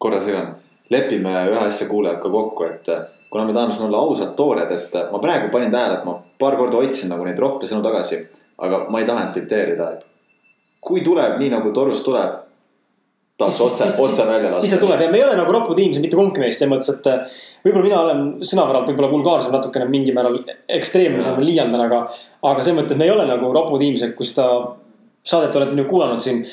korra 0.00 0.20
segan, 0.24 0.54
lepime 0.90 1.32
ühe 1.50 1.64
asja 1.66 1.88
kuulajad 1.88 2.20
ka 2.22 2.30
kokku, 2.32 2.64
et 2.64 2.88
äh, 2.88 3.02
kuna 3.30 3.44
me 3.44 3.52
tahame 3.56 3.76
siin 3.76 3.88
olla 3.90 4.00
ausad, 4.00 4.32
toored, 4.36 4.70
et 4.72 4.94
äh, 4.96 5.10
ma 5.12 5.20
praegu 5.22 5.50
panin 5.52 5.72
tähele, 5.72 5.98
et 6.00 6.06
ma 6.08 6.16
paar 6.40 6.56
korda 6.56 6.80
otsisin 6.80 7.12
nagu 7.12 7.26
neid 7.26 7.38
roppe 7.38 7.68
sõnu 7.68 7.84
tagasi. 7.84 8.22
aga 8.60 8.84
ma 8.92 9.00
ei 9.00 9.06
taha 9.08 9.26
tsiteerida, 9.30 9.90
et 9.96 10.06
kui 10.80 11.02
tuleb 11.04 11.36
nii 11.40 11.50
nagu 11.52 11.72
torust 11.76 12.04
tuleb. 12.06 12.38
tahaks 13.40 13.60
otse, 13.64 13.86
otse 14.02 14.24
välja 14.28 14.50
lasta. 14.50 14.62
mis 14.64 14.72
see 14.74 14.80
tuleb 14.80 15.00
ja 15.00 15.08
me 15.08 15.16
ei 15.16 15.24
ole 15.24 15.36
nagu 15.38 15.52
ropud 15.52 15.78
inimesed, 15.78 16.02
mitte 16.04 16.16
kumbki 16.18 16.42
meist 16.42 16.60
selles 16.60 16.74
mõttes, 16.74 16.98
et 16.98 17.06
äh, 17.08 17.38
võib-olla 17.64 17.86
mina 17.86 18.00
olen 18.02 18.20
sõnaväralt 18.44 18.90
võib-olla 18.90 19.12
vulgaarsem 19.14 19.54
natukene 19.56 19.86
mingil 19.88 20.16
määral 20.16 20.36
ekstreemne, 20.68 21.32
liialdan, 21.40 21.86
aga. 21.86 22.02
aga 22.42 22.66
selles 22.66 22.82
mõttes 22.82 23.00
me 23.00 23.08
ei 23.08 23.14
ole 23.14 23.24
nagu 23.30 23.52
ropud 23.56 23.80
inimesed, 23.80 24.12
kui 24.18 24.28
seda 24.28 24.50
saadet 25.24 25.56
olete 25.56 25.76
nüüd 25.78 25.88
kuulanud 25.88 26.20
siin 26.24 26.44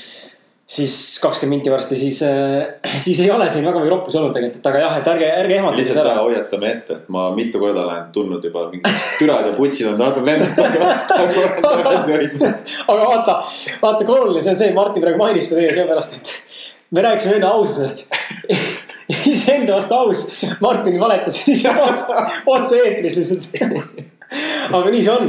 siis 0.67 1.19
kakskümmend 1.23 1.57
minti 1.57 1.71
varsti, 1.71 1.95
siis 1.95 2.23
äh,, 2.23 2.99
siis 3.05 3.19
ei 3.23 3.31
ole 3.31 3.49
siin 3.51 3.65
väga 3.65 3.79
palju 3.79 3.91
roppusi 3.93 4.17
olnud 4.19 4.33
tegelikult, 4.35 4.59
et 4.59 4.67
aga 4.71 4.79
jah, 4.83 4.93
et 4.99 5.07
ärge, 5.13 5.27
ärge 5.43 5.53
ehmatage. 5.55 5.79
lihtsalt 5.81 6.01
ära. 6.03 6.13
hoiatame 6.19 6.67
ette, 6.71 6.91
et 6.99 7.05
ma 7.13 7.21
mitu 7.35 7.55
korda 7.61 7.79
olen 7.85 8.03
tundnud 8.15 8.43
juba 8.43 8.61
mingid 8.71 8.87
türad 9.19 9.43
ja 9.47 9.51
putsid 9.55 9.87
on 9.93 9.97
tahtnud 10.01 10.25
lennata, 10.27 10.63
aga 12.91 13.03
vaata, 13.03 13.33
vaata 13.81 14.01
kui 14.03 14.15
oluline 14.17 14.41
see 14.43 14.53
on 14.55 14.59
see, 14.59 14.71
Martin 14.75 15.01
praegu 15.05 15.19
mainis 15.23 15.45
seda 15.47 15.57
teie 15.61 15.71
sellepärast, 15.77 16.11
et 16.19 16.27
me 16.91 16.99
rääkisime 17.07 17.33
enne 17.39 17.49
aususest. 17.53 17.97
Iseenda 19.07 19.71
vastu 19.77 19.93
aus, 19.95 20.21
Martin 20.59 20.99
valetas 20.99 21.37
ise 21.47 21.71
otse 22.51 22.75
eetris 22.83 23.15
lihtsalt. 23.15 23.45
Aga 24.75 24.91
nii 24.91 25.03
see 25.05 25.13
on 25.13 25.23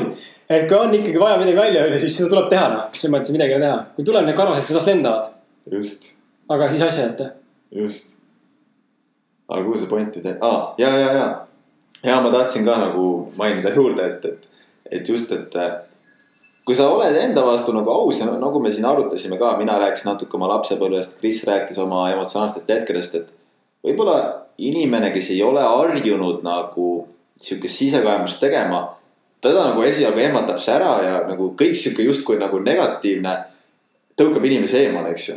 et 0.49 0.69
kui 0.69 0.79
on 0.79 0.95
ikkagi 0.95 1.21
vaja 1.21 1.39
midagi 1.41 1.57
välja 1.57 1.83
öelda, 1.85 1.99
siis 2.01 2.17
seda 2.17 2.31
tuleb 2.33 2.49
teha, 2.53 2.69
noh, 2.75 2.87
selles 2.93 3.15
mõttes 3.15 3.35
midagi 3.35 3.55
ei 3.55 3.59
ole 3.59 3.67
teha. 3.67 3.81
kui 3.97 4.07
tuleb 4.09 4.29
need 4.29 4.39
karvased 4.39 4.71
sedast 4.71 4.91
lendavad. 4.91 5.29
just. 5.73 6.09
aga 6.49 6.71
siis 6.73 6.87
asja 6.87 7.11
ette. 7.11 7.33
just. 7.81 8.15
aga 9.49 9.65
kuhu 9.65 9.83
see 9.83 9.91
point 9.91 10.17
nüüd 10.17 10.31
jäi 10.31 10.39
ah,, 10.41 10.73
ja, 10.81 10.95
ja, 10.97 11.13
ja. 11.19 11.29
ja 12.05 12.21
ma 12.25 12.33
tahtsin 12.33 12.65
ka 12.69 12.79
nagu 12.81 13.05
mainida 13.37 13.75
juurde, 13.75 14.09
et, 14.15 14.25
et, 14.25 14.49
et 14.99 15.15
just, 15.15 15.33
et 15.33 15.61
kui 16.69 16.77
sa 16.77 16.91
oled 16.93 17.17
enda 17.17 17.45
vastu 17.47 17.73
nagu 17.73 17.89
aus 17.89 18.21
ja 18.21 18.29
nagu 18.37 18.61
me 18.61 18.73
siin 18.73 18.85
arutasime 18.85 19.39
ka, 19.41 19.55
mina 19.61 19.79
rääkisin 19.81 20.13
natuke 20.13 20.37
oma 20.37 20.51
lapsepõlvest, 20.53 21.17
Kris 21.21 21.41
rääkis 21.49 21.79
oma 21.81 22.11
emotsionaalsetest 22.13 22.75
hetkedest, 22.75 23.15
et 23.21 23.31
võib-olla 23.85 24.19
inimene, 24.59 25.09
kes 25.15 25.31
ei 25.33 25.41
ole 25.47 25.63
harjunud 25.65 26.43
nagu 26.45 26.91
sihukest 27.41 27.85
sisekaemust 27.85 28.41
tegema 28.43 28.83
teda 29.41 29.69
nagu 29.71 29.85
esialgu 29.87 30.23
ehmatab 30.23 30.59
see 30.63 30.75
ära 30.75 30.91
ja 31.05 31.21
nagu 31.29 31.53
kõik 31.59 31.77
sihuke 31.79 32.07
justkui 32.07 32.39
nagu 32.41 32.59
negatiivne 32.63 33.37
tõukab 34.19 34.45
inimesi 34.49 34.83
eemale, 34.83 35.13
eks 35.15 35.29
ju. 35.29 35.37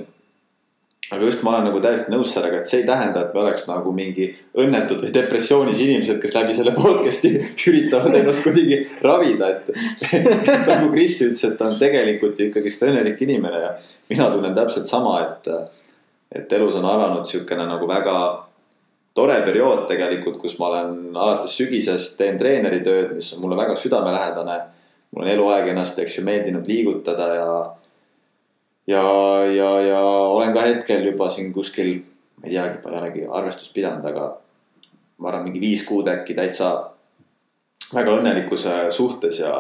aga 1.11 1.25
just 1.27 1.43
ma 1.43 1.51
olen 1.51 1.65
nagu 1.67 1.81
täiesti 1.83 2.13
nõus 2.13 2.31
sellega, 2.33 2.61
et 2.61 2.69
see 2.69 2.81
ei 2.81 2.87
tähenda, 2.87 3.25
et 3.25 3.33
me 3.35 3.41
oleks 3.43 3.67
nagu 3.67 3.91
mingi 3.93 4.29
õnnetud 4.63 5.03
või 5.03 5.11
depressioonis 5.13 5.81
inimesed, 5.83 6.21
kes 6.23 6.37
läbi 6.39 6.55
selle 6.55 6.73
podcast'i 6.77 7.33
üritavad 7.69 8.15
ennast 8.17 8.45
kuidagi 8.47 8.79
ravida, 9.03 9.51
et. 9.51 9.73
nagu 10.71 10.89
Kris 10.93 11.19
ütles, 11.27 11.43
et 11.45 11.57
ta 11.59 11.67
on 11.69 11.77
tegelikult 11.81 12.39
ju 12.39 12.47
ikkagist 12.49 12.87
õnnelik 12.87 13.21
inimene 13.27 13.65
ja 13.65 13.73
mina 14.09 14.31
tunnen 14.33 14.55
täpselt 14.57 14.89
sama, 14.89 15.19
et. 15.27 15.51
et 16.31 16.53
elus 16.57 16.79
on 16.79 16.87
alanud 16.87 17.27
sihukene 17.27 17.67
nagu 17.67 17.89
väga 17.89 18.15
tore 19.13 19.41
periood 19.45 19.83
tegelikult, 19.89 20.37
kus 20.41 20.55
ma 20.59 20.69
olen 20.69 21.17
alates 21.17 21.55
sügisest 21.59 22.15
teen 22.19 22.37
treeneritööd, 22.39 23.15
mis 23.17 23.31
on 23.35 23.43
mulle 23.43 23.57
väga 23.59 23.75
südamelähedane. 23.75 24.59
mul 25.11 25.25
on 25.25 25.31
eluaeg 25.31 25.67
ennast, 25.67 25.99
eks 25.99 26.17
ju, 26.17 26.23
meeldinud 26.23 26.67
liigutada 26.67 27.27
ja. 27.35 27.49
ja, 28.87 29.03
ja, 29.51 29.71
ja 29.81 29.99
olen 30.31 30.53
ka 30.53 30.61
hetkel 30.61 31.03
juba 31.05 31.27
siin 31.29 31.51
kuskil, 31.53 31.97
ma 32.39 32.47
ei 32.47 32.55
teagi, 32.55 32.79
ma 32.83 32.93
ei 32.93 33.01
olegi 33.01 33.27
arvestust 33.27 33.73
pidanud, 33.73 34.07
aga. 34.07 34.37
ma 35.17 35.29
arvan, 35.29 35.43
mingi 35.43 35.59
viis 35.61 35.83
kuud 35.85 36.07
äkki 36.07 36.33
täitsa 36.33 36.71
väga 37.93 38.15
õnnelikus 38.15 38.65
suhtes 38.95 39.43
ja 39.43 39.51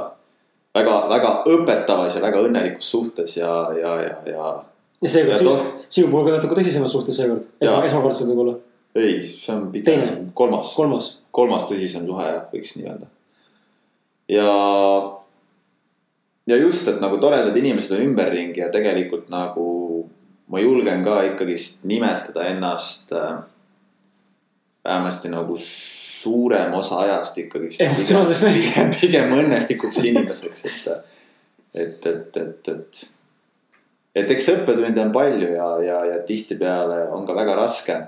väga, 0.73 0.95
väga 1.11 1.35
õpetavas 1.51 2.15
ja 2.15 2.23
väga 2.23 2.47
õnnelikus 2.47 2.91
suhtes 2.91 3.37
ja, 3.37 3.51
ja, 3.75 3.95
ja, 4.01 4.17
ja. 4.25 4.57
ja 5.03 5.09
seekord 5.09 5.43
sinu, 5.43 5.55
sinu 5.89 6.11
puhul 6.13 6.29
ka 6.29 6.39
natuke 6.39 6.61
tõsisemas 6.61 6.95
suhtes 6.95 7.19
seekord, 7.19 7.43
esmakordselt 7.59 8.31
võib-olla 8.31 8.55
ei, 8.95 9.27
see 9.27 9.53
on 9.55 9.71
pigem 9.71 10.31
kolmas, 10.33 10.73
kolmas, 10.75 11.09
kolmas 11.31 11.65
tõsisem 11.69 12.05
suhe 12.07 12.27
jah, 12.27 12.43
võiks 12.51 12.75
nii 12.75 12.87
öelda. 12.89 13.07
ja, 14.31 14.49
ja 16.51 16.59
just, 16.59 16.87
et 16.91 16.99
nagu 17.03 17.19
toredad 17.21 17.55
inimesed 17.57 17.95
on 17.97 18.05
ümberringi 18.09 18.63
ja 18.63 18.71
tegelikult 18.73 19.31
nagu 19.31 19.69
ma 20.51 20.59
julgen 20.59 21.03
ka 21.05 21.21
ikkagist 21.29 21.85
nimetada 21.87 22.49
ennast 22.51 23.13
äh, 23.15 23.39
vähemasti 24.83 25.31
nagu 25.31 25.55
suurem 25.61 26.73
osa 26.73 26.99
ajast 26.99 27.37
ikkagist. 27.37 27.79
pigem, 27.79 28.27
pigem, 28.59 28.93
pigem 28.99 29.33
õnnelikuks 29.37 30.03
inimeseks, 30.11 30.65
et, 30.65 30.87
et, 31.73 32.05
et, 32.05 32.37
et, 32.37 32.67
et. 32.67 33.03
et 34.15 34.33
eks 34.35 34.49
õppetunde 34.57 35.05
on 35.05 35.13
palju 35.15 35.53
ja, 35.53 35.69
ja, 35.85 36.01
ja 36.11 36.23
tihtipeale 36.27 37.05
on 37.15 37.23
ka 37.25 37.37
väga 37.37 37.55
raske 37.55 38.01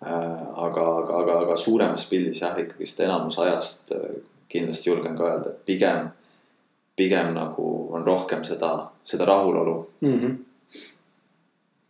aga, 0.00 0.84
aga, 1.02 1.16
aga, 1.20 1.32
aga 1.44 1.56
suuremas 1.60 2.06
pildis 2.08 2.40
jah, 2.40 2.56
ikkagist 2.58 3.02
enamus 3.04 3.36
ajast 3.42 3.92
äh, 3.92 4.20
kindlasti 4.50 4.88
julgen 4.88 5.16
ka 5.16 5.26
öelda, 5.28 5.52
et 5.52 5.66
pigem, 5.68 6.06
pigem 6.96 7.34
nagu 7.36 7.66
on 7.96 8.06
rohkem 8.06 8.44
seda, 8.48 8.72
seda 9.04 9.28
rahulolu 9.28 9.76
mm. 10.00 10.20
-hmm. 10.20 10.38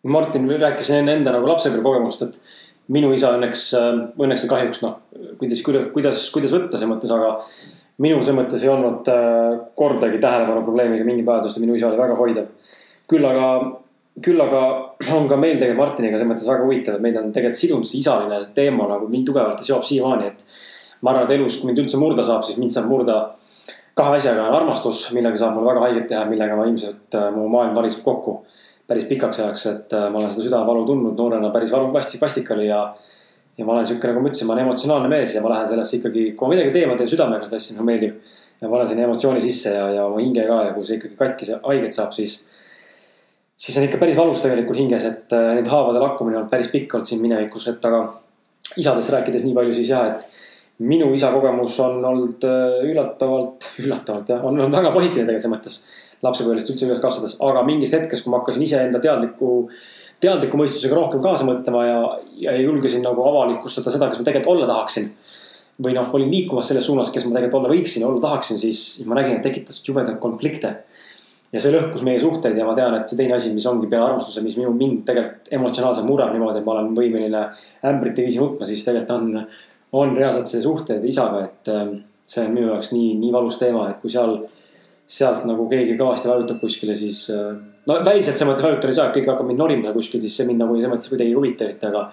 Martin 0.02 0.48
rääkis 0.48 0.90
enne 0.90 1.12
enda 1.12 1.32
nagu 1.32 1.48
lapsepõlvekogemust, 1.48 2.22
et 2.22 2.40
minu 2.88 3.12
isa 3.12 3.34
õnneks, 3.36 3.66
äh, 3.78 3.90
õnneks 4.18 4.46
ja 4.46 4.48
kahjuks 4.48 4.82
noh, 4.82 4.96
kuidas, 5.38 5.62
kuidas, 5.92 6.30
kuidas 6.32 6.52
võtta 6.52 6.78
selles 6.78 6.94
mõttes, 6.94 7.12
aga 7.14 7.44
minu 7.98 8.22
selles 8.24 8.38
mõttes 8.40 8.64
ei 8.64 8.72
olnud 8.72 9.06
kordagi 9.74 10.18
tähelepanu 10.18 10.64
probleemiga 10.64 11.04
mingit 11.04 11.26
vajadust 11.26 11.56
ja 11.56 11.61
minu 11.61 11.74
isa 11.74 11.88
oli 11.88 12.00
väga 12.00 12.16
hoidev. 12.16 12.46
küll 13.06 13.24
aga 13.26 13.46
küll 14.18 14.40
aga 14.42 14.62
on 15.14 15.28
ka 15.30 15.36
meil 15.38 15.58
tegelikult 15.58 15.80
Martiniga 15.80 16.18
selles 16.18 16.30
mõttes 16.32 16.48
väga 16.50 16.64
huvitav, 16.66 16.96
et 16.98 17.04
meid 17.04 17.18
on 17.20 17.30
tegelikult 17.32 17.61
sidunud 17.61 17.88
see 17.88 18.02
isaline 18.02 18.40
teema 18.56 18.88
nagu 18.90 19.08
mind 19.08 19.28
tugevalt 19.30 19.62
ja 19.62 19.72
seob 19.72 19.86
siiamaani, 19.86 20.32
et. 20.32 20.44
ma 21.00 21.14
arvan, 21.14 21.28
et 21.28 21.38
elus, 21.38 21.61
kui 21.61 21.70
mind 21.70 21.84
üldse 21.84 22.00
murda 22.00 22.24
saab, 22.26 22.42
siis 22.44 22.58
mind 22.61 22.74
saab 22.74 22.90
murda 22.90 23.20
kahe 24.00 24.16
asjaga, 24.16 24.48
on 24.48 24.56
armastus, 24.58 25.06
millega 25.16 25.38
saab 25.40 25.56
mulle 25.56 25.70
väga 25.72 25.84
haiget 25.86 26.08
teha, 26.11 26.24
millega 26.28 26.56
ma 26.58 26.66
ilmselt, 26.68 27.06
äh, 27.16 27.28
mu 27.34 27.46
maailm 27.52 27.76
variseb 27.76 28.04
kokku. 28.06 28.40
päris 28.90 29.04
pikaks 29.06 29.38
ajaks, 29.38 29.64
et 29.70 29.92
äh, 29.94 30.08
ma 30.11 30.18
olen 30.18 30.32
seda 30.32 30.42
südamevalu 30.48 30.80
tundnud 30.88 31.14
noorena 31.14 31.52
päris 31.54 31.70
valu, 31.70 31.92
vastik, 31.94 32.48
oli 32.50 32.66
ja. 32.66 32.80
ja 33.58 33.64
ma 33.64 33.76
olen 33.76 33.86
sihuke, 33.86 34.08
nagu 34.11 34.22
ma 34.24 34.26
ütlesin, 34.26 34.48
ma 34.48 34.56
olen 34.56 34.64
emotsionaalne 34.64 35.11
mees 35.12 35.34
ja 35.36 35.42
ma 35.44 35.52
lähen 35.52 35.68
sellesse 35.70 36.00
ikkagi, 36.00 36.24
kui 36.34 36.48
ma 36.48 36.56
midagi 36.56 36.72
teen, 36.74 36.88
ma 36.90 36.96
teen 36.98 37.12
südamega 37.12 37.46
seda 37.46 37.61
asja, 37.62 37.76
mulle 37.76 37.86
meeldib. 37.92 38.16
ja 38.61 38.68
panen 38.72 38.88
sinna 38.90 39.04
emotsiooni 39.06 39.42
sisse 39.44 39.76
ja, 39.76 39.84
ja 39.94 40.08
oma 40.08 40.18
hinge 40.18 40.42
ka 40.48 40.56
ja 40.66 40.72
kui 40.74 40.88
see 40.88 40.98
ikkagi 40.98 41.14
katki, 41.20 41.52
haiget 41.68 41.94
saab, 41.94 42.16
siis. 42.18 42.34
Siis 43.61 43.76
on 43.76 43.86
ikka 43.86 44.00
päris 44.00 44.16
valus 44.16 44.40
tegelikult 44.40 44.78
hinges, 44.80 45.04
et 45.04 45.36
äh, 45.36 45.52
nende 45.58 45.72
haavade 45.72 46.02
lakkumine 46.02 46.40
on 46.40 46.50
päris 46.52 46.72
pikk 46.72 46.96
olnud 46.96 47.08
siin 47.08 47.22
minevikus, 47.22 47.68
et 47.72 47.88
aga. 47.90 48.06
isadest 48.78 49.11
rääkides 49.11 49.44
nii 49.44 49.54
palju 49.56 49.74
siis 49.74 49.88
jah, 49.90 50.11
et 50.12 50.84
minu 50.86 51.08
isa 51.14 51.32
kogemus 51.34 51.78
on 51.84 52.04
olnud 52.04 52.44
äh, 52.48 52.82
üllatavalt, 52.90 53.70
üllatavalt 53.84 54.34
jah, 54.34 54.44
on 54.44 54.56
olnud 54.56 54.76
väga 54.76 54.92
positiivne 54.96 55.28
tegelikult 55.28 55.46
selles 55.46 55.56
mõttes. 55.56 55.80
lapsepõlvest 56.20 56.70
üldse 56.72 56.84
üles 56.86 57.00
kasvades, 57.00 57.38
aga 57.40 57.62
mingist 57.64 57.96
hetkest, 57.96 58.24
kui 58.24 58.32
ma 58.32 58.42
hakkasin 58.42 58.64
iseenda 58.66 59.00
teadliku 59.00 59.50
teadliku 60.20 60.58
mõistusega 60.61 60.96
rohkem 60.96 61.22
kaasa 61.24 61.46
mõtlema 61.48 61.84
ja, 61.86 62.00
ja 62.44 62.56
julgesin 62.61 63.04
nagu 63.04 63.24
avalikustada 63.24 63.92
seda, 63.92 64.11
kes 64.11 64.20
ma 64.20 64.26
tegelikult 64.28 64.56
olla 64.56 64.68
tahaksin. 64.68 65.12
või 65.80 65.94
noh, 65.96 66.11
olin 66.12 66.28
liikumas 66.28 66.68
selles 66.68 66.84
suunas, 66.84 67.08
kes 67.08 67.24
ma 67.24 67.38
tegelikult 67.38 67.62
olla 67.62 67.72
võiksin 67.72 68.02
ja 68.02 68.08
olla 68.11 68.20
tahaksin, 68.20 68.58
siis 68.61 69.00
ma 69.08 69.16
nägin, 69.16 69.38
et 69.38 69.46
tekitas 69.46 69.80
jubedaid 69.86 70.18
konflikte. 70.20 70.74
Ja 71.51 71.62
see 71.62 71.72
lõhkus 71.74 72.05
meie 72.07 72.20
suhteid 72.22 72.59
ja 72.59 72.66
ma 72.66 72.76
tean, 72.78 72.94
et 72.98 73.11
see 73.11 73.18
teine 73.18 73.34
asi, 73.36 73.51
mis 73.55 73.66
ongi 73.66 73.88
peale 73.90 74.11
armastuse, 74.12 74.42
mis 74.44 74.57
minu, 74.59 74.70
mind 74.76 75.03
tegelikult 75.09 75.51
emotsionaalselt 75.59 76.07
murrab 76.07 76.30
niimoodi, 76.34 76.61
et 76.61 76.66
ma 76.68 76.76
olen 76.76 76.92
võimeline 76.96 77.42
ämbrite 77.90 78.26
viisi 78.26 78.38
nutma, 78.42 78.68
siis 78.68 78.84
tegelikult 78.86 79.16
on, 79.16 79.42
on 80.01 80.14
reaalselt 80.16 80.53
see 80.53 80.62
suhted 80.62 81.05
isaga, 81.11 81.42
et 81.48 81.72
ähm, 81.74 81.96
see 82.30 82.46
on 82.46 82.55
minu 82.55 82.70
jaoks 82.70 82.92
nii, 82.94 83.14
nii 83.18 83.34
valus 83.34 83.59
teema, 83.62 83.88
et 83.90 83.98
kui 84.03 84.12
seal, 84.12 84.36
sealt 85.11 85.42
nagu 85.48 85.66
keegi 85.70 85.98
kõvasti 85.98 86.30
vajutab 86.30 86.61
kuskile, 86.62 86.94
siis 86.98 87.24
äh, 87.34 87.51
no 87.88 87.96
väliselt 88.07 88.36
selles 88.36 88.53
mõttes 88.53 88.66
vajutada 88.66 88.92
ei 88.92 88.98
saa, 89.01 89.09
et 89.11 89.16
keegi 89.16 89.32
hakkab 89.32 89.48
mind 89.48 89.62
norima 89.64 89.94
kuskil, 89.96 90.22
siis 90.22 90.36
see 90.38 90.46
mind 90.48 90.62
nagu 90.62 90.76
selles 90.76 90.92
mõttes 90.92 91.11
kuidagi 91.11 91.32
ei 91.32 91.38
huvita 91.38 91.66
eriti, 91.66 91.90
aga. 91.90 92.11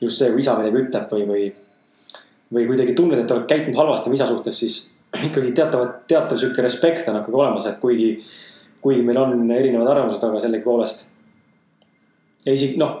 just 0.00 0.20
see, 0.20 0.28
kui 0.34 0.42
isa 0.44 0.58
midagi 0.58 0.82
ütleb 0.82 1.12
või, 1.14 1.22
või, 1.30 1.44
või 2.52 2.66
kuidagi 2.68 2.94
tunned, 2.98 3.22
et 3.22 3.30
oled 3.32 3.46
käitunud 3.48 3.78
halvasti 3.80 4.10
oma 4.10 4.18
isa 4.18 4.26
suhtes, 4.28 4.58
siis 4.60 4.74
ikkagi 5.24 5.54
teatav, 5.56 5.86
teatav 6.10 6.36
sihuke 6.40 6.64
respekt 6.64 7.08
on 7.08 7.22
ikkagi 7.22 7.40
olemas, 7.40 7.70
et 7.70 7.80
kuigi. 7.80 8.10
Kuigi 8.86 9.02
meil 9.02 9.18
on 9.18 9.50
erinevad 9.50 9.90
arvamused, 9.90 10.22
aga 10.22 10.40
sellegipoolest. 10.44 11.08
ja 12.46 12.54
isegi 12.54 12.78
noh, 12.78 12.92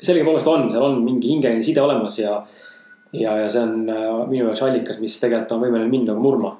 sellegipoolest 0.00 0.48
on, 0.52 0.70
seal 0.72 0.86
on 0.88 1.02
mingi 1.04 1.34
hingeline 1.34 1.64
side 1.64 1.82
olemas 1.84 2.16
ja. 2.18 2.38
ja, 3.12 3.36
ja 3.42 3.50
see 3.52 3.64
on 3.66 3.90
äh, 3.92 4.06
minu 4.30 4.46
jaoks 4.46 4.64
allikas, 4.64 5.00
mis 5.04 5.18
tegelikult 5.20 5.58
on 5.58 5.66
võimeline 5.66 5.92
mind 5.92 6.08
nagu 6.12 6.24
murma. 6.24 6.56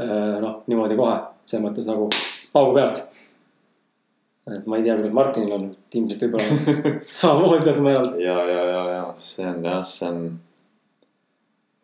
Äh, 0.00 0.38
noh, 0.42 0.60
niimoodi 0.70 0.98
kohe, 0.98 1.18
selles 1.44 1.66
mõttes 1.66 1.90
nagu 1.90 2.06
paugu 2.54 2.78
pealt 2.78 3.02
et 4.50 4.66
ma 4.66 4.78
ei 4.78 4.84
tea, 4.86 4.96
kuidas 4.98 5.14
Martinil 5.14 5.52
on, 5.54 5.66
ilmselt 5.94 6.22
võib-olla 6.24 6.78
samamoodi 7.20 7.66
teatud 7.66 7.84
määral. 7.84 8.12
ja, 8.22 8.36
ja, 8.48 8.62
ja, 8.66 8.84
ja 8.94 9.02
see 9.20 9.46
on 9.46 9.64
jah, 9.66 9.82
see 9.86 10.08
on. 10.08 10.22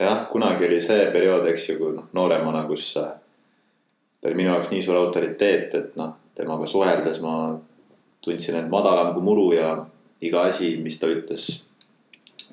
jah, 0.03 0.25
kunagi 0.33 0.67
oli 0.67 0.81
see 0.83 1.07
periood, 1.15 1.47
eks 1.53 1.71
ju, 1.71 1.79
kui 1.81 1.97
noh, 1.97 2.09
nooremana, 2.17 2.65
kus. 2.71 2.93
ta 2.97 4.31
oli 4.31 4.39
minu 4.39 4.55
jaoks 4.55 4.73
nii 4.73 4.83
suur 4.83 4.99
autoriteet, 5.03 5.77
et 5.79 6.01
noh, 6.01 6.17
temaga 6.37 6.69
suheldes 6.69 7.21
ma 7.25 7.37
tundsin 8.25 8.59
end 8.61 8.73
madalam 8.73 9.13
kui 9.15 9.25
muru 9.25 9.51
ja 9.55 9.71
iga 10.23 10.47
asi, 10.51 10.77
mis 10.83 10.99
ta 11.01 11.09
ütles, 11.13 11.47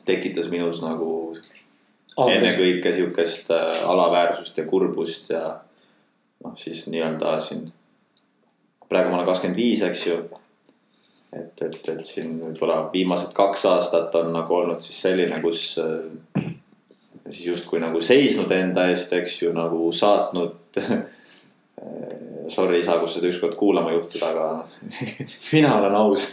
tekitas 0.08 0.50
minus 0.52 0.82
nagu 0.84 1.36
ennekõike 2.18 2.92
sihukest 2.94 3.52
äh, 3.56 3.84
alaväärsust 3.90 4.58
ja 4.60 4.66
kurbust 4.70 5.32
ja 5.34 5.44
noh, 6.44 6.56
siis 6.60 6.86
nii-öelda 6.92 7.38
siin 7.42 7.66
praegu 8.90 9.10
ma 9.10 9.20
olen 9.20 9.30
kakskümmend 9.30 9.58
viis, 9.58 9.82
eks 9.88 10.06
ju. 10.08 10.18
et, 11.34 11.62
et, 11.66 11.80
et 11.90 12.04
siin 12.06 12.36
võib-olla 12.42 12.84
viimased 12.94 13.34
kaks 13.34 13.66
aastat 13.72 14.16
on 14.20 14.30
nagu 14.36 14.60
olnud 14.60 14.84
siis 14.86 15.00
selline, 15.08 15.40
kus 15.42 15.66
äh, 15.82 16.52
siis 17.30 17.48
justkui 17.48 17.82
nagu 17.82 18.02
seisnud 18.04 18.52
enda 18.54 18.88
eest, 18.92 19.14
eks 19.18 19.42
ju, 19.42 19.54
nagu 19.56 19.90
saatnud 19.96 20.84
Sorry 22.52 22.82
isa, 22.84 22.98
kui 23.00 23.12
seda 23.12 23.30
ükskord 23.30 23.56
kuulama 23.60 23.94
juhtud, 23.94 24.22
aga 24.28 24.48
mina 25.54 25.78
olen 25.80 25.96
aus 25.96 26.32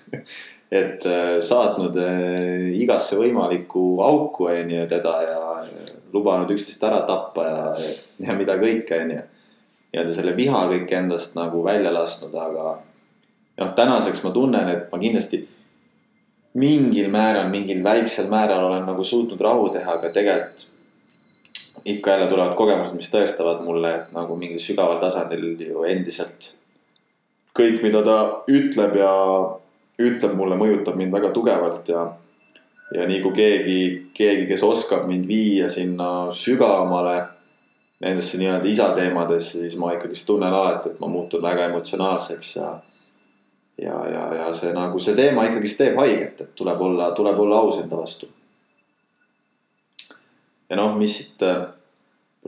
et 0.80 1.06
äh, 1.06 1.40
saatnud 1.42 1.96
äh, 1.98 2.70
igasse 2.78 3.18
võimalikku 3.18 3.82
auku, 4.06 4.46
onju, 4.52 4.86
teda 4.90 5.16
ja 5.26 5.40
lubanud 6.14 6.50
üksteist 6.54 6.84
ära 6.86 7.02
tappa 7.08 7.46
ja, 7.48 7.92
ja 8.26 8.38
mida 8.38 8.54
kõike, 8.60 9.02
onju 9.02 9.20
nii-öelda 9.90 10.14
selle 10.14 10.34
viha 10.36 10.64
kõik 10.70 10.92
endast 10.94 11.34
nagu 11.34 11.64
välja 11.66 11.90
lasknud, 11.94 12.34
aga. 12.34 12.76
noh, 13.58 13.72
tänaseks 13.76 14.22
ma 14.22 14.30
tunnen, 14.34 14.68
et 14.70 14.92
ma 14.92 15.00
kindlasti 15.02 15.40
mingil 16.60 17.10
määral, 17.10 17.50
mingil 17.50 17.82
väiksel 17.84 18.30
määral 18.30 18.68
olen 18.68 18.86
nagu 18.86 19.04
suutnud 19.04 19.40
rahu 19.40 19.68
teha, 19.74 19.98
aga 19.98 20.12
tegelikult. 20.14 20.68
Ikka 21.84 22.10
jälle 22.10 22.26
tulevad 22.26 22.54
kogemused, 22.54 22.94
mis 22.96 23.10
tõestavad 23.12 23.62
mulle, 23.64 23.94
et 23.94 24.12
nagu 24.12 24.36
mingil 24.36 24.60
sügaval 24.60 25.00
tasandil 25.00 25.54
ju 25.60 25.84
endiselt. 25.88 26.54
kõik, 27.58 27.82
mida 27.82 28.02
ta 28.06 28.16
ütleb 28.48 28.94
ja 28.96 29.12
ütleb 30.00 30.36
mulle, 30.38 30.56
mõjutab 30.56 30.96
mind 30.96 31.12
väga 31.12 31.32
tugevalt 31.34 31.88
ja. 31.88 32.04
ja 32.94 33.06
nii 33.06 33.20
kui 33.24 33.32
keegi, 33.36 33.80
keegi, 34.14 34.46
kes 34.48 34.62
oskab 34.64 35.08
mind 35.08 35.26
viia 35.28 35.68
sinna 35.68 36.30
sügavamale 36.32 37.18
nendesse 38.00 38.38
nii-öelda 38.38 38.68
isa 38.68 38.88
teemadesse, 38.96 39.58
siis 39.58 39.76
ma 39.76 39.92
ikkagist 39.92 40.26
tunnen 40.26 40.54
alati, 40.54 40.94
et 40.94 41.00
ma 41.00 41.08
muutun 41.10 41.42
väga 41.42 41.66
emotsionaalseks 41.68 42.56
ja. 42.56 42.70
ja, 43.82 43.96
ja, 44.14 44.24
ja 44.34 44.52
see 44.56 44.72
nagu 44.76 44.98
see 44.98 45.16
teema 45.18 45.44
ikkagist 45.50 45.82
teeb 45.82 45.98
haiget, 46.00 46.40
et 46.40 46.54
tuleb 46.56 46.80
olla, 46.80 47.10
tuleb 47.16 47.40
olla 47.44 47.60
aus 47.60 47.82
enda 47.82 48.00
vastu. 48.00 48.30
Ja 50.70 50.78
noh, 50.78 50.94
mis 50.98 51.16
siit 51.18 51.42
äh, 51.46 51.64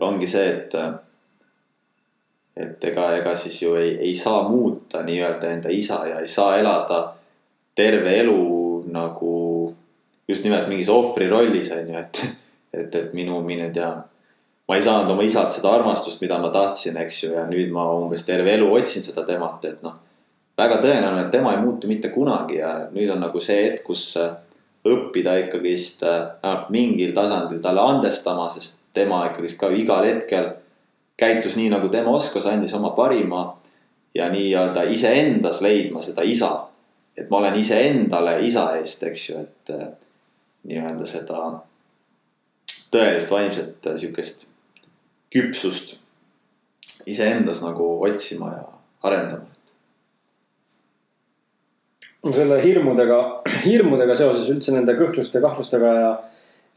ongi 0.00 0.26
see, 0.26 0.50
et. 0.50 0.76
et 2.56 2.84
ega, 2.84 3.08
ega 3.16 3.34
siis 3.36 3.62
ju 3.62 3.74
ei, 3.80 3.96
ei 4.08 4.14
saa 4.14 4.42
muuta 4.48 5.00
nii-öelda 5.02 5.50
enda 5.50 5.70
isa 5.72 6.02
ja 6.06 6.20
ei 6.20 6.28
saa 6.28 6.58
elada 6.60 7.14
terve 7.74 8.12
elu 8.20 8.84
nagu 8.92 9.32
just 10.28 10.44
nimelt 10.44 10.68
mingis 10.68 10.88
ohvri 10.92 11.28
rollis 11.28 11.70
on 11.72 11.88
ju, 11.88 11.98
et, 11.98 12.24
et, 12.72 12.94
et 12.94 13.14
minu, 13.16 13.40
mine 13.46 13.70
tea 13.72 13.92
ma 14.68 14.76
ei 14.76 14.84
saanud 14.84 15.10
oma 15.12 15.24
isalt 15.26 15.52
seda 15.52 15.72
armastust, 15.76 16.20
mida 16.22 16.38
ma 16.40 16.48
tahtsin, 16.52 16.96
eks 17.02 17.24
ju, 17.24 17.32
ja 17.34 17.42
nüüd 17.48 17.72
ma 17.74 17.88
umbes 17.96 18.24
terve 18.24 18.54
elu 18.54 18.70
otsin 18.72 19.04
seda 19.04 19.24
temalt, 19.28 19.64
et 19.68 19.82
noh. 19.84 19.98
väga 20.58 20.78
tõenäoline, 20.80 21.26
et 21.26 21.32
tema 21.34 21.52
ei 21.56 21.60
muutu 21.64 21.90
mitte 21.90 22.12
kunagi 22.14 22.60
ja 22.60 22.70
nüüd 22.92 23.10
on 23.12 23.20
nagu 23.24 23.40
see 23.40 23.58
hetk, 23.66 23.82
kus 23.88 24.04
äh, 24.20 24.32
õppida 24.88 25.36
ikkagist 25.44 26.02
äh, 26.02 26.66
mingil 26.74 27.12
tasandil 27.14 27.60
talle 27.62 27.80
andestama, 27.80 28.48
sest 28.50 28.80
tema 28.94 29.22
ikkagist 29.28 29.60
ka 29.60 29.70
igal 29.70 30.06
hetkel 30.06 30.50
käitus 31.16 31.56
nii, 31.56 31.70
nagu 31.70 31.88
tema 31.92 32.14
oskas, 32.16 32.46
andis 32.50 32.74
oma 32.74 32.90
parima 32.96 33.44
ja 34.14 34.28
nii-öelda 34.32 34.82
iseendas 34.90 35.60
leidma 35.62 36.02
seda 36.02 36.22
isa. 36.22 36.68
et 37.16 37.28
ma 37.30 37.36
olen 37.36 37.54
iseendale 37.60 38.38
isa 38.40 38.70
eest, 38.78 39.02
eks 39.04 39.28
ju, 39.28 39.40
et 39.40 39.70
äh, 39.70 39.88
nii-öelda 40.64 41.06
seda 41.06 41.42
tõelist 42.92 43.30
vaimset 43.32 43.88
sihukest 44.00 44.46
küpsust 45.32 45.98
iseendas 47.06 47.62
nagu 47.64 47.86
otsima 48.04 48.52
ja 48.52 48.64
arendama. 49.02 49.51
Selle 52.30 52.60
hirmudega, 52.62 53.18
hirmudega 53.64 54.14
seoses 54.18 54.46
üldse 54.52 54.74
nende 54.74 54.94
kõhkluste, 54.98 55.42
kahtlustega 55.42 55.94
ja 55.98 56.12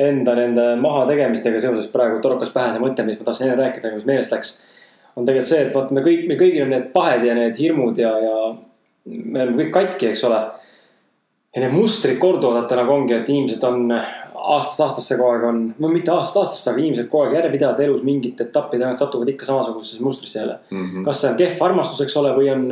enda 0.01 0.33
nende 0.35 0.63
mahategemistega 0.81 1.61
seoses 1.61 1.87
praegu 1.93 2.19
torkas 2.23 2.51
pähe 2.53 2.73
see 2.73 2.81
mõte, 2.83 3.05
mis 3.05 3.19
ma 3.19 3.27
tahtsin 3.27 3.47
enne 3.47 3.59
rääkida, 3.61 3.93
mis 3.93 4.07
meelest 4.09 4.33
läks. 4.33 4.55
on 5.15 5.25
tegelikult 5.25 5.47
see, 5.47 5.61
et 5.67 5.73
vaata, 5.75 5.95
me 5.95 6.03
kõik, 6.03 6.25
meil 6.27 6.39
kõigil 6.39 6.65
on 6.65 6.73
need 6.73 6.91
pahed 6.95 7.23
ja 7.23 7.35
need 7.37 7.55
hirmud 7.61 8.01
ja, 8.01 8.11
ja 8.19 8.35
me 9.05 9.45
oleme 9.45 9.63
kõik 9.63 9.73
katki, 9.77 10.09
eks 10.11 10.25
ole. 10.27 10.41
ja 11.55 11.63
need 11.63 11.77
mustrid 11.77 12.19
korduvad, 12.19 12.63
vaata 12.63 12.81
nagu 12.81 12.95
ongi, 12.97 13.15
et 13.15 13.29
inimesed 13.29 13.63
on 13.69 13.85
aastast 13.95 14.81
aastasse 14.83 15.17
kogu 15.17 15.31
aeg 15.31 15.45
on, 15.47 15.61
no 15.79 15.89
mitte 15.89 16.11
aastast 16.13 16.41
aastasse, 16.41 16.71
aga 16.71 16.81
inimesed 16.83 17.07
kogu 17.09 17.25
aeg 17.25 17.37
järjepidevalt 17.39 17.81
elus 17.85 18.03
mingit 18.05 18.41
etappi 18.43 18.81
tagant 18.81 19.01
satuvad 19.01 19.31
ikka 19.31 19.47
samasugusesse 19.47 20.03
mustrisse 20.03 20.39
jälle 20.39 20.59
mm. 20.69 20.85
-hmm. 20.85 21.05
kas 21.05 21.21
see 21.21 21.31
on 21.31 21.37
kehv 21.39 21.63
armastus, 21.69 22.01
eks 22.05 22.17
ole, 22.21 22.33
või 22.35 22.51
on 22.53 22.67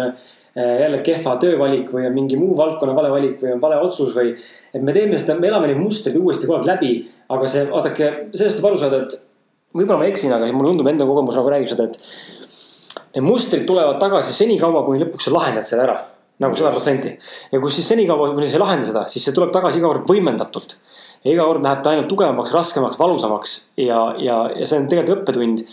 jälle 0.56 1.00
kehva 1.06 1.36
töövalik 1.42 1.90
või 1.90 2.06
on 2.06 2.14
mingi 2.14 2.38
muu 2.38 2.54
valdkonna 2.58 2.94
vale 2.94 3.10
valik 3.10 3.40
või 3.42 3.56
on 3.56 3.62
vale 3.62 3.80
otsus 3.82 4.14
või. 4.14 4.36
et 4.74 4.82
me 4.82 4.94
teeme 4.94 5.18
seda, 5.18 5.40
me 5.40 5.50
elame 5.50 5.72
neid 5.72 5.82
mustreid 5.82 6.18
uuesti 6.20 6.46
kogu 6.46 6.60
aeg 6.60 6.70
läbi, 6.70 6.94
aga 7.34 7.50
see, 7.50 7.66
vaadake, 7.72 8.10
sellest 8.36 8.60
tuleb 8.60 8.72
aru 8.72 8.82
saada, 8.82 9.02
et 9.04 9.18
võib-olla 9.74 10.04
ma 10.04 10.10
eksin, 10.12 10.34
aga 10.36 10.52
mulle 10.54 10.74
tundub, 10.74 10.90
enda 10.92 11.08
kogemus 11.10 11.40
nagu 11.40 11.54
räägib 11.54 11.74
seda, 11.74 11.90
et. 11.90 12.00
Need 13.14 13.26
mustrid 13.26 13.68
tulevad 13.70 14.00
tagasi 14.02 14.34
senikaua, 14.34 14.82
kuni 14.86 15.04
lõpuks 15.04 15.28
sa 15.28 15.34
lahendad 15.34 15.68
selle 15.70 15.84
ära 15.86 16.00
nagu 16.42 16.58
sada 16.58 16.72
protsenti. 16.74 17.12
ja 17.52 17.60
kus 17.62 17.78
siis 17.78 17.88
senikaua, 17.88 18.32
kuni 18.34 18.50
sa 18.50 18.58
ei 18.58 18.64
lahenda 18.64 18.88
seda, 18.88 19.04
siis 19.10 19.26
see 19.26 19.36
tuleb 19.36 19.52
tagasi 19.54 19.80
iga 19.80 19.90
kord 19.92 20.08
võimendatult 20.10 20.78
ja 21.24 21.34
iga 21.34 21.46
kord 21.48 21.64
läheb 21.66 21.84
ta 21.86 21.94
ainult 21.94 22.10
tugevamaks, 22.12 22.54
raskemaks, 22.56 23.00
valusamaks 23.00 23.56
ja, 23.80 24.00
ja, 24.20 24.40
ja 24.58 24.68
see 24.70 24.82
on 24.82 24.90
tegelikult 24.92 25.22
õppetund. 25.22 25.66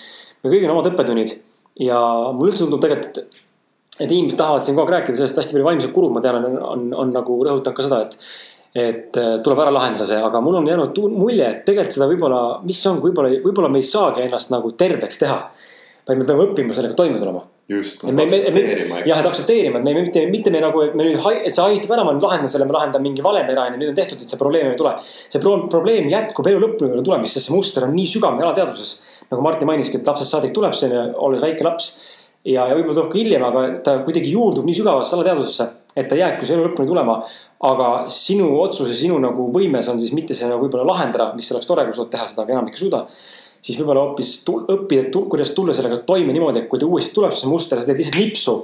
me 0.44 0.52
kõigil 0.52 0.68
on 0.68 0.76
omad 0.76 0.90
õppetunnid 0.92 1.34
ja 1.80 2.00
mulle 2.36 2.52
üldse 2.52 2.66
tundub 2.66 2.84
tegelikult, 2.84 3.40
et, 4.00 4.10
inimesed 4.10 4.38
tahavad 4.40 4.64
siin 4.64 4.76
kogu 4.76 4.88
aeg 4.88 5.00
rääkida 5.00 5.20
sellest 5.20 5.40
hästi 5.40 5.56
palju 5.56 5.66
vaimset 5.66 5.92
kulu, 5.94 6.12
ma 6.14 6.22
tean, 6.24 6.40
on, 6.44 6.56
on, 6.72 6.86
on 7.04 7.12
nagu 7.14 7.36
rõhutanud 7.46 7.76
ka 7.76 7.86
seda, 7.86 8.00
et. 8.06 8.16
et 8.70 9.16
äh, 9.18 9.32
tuleb 9.42 9.58
ära 9.64 9.72
lahendada 9.74 10.06
see, 10.06 10.18
aga 10.22 10.40
mul 10.44 10.60
on 10.60 10.68
jäänud 10.70 10.98
mulje, 11.10 11.46
et 11.46 11.64
tegelikult 11.66 11.96
seda 11.96 12.06
võib-olla, 12.06 12.42
mis 12.62 12.80
on, 12.86 13.00
võib-olla, 13.02 13.32
võib-olla 13.42 13.70
me 13.72 13.80
ei 13.82 13.86
saagi 13.88 14.22
ennast 14.22 14.52
nagu 14.54 14.70
terveks 14.78 15.18
teha. 15.24 15.40
vaid 16.06 16.18
me 16.18 16.26
peame 16.26 16.44
õppima 16.46 16.74
sellega 16.74 16.94
toime 16.98 17.18
tulema. 17.18 17.42
just, 17.70 18.04
aktsepteerima, 18.04 19.00
jah, 19.06 19.18
et 19.18 19.26
aktsepteerima, 19.26 19.78
et 19.78 19.88
me 19.88 19.94
mitte, 19.98 20.22
mitte 20.30 20.52
me 20.54 20.62
nagu, 20.62 20.84
et 20.86 20.94
me 20.94 21.08
nüüd, 21.08 21.18
et 21.18 21.54
see 21.54 21.66
aitab 21.66 21.96
ära, 21.96 22.06
ma 22.06 22.14
nüüd 22.14 22.24
lahendan 22.28 22.50
selle, 22.50 22.66
ma 22.70 22.78
lahendan 22.78 23.02
mingi 23.02 23.26
valemi 23.26 23.54
ära, 23.54 23.66
onju, 23.70 23.82
nüüd 23.82 23.92
on 23.92 23.98
tehtud, 23.98 24.22
et 24.22 24.32
see 24.32 24.38
probleem 24.38 24.70
ei 24.70 24.78
tule. 24.78 24.94
see 25.02 25.42
pro 25.42 25.56
probleem 25.70 26.08
jätkub 26.10 26.46
elu 26.50 26.62
lõpuni 26.62 27.02
tulemas, 27.02 27.34
sest 27.34 27.50
see 27.50 27.56
muster 27.56 27.86
on 27.86 27.94
nii 27.98 28.06
sügav 28.14 28.38
alateadvuses. 28.38 28.94
nagu 29.30 29.42
Martin 29.46 29.70
mainiski, 29.70 29.98
et 29.98 30.06
lapsest 30.06 30.34
saadik 30.34 30.54
tuleb 30.54 30.78
see, 30.78 31.04
olles 31.26 31.42
väike 31.42 31.66
laps. 31.66 31.92
Ja, 32.44 32.66
ja 32.68 32.74
võib-olla 32.74 32.96
tuleb 33.00 33.12
ka 33.12 33.18
hiljem, 33.18 33.44
aga 33.44 33.66
ta 33.84 33.98
kuidagi 34.06 34.32
juurdub 34.32 34.66
nii 34.68 34.78
sügavasse 34.80 35.16
alateadvusesse, 35.16 35.68
et 35.96 36.08
ta 36.08 36.18
jääbki 36.18 36.46
see 36.46 36.56
elu 36.56 36.68
lõpuni 36.68 36.88
tulema. 36.88 37.20
aga 37.60 37.86
sinu 38.08 38.54
otsus 38.60 38.88
ja 38.88 38.96
sinu 38.96 39.18
nagu 39.20 39.50
võimes 39.52 39.88
on 39.92 39.98
siis 40.00 40.14
mitte 40.16 40.34
see 40.34 40.48
nagu 40.48 40.64
võib-olla 40.64 40.86
lahendada, 40.94 41.34
mis 41.36 41.50
oleks 41.52 41.68
tore, 41.68 41.84
kui 41.84 41.92
sa 41.92 42.02
saad 42.02 42.12
teha 42.14 42.26
seda, 42.30 42.42
aga 42.46 42.56
enamik 42.56 42.78
ei 42.78 42.84
suuda 42.86 43.04
siis 43.60 43.78
võib-olla 43.78 44.06
hoopis 44.08 44.34
õppida, 44.48 45.10
kuidas 45.12 45.52
tulla 45.56 45.74
sellega 45.76 46.00
toime 46.08 46.32
niimoodi, 46.32 46.62
et 46.62 46.70
kui 46.70 46.80
ta 46.80 46.88
uuesti 46.88 47.14
tuleb, 47.16 47.34
see 47.36 47.50
muster, 47.50 47.80
sa 47.80 47.90
teed 47.90 48.00
lihtsalt 48.00 48.20
nipsu. 48.20 48.54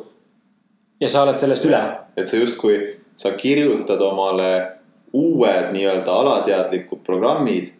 ja 1.00 1.08
sa 1.12 1.26
oled 1.26 1.36
sellest 1.36 1.66
üle. 1.68 1.82
et 2.16 2.28
sa 2.28 2.40
justkui, 2.40 2.78
sa 3.16 3.34
kirjutad 3.36 4.00
omale 4.00 4.52
uued 5.12 5.72
nii-öelda 5.72 6.12
alateadlikud 6.12 7.02
programmid 7.04 7.72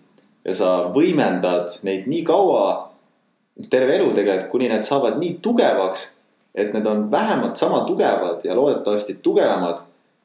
ja 0.44 0.52
sa 0.54 0.72
võimendad 0.92 1.72
neid 1.82 2.06
nii 2.06 2.22
kaua, 2.24 2.92
terve 3.70 3.96
elu 3.96 4.12
tegelikult, 4.12 4.50
kuni 4.50 4.68
need 4.68 4.84
saavad 4.84 5.18
nii 5.20 5.38
tugevaks, 5.42 6.06
et 6.54 6.72
need 6.72 6.86
on 6.86 7.10
vähemalt 7.10 7.56
sama 7.56 7.84
tugevad 7.88 8.44
ja 8.44 8.56
loodetavasti 8.56 9.18
tugevamad, 9.22 9.80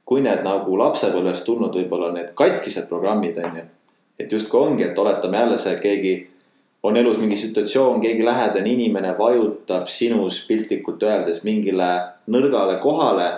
kui 0.05 0.23
need 0.23 0.43
nagu 0.43 0.77
lapsepõlvest 0.79 1.45
tulnud 1.47 1.75
võib-olla 1.75 2.11
need 2.15 2.33
katkised 2.35 2.89
programmid 2.89 3.37
on 3.43 3.57
ju. 3.57 3.63
et 4.19 4.31
justkui 4.31 4.59
ongi, 4.59 4.83
et 4.83 4.99
oletame 4.99 5.37
jälle 5.37 5.57
see 5.57 5.75
keegi 5.81 6.13
on 6.83 6.97
elus 6.97 7.17
mingi 7.17 7.35
situatsioon, 7.35 8.01
keegi 8.01 8.25
lähedane 8.25 8.69
inimene 8.69 9.13
vajutab 9.17 9.87
sinus 9.87 10.43
piltlikult 10.47 11.03
öeldes 11.03 11.43
mingile 11.43 11.89
nõrgale 12.27 12.79
kohale. 12.81 13.31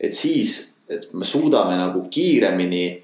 et 0.00 0.14
siis, 0.14 0.76
et 0.88 1.08
me 1.12 1.24
suudame 1.24 1.76
nagu 1.76 2.06
kiiremini 2.10 3.02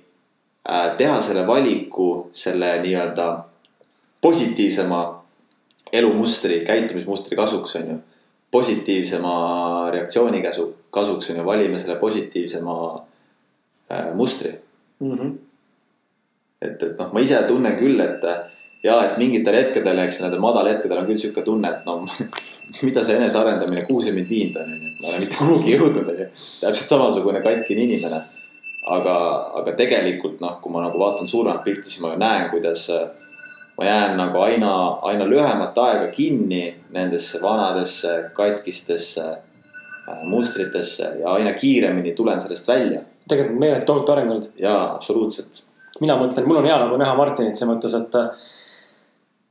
äh, 0.71 0.97
teha 0.97 1.21
selle 1.21 1.47
valiku 1.47 2.31
selle 2.33 2.79
nii-öelda 2.83 3.45
positiivsema 4.21 5.26
elumustri, 5.93 6.61
käitumismustri 6.67 7.37
kasuks, 7.37 7.77
on 7.77 7.91
ju. 7.91 7.97
positiivsema 8.51 9.33
reaktsiooni 9.93 10.43
käsu, 10.43 10.75
kasuks 10.91 11.31
on 11.31 11.37
ju, 11.37 11.45
valime 11.45 11.79
selle 11.79 11.97
positiivsema 11.99 12.77
äh, 13.93 14.15
mustri. 14.15 14.55
Mm 15.01 15.19
-hmm. 15.19 15.33
et, 16.63 16.83
et 16.83 16.99
noh, 16.99 17.13
ma 17.13 17.21
ise 17.21 17.43
tunnen 17.49 17.77
küll, 17.77 18.01
et 18.01 18.23
ja 18.87 18.97
et 19.05 19.19
mingitel 19.19 19.55
hetkedel, 19.55 19.99
eks 19.99 20.21
nendel 20.23 20.41
madalhetkedel 20.43 20.99
on 20.99 21.09
küll 21.09 21.21
sihuke 21.21 21.43
tunne, 21.47 21.71
et 21.71 21.85
no 21.89 21.99
mida 22.87 23.05
see 23.05 23.19
enesearendamine, 23.19 23.85
kuhu 23.89 24.03
see 24.05 24.15
mind 24.17 24.31
viinud 24.31 24.57
on, 24.63 24.73
onju, 24.73 24.89
et 24.93 25.03
ma 25.03 25.07
ei 25.07 25.13
ole 25.13 25.21
mitte 25.25 25.39
kuhugi 25.41 25.77
jõudnud, 25.77 26.11
onju. 26.15 26.27
täpselt 26.63 26.95
samasugune 26.95 27.43
katkine 27.45 27.87
inimene. 27.89 28.23
aga, 28.87 29.15
aga 29.59 29.73
tegelikult 29.75 30.41
noh, 30.41 30.61
kui 30.63 30.71
ma 30.71 30.85
nagu 30.85 30.99
vaatan 30.99 31.27
suuremat 31.27 31.65
pilti, 31.65 31.91
siis 31.91 32.03
ma 32.05 32.13
ju 32.13 32.21
näen, 32.23 32.45
kuidas 32.53 32.85
ma 33.79 33.85
jään 33.85 34.17
nagu 34.17 34.39
aina, 34.39 34.73
aina 35.03 35.25
lühemat 35.29 35.79
aega 35.79 36.09
kinni 36.13 36.77
nendesse 36.91 37.43
vanadesse 37.43 38.31
katkistesse 38.33 39.27
äh, 39.29 40.23
mustritesse 40.23 41.13
ja 41.21 41.33
aina 41.33 41.53
kiiremini 41.53 42.13
tulen 42.13 42.41
sellest 42.41 42.69
välja. 42.69 43.01
tegelikult 43.29 43.59
meeletu 43.59 43.87
tohutu 43.87 44.13
areng 44.13 44.31
olnud. 44.31 44.51
jaa, 44.59 44.95
absoluutselt. 44.95 45.65
mina 46.01 46.17
mõtlen, 46.21 46.47
mul 46.47 46.63
on 46.63 46.71
hea 46.71 46.79
nagu 46.79 46.97
näha 46.97 47.15
Martinit 47.17 47.57
selles 47.57 47.75
mõttes, 47.75 47.95
et 47.97 48.21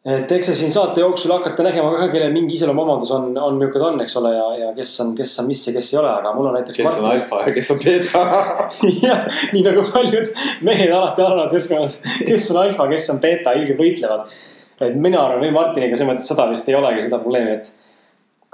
et 0.06 0.32
eks 0.36 0.52
see 0.52 0.58
siin 0.60 0.74
saate 0.74 1.02
jooksul 1.02 1.32
hakata 1.34 1.64
nägema 1.66 1.90
ka, 1.96 2.08
kellel 2.14 2.34
mingi 2.34 2.54
iseloomuomadus 2.60 3.12
on, 3.16 3.32
on 3.42 3.56
nihuke 3.58 3.80
ta 3.82 3.88
on, 3.88 4.02
eks 4.04 4.18
ole, 4.20 4.34
ja, 4.36 4.44
ja 4.60 4.68
kes 4.78 4.92
on, 5.02 5.14
kes 5.18 5.34
on 5.42 5.48
mis 5.50 5.64
ja 5.66 5.74
kes 5.74 5.94
ei 5.94 6.00
ole, 6.02 6.12
aga 6.12 6.34
mul 6.36 6.50
on 6.52 6.58
näiteks. 6.60 6.78
kes 6.78 6.86
Martin... 6.86 7.06
on 7.06 7.16
alfa 7.16 7.40
ja 7.48 7.54
kes 7.56 7.72
on 7.74 7.80
beeta 7.82 8.22
jah, 9.08 9.40
nii 9.56 9.64
nagu 9.66 9.88
paljud 9.90 10.30
mehed 10.68 10.94
alati 10.94 11.26
arvavad 11.26 11.56
seltskonnas, 11.56 11.98
kes 12.20 12.52
on 12.54 12.62
alfa, 12.62 12.88
kes 12.94 13.10
on 13.16 13.24
beeta, 13.24 13.56
ilgelt 13.58 13.82
võitlevad. 13.82 14.38
et 14.86 15.02
mina 15.08 15.24
arvan, 15.24 15.42
või 15.42 15.56
Martiniga 15.58 15.98
selles 15.98 16.12
mõttes 16.14 16.30
seda 16.30 16.46
vist 16.54 16.70
ei 16.70 16.78
olegi 16.78 17.08
seda 17.08 17.22
probleemi, 17.24 17.58
et 17.58 17.74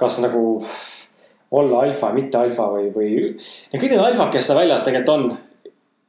kas 0.00 0.22
nagu 0.24 0.44
olla 1.52 1.84
alfa, 1.84 2.14
mitte 2.16 2.40
alfa 2.40 2.70
või, 2.72 2.88
või. 2.94 3.10
ja 3.72 3.78
kõik 3.78 3.92
need 3.92 4.00
alfad, 4.00 4.32
kes 4.32 4.48
seal 4.48 4.62
väljas 4.62 4.86
tegelikult 4.86 5.16
on. 5.18 5.32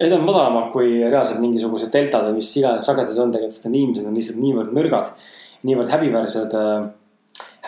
Need 0.04 0.14
on 0.18 0.26
madalamad 0.28 0.70
kui 0.74 0.98
reaalselt 1.00 1.40
mingisugused 1.40 1.94
deltad 1.94 2.26
või 2.28 2.42
mis 2.42 2.50
iganes 2.60 2.88
sagedused 2.90 3.22
on 3.24 3.32
tegelikult, 3.32 3.56
sest 3.56 3.70
need 3.70 3.80
inimesed 3.80 4.10
on 4.10 4.18
lihtsalt 4.18 4.40
niivõrd 4.44 4.74
nõrgad. 4.76 5.12
niivõrd 5.64 5.92
häbiväärsed 5.94 6.56
äh,, 6.60 6.88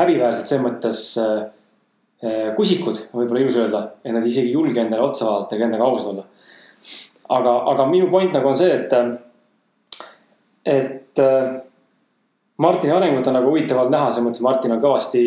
häbiväärsed 0.02 0.50
selles 0.50 0.66
mõttes 0.66 1.04
äh, 1.22 2.50
kusikud, 2.58 3.00
võib-olla 3.16 3.44
ilus 3.46 3.60
öelda. 3.62 3.84
et 4.04 4.12
nad 4.12 4.26
isegi 4.26 4.52
ei 4.52 4.58
julge 4.58 4.82
endale 4.82 5.06
otsa 5.06 5.30
vaadata 5.30 5.56
ega 5.56 5.70
endaga 5.70 5.88
ausad 5.88 6.12
olla. 6.12 6.26
aga, 7.30 7.54
aga 7.72 7.86
minu 7.88 8.10
point 8.12 8.34
nagu 8.36 8.52
on 8.52 8.56
see, 8.60 8.74
et, 8.74 8.92
et 10.66 11.24
äh, 11.24 11.56
Martini 12.58 12.94
arengut 12.96 13.28
on 13.28 13.40
nagu 13.40 13.50
huvitavalt 13.52 13.92
näha, 13.92 14.12
selles 14.12 14.28
mõttes, 14.28 14.44
Martin 14.44 14.76
on 14.76 14.84
kõvasti 14.84 15.24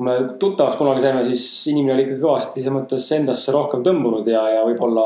kui 0.00 0.06
me 0.06 0.14
tuttavaks 0.40 0.78
kunagi 0.78 1.02
saime, 1.02 1.24
siis 1.28 1.42
inimene 1.68 1.92
oli 1.96 2.06
ikka 2.06 2.20
kõvasti 2.22 2.62
selles 2.62 2.72
mõttes 2.72 3.10
endasse 3.12 3.52
rohkem 3.52 3.82
tõmbunud 3.84 4.28
ja, 4.30 4.46
ja 4.54 4.62
võib-olla 4.64 5.04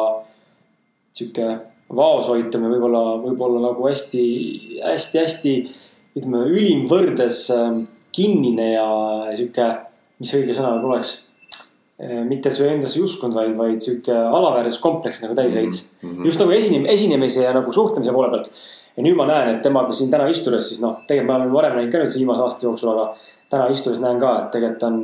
sihuke 1.15 1.49
vaoshoitum 1.95 2.65
ja 2.67 2.71
võib-olla, 2.73 3.03
võib-olla 3.23 3.61
nagu 3.69 3.87
hästi, 3.87 4.23
hästi, 4.83 5.21
hästi 5.21 5.53
ütleme, 6.19 6.45
ülim 6.51 6.89
võrdes 6.91 7.47
ähm, 7.55 7.85
kinnine 8.15 8.73
ja 8.73 8.89
sihuke, 9.37 9.69
mis 10.23 10.35
õige 10.35 10.57
sõna 10.57 10.75
võib 10.79 10.93
oleks. 10.93 11.15
mitte, 12.27 12.51
et 12.51 12.55
sa 12.57 12.67
endasse 12.67 12.99
ei 12.99 13.05
uskunud, 13.07 13.37
vaid, 13.39 13.53
vaid 13.55 13.83
sihuke 13.83 14.11
alaväärsuskompleks 14.13 15.21
nagu 15.23 15.37
täis 15.39 15.53
veits 15.55 15.77
mm. 16.03 16.09
-hmm. 16.09 16.25
just 16.27 16.41
nagu 16.43 16.51
esinem-, 16.51 16.89
esinemise 16.91 17.45
ja 17.45 17.53
nagu 17.55 17.73
suhtlemise 17.73 18.13
poole 18.13 18.33
pealt. 18.33 18.51
ja 18.97 19.05
nüüd 19.07 19.15
ma 19.15 19.29
näen, 19.31 19.53
et 19.53 19.63
temaga 19.63 19.95
siin 19.95 20.11
täna 20.11 20.27
istudes 20.27 20.69
siis 20.69 20.81
noh, 20.83 20.97
tegelikult 21.07 21.31
me 21.31 21.37
oleme 21.37 21.55
varem 21.55 21.77
näinud 21.79 21.93
ka 21.93 22.03
nüüd 22.03 22.11
siin 22.11 22.27
viimase 22.27 22.43
aasta 22.43 22.67
jooksul, 22.67 22.91
aga 22.97 23.07
täna 23.51 23.69
istudes 23.71 24.03
näen 24.03 24.19
ka, 24.19 24.33
et 24.43 24.51
tegelikult 24.57 24.83
on, 24.91 24.99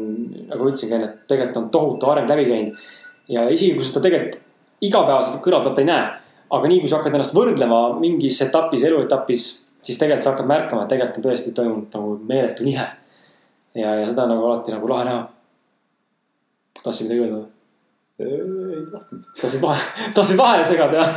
nagu 0.51 0.69
ütlesingi 0.73 0.99
enne, 0.99 1.13
et 1.13 1.31
tegelikult 1.31 1.63
on 1.63 1.71
tohutu 1.79 2.11
areng 2.11 2.35
läbi 2.35 2.51
käinud. 2.51 2.85
ja 3.29 3.47
isegi 3.49 3.79
kui 3.79 3.87
seda 3.87 4.03
tegelikult 4.09 4.49
igapäevaselt 4.81 5.43
kõrvalt 5.45 5.68
vaata 5.70 5.83
ei 5.83 5.89
näe, 5.89 6.07
aga 6.51 6.70
nii 6.70 6.81
kui 6.83 6.91
sa 6.91 7.01
hakkad 7.01 7.16
ennast 7.16 7.37
võrdlema 7.37 7.81
mingis 8.01 8.41
etapis, 8.47 8.83
eluetapis, 8.89 9.47
siis 9.83 10.01
tegelikult 10.01 10.26
sa 10.26 10.35
hakkad 10.35 10.51
märkama, 10.51 10.85
et 10.85 10.93
tegelikult 10.95 11.20
on 11.20 11.28
tõesti 11.28 11.55
toimunud 11.57 11.97
nagu 11.97 12.16
meeletu 12.33 12.66
nihe. 12.66 12.87
ja, 13.74 13.95
ja 14.01 14.07
seda 14.09 14.26
on 14.26 14.35
nagu 14.35 14.47
alati 14.49 14.74
nagu 14.74 14.91
lahe 14.91 15.05
näha. 15.09 15.22
tahtsid 16.83 17.09
midagi 17.09 17.24
öelda 17.24 17.41
või? 17.41 17.49
ei 18.20 18.85
tahtnud. 18.91 19.22
tahtsid 19.41 19.62
vahele, 19.62 20.12
tahtsid 20.14 20.39
vahele 20.41 20.64
segada 20.64 20.93
jah? 21.01 21.11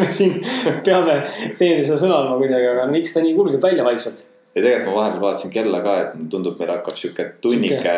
me 0.00 0.10
siin 0.14 0.38
peame 0.86 1.20
teineteisele 1.58 1.98
sõna 1.98 2.22
andma 2.22 2.38
kuidagi, 2.40 2.66
aga 2.72 2.86
miks 2.90 3.14
ta 3.14 3.22
nii 3.24 3.36
kulgeb 3.36 3.62
välja 3.62 3.84
vaikselt? 3.86 4.24
ja 4.54 4.62
tegelikult 4.62 4.94
ma 4.94 4.96
vahepeal 5.02 5.22
vaatasin 5.26 5.54
kella 5.54 5.82
ka, 5.84 5.98
et 6.04 6.16
tundub, 6.32 6.58
meil 6.58 6.72
hakkab 6.74 6.96
sihuke 6.96 7.26
tunnike, 7.44 7.96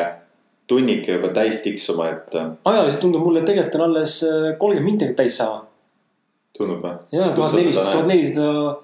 tunnike 0.67 1.13
juba 1.17 1.33
täis 1.35 1.59
tiksuma, 1.65 2.09
et. 2.13 2.39
ajaliselt 2.65 3.01
tundub 3.03 3.25
mulle, 3.25 3.43
et 3.43 3.49
tegelikult 3.49 3.81
on 3.81 3.85
alles 3.89 4.23
äh, 4.27 4.53
kolmkümmend 4.59 4.91
minti 4.91 5.11
täis 5.19 5.37
saama. 5.41 5.67
tundub 6.57 6.85
või? 6.85 6.95
ja 7.13 7.33
tuhat 7.35 7.59
nelisada, 7.59 7.91
tuhat 7.91 8.07
nelisada. 8.11 8.77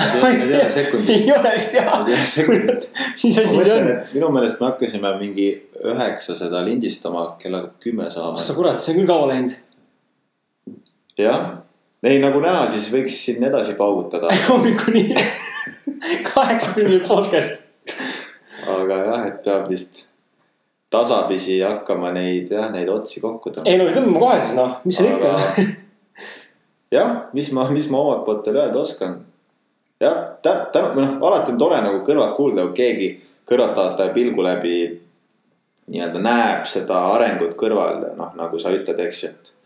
ei 0.00 0.42
tea 0.48 0.68
sekundit. 0.78 1.16
ei 1.16 1.32
ole 1.36 1.54
vist 1.56 1.74
jah. 1.74 2.04
mis 3.22 3.38
asi 3.38 3.64
see 3.64 3.72
on? 3.78 3.90
minu 4.12 4.30
meelest 4.36 4.60
me 4.60 4.70
hakkasime 4.70 5.16
mingi 5.22 5.48
üheksasada 5.80 6.62
lindistama 6.64 7.26
kella 7.40 7.64
kümme 7.80 8.10
saama. 8.10 8.38
sa 8.38 8.54
kurat, 8.58 8.78
see 8.80 8.94
on 8.94 9.02
küll 9.02 9.10
kaua 9.10 9.32
läinud 9.32 9.56
jah, 11.18 11.48
ei 12.02 12.20
nagu 12.22 12.40
näha, 12.44 12.66
siis 12.70 12.90
võiks 12.92 13.16
siin 13.24 13.44
edasi 13.44 13.74
paugutada 13.78 14.32
hommikuni 14.50 15.08
kaheksa 16.28 16.76
tunnine 16.76 17.02
podcast. 17.08 17.64
aga 18.68 19.02
jah, 19.06 19.26
et 19.32 19.42
peab 19.44 19.68
vist 19.72 20.04
tasapisi 20.90 21.60
hakkama 21.62 22.10
neid 22.14 22.50
jah, 22.50 22.70
neid 22.74 22.88
otsi 22.90 23.22
kokku 23.22 23.52
tõmbama. 23.54 23.70
ei 23.70 23.78
no 23.78 23.88
tõmbame 23.94 24.22
kohe 24.24 24.40
siis 24.40 24.56
noh, 24.58 24.78
mis 24.84 24.98
seal 24.98 25.12
ikka. 25.14 25.66
jah, 26.96 27.12
mis 27.36 27.52
ma, 27.56 27.68
mis 27.70 27.90
ma 27.92 28.02
omalt 28.02 28.24
poolt 28.26 28.50
veel 28.50 28.64
öelda 28.64 28.82
oskan. 28.82 29.20
jah, 30.02 30.18
tänu, 30.42 30.90
või 30.96 31.06
noh, 31.06 31.14
alati 31.30 31.54
on 31.54 31.62
tore 31.62 31.78
nagu 31.84 32.02
kõrvalt 32.06 32.34
kuulda, 32.38 32.66
kui 32.70 32.82
keegi 32.82 33.12
kõrvaltvaataja 33.50 34.14
pilgu 34.14 34.42
läbi 34.46 34.76
nii-öelda 35.90 36.20
näeb 36.22 36.66
seda 36.70 37.00
arengut 37.14 37.56
kõrval, 37.58 38.04
noh 38.18 38.34
nagu 38.38 38.58
sa 38.62 38.70
ütled, 38.74 39.00
eks 39.06 39.24
ju, 39.24 39.30
et 39.30 39.56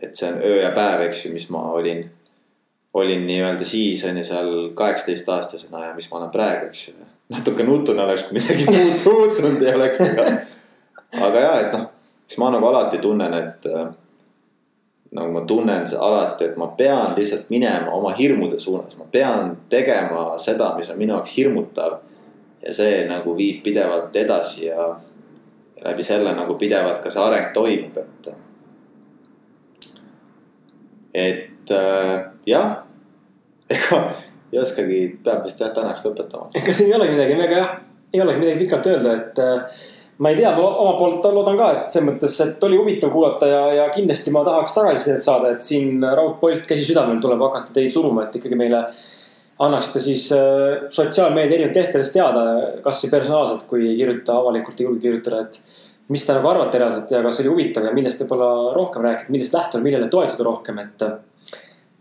et 0.00 0.16
see 0.16 0.30
on 0.32 0.38
öö 0.40 0.62
ja 0.62 0.70
päev, 0.72 1.02
eks 1.08 1.26
ju, 1.26 1.32
mis 1.34 1.48
ma 1.52 1.60
olin, 1.76 2.06
olin 2.96 3.26
nii-öelda 3.28 3.66
siis 3.68 4.04
on 4.08 4.16
ju 4.16 4.24
seal 4.24 4.52
kaheksateistaastasena 4.74 5.86
ja 5.86 5.94
mis 5.94 6.08
ma 6.10 6.20
olen 6.22 6.30
praegu, 6.32 6.70
eks 6.70 6.86
ju. 6.88 6.94
Natuke 7.30 7.64
nutune 7.64 8.02
oleks, 8.02 8.26
kui 8.28 8.38
midagi 8.38 8.66
muud 8.70 9.04
muutunud 9.04 9.62
ei 9.62 9.74
oleks, 9.74 10.02
aga, 10.04 10.26
aga 11.26 11.42
ja, 11.44 11.52
et 11.60 11.74
noh, 11.76 11.88
siis 12.26 12.40
ma 12.42 12.50
nagu 12.54 12.66
alati 12.70 12.98
tunnen, 13.02 13.34
et 13.38 13.68
äh, 13.70 13.90
nagu 15.16 15.32
ma 15.34 15.44
tunnen 15.46 15.86
alati, 15.98 16.50
et 16.50 16.58
ma 16.58 16.70
pean 16.78 17.14
lihtsalt 17.16 17.50
minema 17.50 17.94
oma 17.94 18.12
hirmude 18.18 18.58
suunas, 18.58 18.96
ma 18.98 19.06
pean 19.12 19.56
tegema 19.70 20.38
seda, 20.38 20.72
mis 20.78 20.90
on 20.90 20.98
minu 20.98 21.16
jaoks 21.16 21.36
hirmutav. 21.38 21.98
ja 22.60 22.74
see 22.76 23.06
nagu 23.08 23.32
viib 23.36 23.62
pidevalt 23.64 24.16
edasi 24.20 24.66
ja, 24.66 24.90
ja 25.76 25.84
läbi 25.84 26.02
selle 26.04 26.34
nagu 26.36 26.58
pidevalt 26.60 26.98
ka 27.00 27.10
see 27.10 27.22
areng 27.22 27.54
toimub, 27.54 27.96
et. 27.96 28.28
et 31.14 31.72
äh, 31.78 32.26
jah, 32.46 32.82
ega 33.70 34.02
ei 34.52 34.60
oskagi, 34.62 34.98
peab 35.24 35.46
vist 35.46 35.62
jah 35.62 35.72
tänaks 35.74 36.04
lõpetama. 36.06 36.50
ega 36.58 36.74
siin 36.74 36.90
ei 36.90 36.98
olegi 36.98 37.16
midagi, 37.16 37.38
ega 37.46 37.62
jah, 37.62 37.72
ei 38.12 38.22
olegi 38.24 38.42
midagi 38.44 38.64
pikalt 38.64 38.90
öelda, 38.90 39.14
et 39.20 39.42
äh, 39.44 39.84
ma 40.20 40.32
ei 40.32 40.40
tea, 40.40 40.50
ma 40.56 40.64
oma 40.68 40.96
poolt 40.98 41.24
loodan 41.32 41.56
ka, 41.58 41.70
et 41.76 41.94
selles 41.94 42.08
mõttes, 42.10 42.34
et 42.44 42.66
oli 42.66 42.80
huvitav 42.80 43.12
kuulata 43.14 43.48
ja, 43.48 43.62
ja 43.78 43.86
kindlasti 43.94 44.34
ma 44.34 44.42
tahaks 44.46 44.76
tagasisidet 44.76 45.24
saada, 45.24 45.54
et 45.54 45.64
siin 45.64 46.02
Raud 46.02 46.36
Bolt 46.42 46.66
käsi 46.68 46.84
südamel 46.90 47.22
tuleb 47.22 47.40
hakata 47.46 47.72
teid 47.76 47.92
suruma, 47.94 48.26
et 48.26 48.36
ikkagi 48.40 48.58
meile 48.58 48.84
annaksite 49.60 50.02
siis 50.02 50.26
äh, 50.36 50.88
sotsiaalmeedia 50.92 51.58
erinevatest 51.58 51.80
lehtedest 51.80 52.16
teada, 52.16 52.44
kasvõi 52.84 53.12
personaalselt, 53.12 53.66
kui 53.70 53.86
ei 53.88 53.96
kirjuta 53.98 54.38
avalikult, 54.40 54.80
ei 54.80 54.88
julge 54.88 55.04
kirjutada, 55.06 55.46
et. 55.46 55.78
mis 56.10 56.24
te 56.26 56.34
nagu 56.34 56.48
arvate 56.50 56.78
reaalselt 56.80 57.12
ja 57.14 57.20
kas 57.22 57.38
oli 57.40 57.50
huvitav 57.52 57.84
ja 57.86 57.90
millest 57.94 58.22
võib-olla 58.24 58.72
rohkem 58.74 59.04
rääkida, 59.06 59.30
millest 59.30 59.52
lähtuda, 59.54 59.82
millele 59.84 60.08
toetuda 60.10 60.46
rohkem, 60.48 60.80
et. 60.82 61.04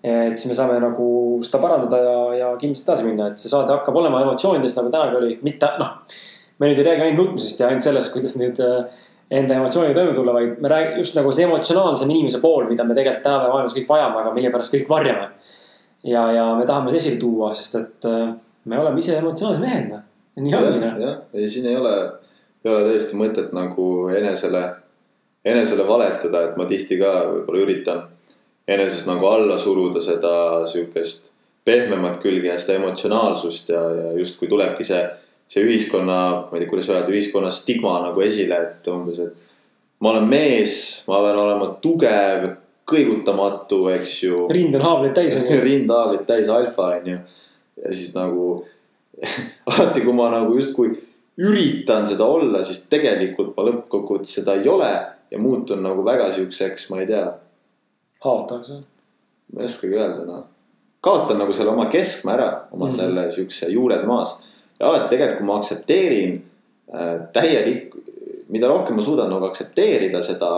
Et 0.03 0.37
siis 0.37 0.47
me 0.51 0.55
saame 0.55 0.79
nagu 0.79 1.05
seda 1.43 1.59
parandada 1.63 1.97
ja, 2.03 2.17
ja 2.39 2.49
kindlasti 2.59 2.87
edasi 2.87 3.07
minna, 3.07 3.29
et 3.31 3.41
see 3.41 3.51
saade 3.51 3.73
hakkab 3.73 3.97
olema 3.99 4.21
emotsioonidest 4.23 4.79
nagu 4.79 4.91
tänagi 4.93 5.19
oli, 5.19 5.37
mitte 5.43 5.71
noh 5.79 5.97
me 6.59 6.67
nüüd 6.67 6.81
ei 6.81 6.87
räägi 6.87 7.05
ainult 7.05 7.23
nutmisest 7.23 7.61
ja 7.61 7.69
ainult 7.69 7.83
sellest, 7.83 8.11
kuidas 8.13 8.35
nüüd 8.39 8.59
äh, 8.63 8.99
enda 9.39 9.55
emotsiooniga 9.59 9.95
toime 9.95 10.15
tulla, 10.15 10.33
vaid 10.35 10.59
me 10.61 10.71
räägime 10.71 11.03
just 11.03 11.15
nagu 11.17 11.31
see 11.35 11.45
emotsionaalsem 11.47 12.11
inimese 12.11 12.41
pool, 12.43 12.67
mida 12.69 12.83
me 12.83 12.97
tegelikult 12.97 13.23
tänapäeva 13.27 13.53
maailmas 13.55 13.77
kõik 13.77 13.89
vajame, 13.91 14.21
aga 14.23 14.33
mille 14.35 14.51
pärast 14.55 14.75
kõik 14.75 14.91
varjame. 14.91 15.29
ja, 16.03 16.25
ja 16.35 16.45
me 16.55 16.67
tahame 16.67 16.91
seda 16.91 17.01
esile 17.03 17.21
tuua, 17.21 17.53
sest 17.55 17.79
et 17.79 18.09
äh, 18.09 18.27
me 18.65 18.79
oleme 18.79 18.99
ise 18.99 19.15
emotsionaalsed 19.19 19.63
mehed, 19.63 19.89
noh. 19.93 20.03
nii 20.39 20.59
ongi, 20.59 20.83
noh. 20.83 21.01
jah, 21.05 21.17
ei 21.33 21.49
siin 21.51 21.71
ei 21.71 21.79
ole, 21.79 21.95
ei 22.65 22.71
ole 22.73 22.85
tõesti 22.91 23.19
mõtet 23.19 23.55
nagu 23.55 23.87
enesele, 24.15 24.63
enesele 25.47 25.87
valetada, 25.87 26.49
et 26.49 26.59
ma 26.59 26.67
tihti 26.67 26.99
ka 26.99 27.13
võib-olla 27.31 27.63
üritan 27.63 28.03
eneses 28.69 29.07
nagu 29.09 29.25
alla 29.29 29.57
suruda 29.59 30.01
seda 30.03 30.65
sihukest 30.69 31.31
pehmemat 31.65 32.19
külge 32.21 32.51
ja 32.51 32.59
seda 32.61 32.77
emotsionaalsust 32.79 33.73
ja, 33.73 33.81
ja 34.01 34.13
justkui 34.19 34.49
tulebki 34.51 34.85
see 34.87 35.01
see 35.49 35.65
ühiskonna, 35.65 36.19
ma 36.45 36.57
ei 36.57 36.63
tea, 36.63 36.69
kuidas 36.69 36.89
öelda, 36.91 37.09
ühiskonna 37.09 37.49
stigma 37.53 37.95
nagu 38.03 38.21
esile, 38.21 38.59
et 38.67 38.89
umbes, 38.91 39.17
et 39.23 40.01
ma 40.03 40.13
olen 40.13 40.27
mees, 40.29 40.75
ma 41.09 41.21
pean 41.25 41.39
olema 41.41 41.71
tugev, 41.81 42.45
kõigutamatu, 42.89 43.83
eks 43.93 44.15
ju. 44.23 44.45
rind 44.53 44.77
on 44.77 44.85
haavleid 44.85 45.15
täis 45.17 45.37
on 45.37 45.45
ju. 45.49 45.59
rind 45.67 45.93
haavleid 45.93 46.25
täis, 46.29 46.49
alfa 46.53 46.91
on 46.99 47.11
ju. 47.13 47.19
ja 47.83 47.93
siis 47.93 48.13
nagu 48.17 48.47
alati, 49.73 50.05
kui 50.05 50.15
ma 50.15 50.29
nagu 50.33 50.53
justkui 50.57 50.93
üritan 51.39 52.05
seda 52.07 52.27
olla, 52.29 52.61
siis 52.65 52.85
tegelikult 52.91 53.55
ma 53.57 53.65
lõppkokkuvõttes 53.69 54.39
seda 54.39 54.57
ei 54.59 54.69
ole 54.69 54.89
ja 55.29 55.41
muutun 55.41 55.81
nagu 55.85 56.05
väga 56.05 56.29
siukseks, 56.35 56.89
ma 56.93 57.01
ei 57.01 57.09
tea. 57.09 57.25
Haavatavaks 58.25 58.69
jah? 58.69 58.85
ma 59.53 59.61
ei 59.61 59.71
oskagi 59.71 59.97
öelda 59.97 60.25
noh. 60.27 60.43
kaotan 61.01 61.39
nagu 61.41 61.53
selle 61.53 61.71
oma 61.71 61.85
keskme 61.91 62.35
ära, 62.35 62.49
oma 62.71 62.85
mm 62.85 62.91
-hmm. 62.91 62.97
selle 62.97 63.31
siukse 63.31 63.71
juured 63.71 64.05
maas 64.07 64.37
ja 64.79 64.87
alati 64.87 65.09
tegelikult, 65.09 65.37
kui 65.37 65.47
ma 65.47 65.57
aktsepteerin 65.57 66.35
äh, 66.93 67.15
täielik, 67.33 67.95
mida 68.49 68.67
rohkem 68.67 68.95
ma 68.95 69.01
suudan 69.01 69.29
nagu 69.29 69.45
aktsepteerida 69.45 70.23
seda. 70.23 70.51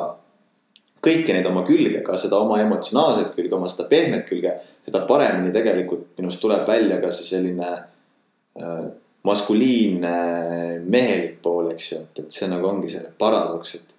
kõiki 1.02 1.34
neid 1.34 1.48
oma 1.50 1.64
külge, 1.66 2.04
ka 2.06 2.14
seda 2.18 2.38
oma 2.38 2.60
emotsionaalset 2.62 3.32
külge, 3.34 3.56
oma 3.58 3.66
seda 3.68 3.88
pehmet 3.90 4.28
külge, 4.28 4.52
seda 4.86 5.00
paremini 5.10 5.50
tegelikult 5.52 6.12
minust 6.20 6.38
tuleb 6.44 6.68
välja 6.68 7.00
ka 7.02 7.10
see 7.12 7.26
selline 7.26 7.70
äh, 8.62 8.84
maskuliinne 9.26 10.12
mehelik 10.86 11.40
pool, 11.42 11.72
eks 11.72 11.92
ju, 11.92 12.04
et, 12.04 12.22
et 12.22 12.38
see 12.38 12.50
nagu 12.52 12.70
ongi 12.70 12.90
see 12.94 13.10
paradoks, 13.18 13.76
et. 13.80 13.98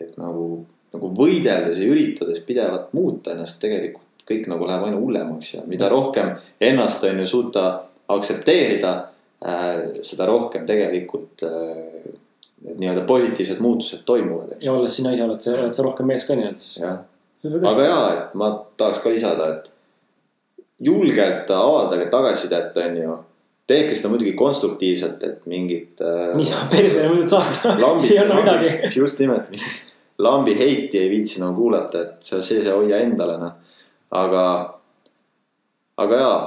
et 0.00 0.12
nagu, 0.20 0.66
nagu 0.94 1.12
võideldes 1.16 1.78
ja 1.78 1.90
üritades 1.90 2.40
pidevalt 2.46 2.92
muuta 2.96 3.34
ennast, 3.34 3.60
tegelikult 3.62 4.06
kõik 4.30 4.46
nagu 4.50 4.66
läheb 4.66 4.84
aina 4.86 4.98
hullemaks 4.98 5.54
ja 5.54 5.62
mida 5.66 5.88
rohkem 5.90 6.34
ennast 6.62 7.04
on 7.08 7.18
ju 7.18 7.26
suuta 7.26 7.64
aktsepteerida 8.10 8.92
Äh, 9.40 10.02
seda 10.04 10.26
rohkem 10.28 10.66
tegelikult 10.68 11.42
äh, 11.48 12.10
nii-öelda 12.76 13.06
positiivsed 13.08 13.62
muutused 13.64 14.02
toimuvad. 14.04 14.58
ja 14.60 14.74
olles 14.76 14.92
sina 14.96 15.14
ise 15.16 15.24
oled 15.24 15.40
sa, 15.40 15.54
oled 15.62 15.72
sa 15.72 15.84
rohkem 15.86 16.10
mees 16.12 16.26
ka 16.28 16.34
nii-öelda 16.36 16.60
siis. 16.60 16.82
aga 17.70 17.86
ja, 17.86 18.02
et 18.12 18.34
ma 18.36 18.50
tahaks 18.76 19.00
ka 19.00 19.08
lisada, 19.14 19.46
et 19.54 19.70
julgelt 20.90 21.48
avaldage 21.56 22.10
tagasisidet, 22.12 22.76
on 22.84 22.98
ju. 23.00 23.16
tehke 23.72 23.96
seda 23.96 24.12
muidugi 24.12 24.34
konstruktiivselt, 24.36 25.24
et 25.24 25.48
mingit 25.48 26.04
äh,. 26.04 26.36
niisama 26.36 26.68
persele 26.74 27.08
muidu 27.08 27.32
saata, 27.32 27.78
siin 27.96 28.20
ei 28.20 28.26
ole 28.26 28.42
midagi. 28.42 28.76
just 29.00 29.24
nimelt, 29.24 29.56
lambi 30.20 30.54
heiti 30.58 30.98
ei 31.00 31.10
viitsi 31.10 31.40
nagu 31.42 31.56
kuulata, 31.56 32.04
et 32.04 32.24
see, 32.24 32.42
see, 32.42 32.62
see 32.64 32.72
hoia 32.74 33.00
endale 33.04 33.36
noh, 33.40 33.76
aga, 34.20 34.44
aga 36.04 36.22
jaa 36.22 36.40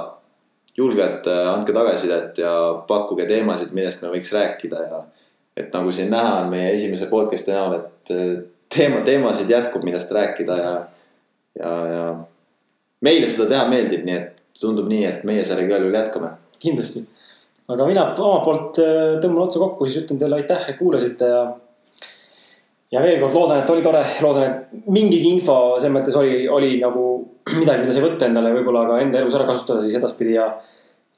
julgelt 0.76 1.26
äh, 1.26 1.48
andke 1.52 1.72
tagasisidet 1.72 2.38
ja 2.38 2.52
pakkuge 2.88 3.26
teemasid, 3.30 3.74
millest 3.76 4.02
me 4.02 4.10
võiks 4.14 4.32
rääkida 4.34 4.82
ja. 4.88 5.02
et 5.56 5.74
nagu 5.74 5.92
siin 5.94 6.10
näha 6.10 6.40
on 6.42 6.50
meie 6.50 6.72
esimese 6.74 7.06
podcast'i 7.10 7.54
näol, 7.54 7.78
et 7.78 8.14
äh, 8.14 8.30
teema, 8.74 9.02
teemasid 9.06 9.50
jätkub, 9.50 9.84
millest 9.86 10.12
rääkida 10.14 10.56
ja, 10.58 10.72
ja, 11.60 11.74
ja. 11.94 12.06
meile 13.06 13.28
seda 13.30 13.48
teha 13.52 13.68
meeldib, 13.70 14.06
nii 14.06 14.16
et 14.18 14.42
tundub 14.60 14.88
nii, 14.90 15.04
et 15.06 15.26
meie 15.28 15.44
sellega 15.46 15.70
igal 15.70 15.86
juhul 15.86 16.00
jätkame. 16.00 16.32
kindlasti, 16.64 17.04
aga 17.68 17.86
mina 17.86 18.08
oma 18.14 18.40
poolt 18.44 18.80
äh, 18.82 19.20
tõmban 19.22 19.46
otsa 19.46 19.62
kokku, 19.62 19.86
siis 19.86 20.04
ütlen 20.04 20.18
teile 20.18 20.42
aitäh, 20.42 20.70
et 20.70 20.80
kuulasite 20.80 21.30
ja 21.30 21.44
ja 22.94 23.02
veel 23.02 23.18
kord 23.20 23.34
loodan, 23.34 23.60
et 23.62 23.70
oli 23.72 23.82
tore, 23.82 24.02
loodan, 24.22 24.44
et 24.46 24.86
mingigi 24.94 25.32
info 25.34 25.56
selles 25.80 25.94
mõttes 25.96 26.18
oli, 26.18 26.44
oli 26.48 26.76
nagu 26.82 27.06
midagi, 27.60 27.82
mida 27.82 27.96
sai 27.96 28.04
võtta 28.04 28.28
endale 28.28 28.54
võib-olla 28.54 28.84
ka 28.88 29.00
enda 29.02 29.20
elus 29.20 29.34
ära 29.38 29.48
kasutada 29.48 29.82
siis 29.84 29.98
edaspidi 29.98 30.36
ja. 30.36 30.46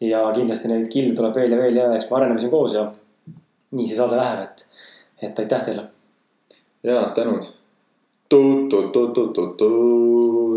ja 0.05 0.25
kindlasti 0.37 0.71
neid 0.73 0.89
kille 0.93 1.15
tuleb 1.17 1.37
veel 1.37 1.53
ja 1.53 1.61
veel 1.61 1.83
ja 1.83 1.91
eks 1.97 2.09
me 2.11 2.19
areneme 2.21 2.43
siin 2.43 2.55
koos 2.55 2.77
ja 2.79 2.89
nii 3.77 3.87
see 3.89 3.99
saade 3.99 4.19
läheb, 4.19 4.47
et, 4.47 4.67
et 5.29 5.45
aitäh 5.45 5.65
teile. 5.69 5.87
ja 6.87 7.03
tänud. 7.17 7.53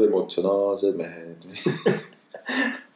emotsionaalsed 0.07 0.95
mehed 0.97 1.49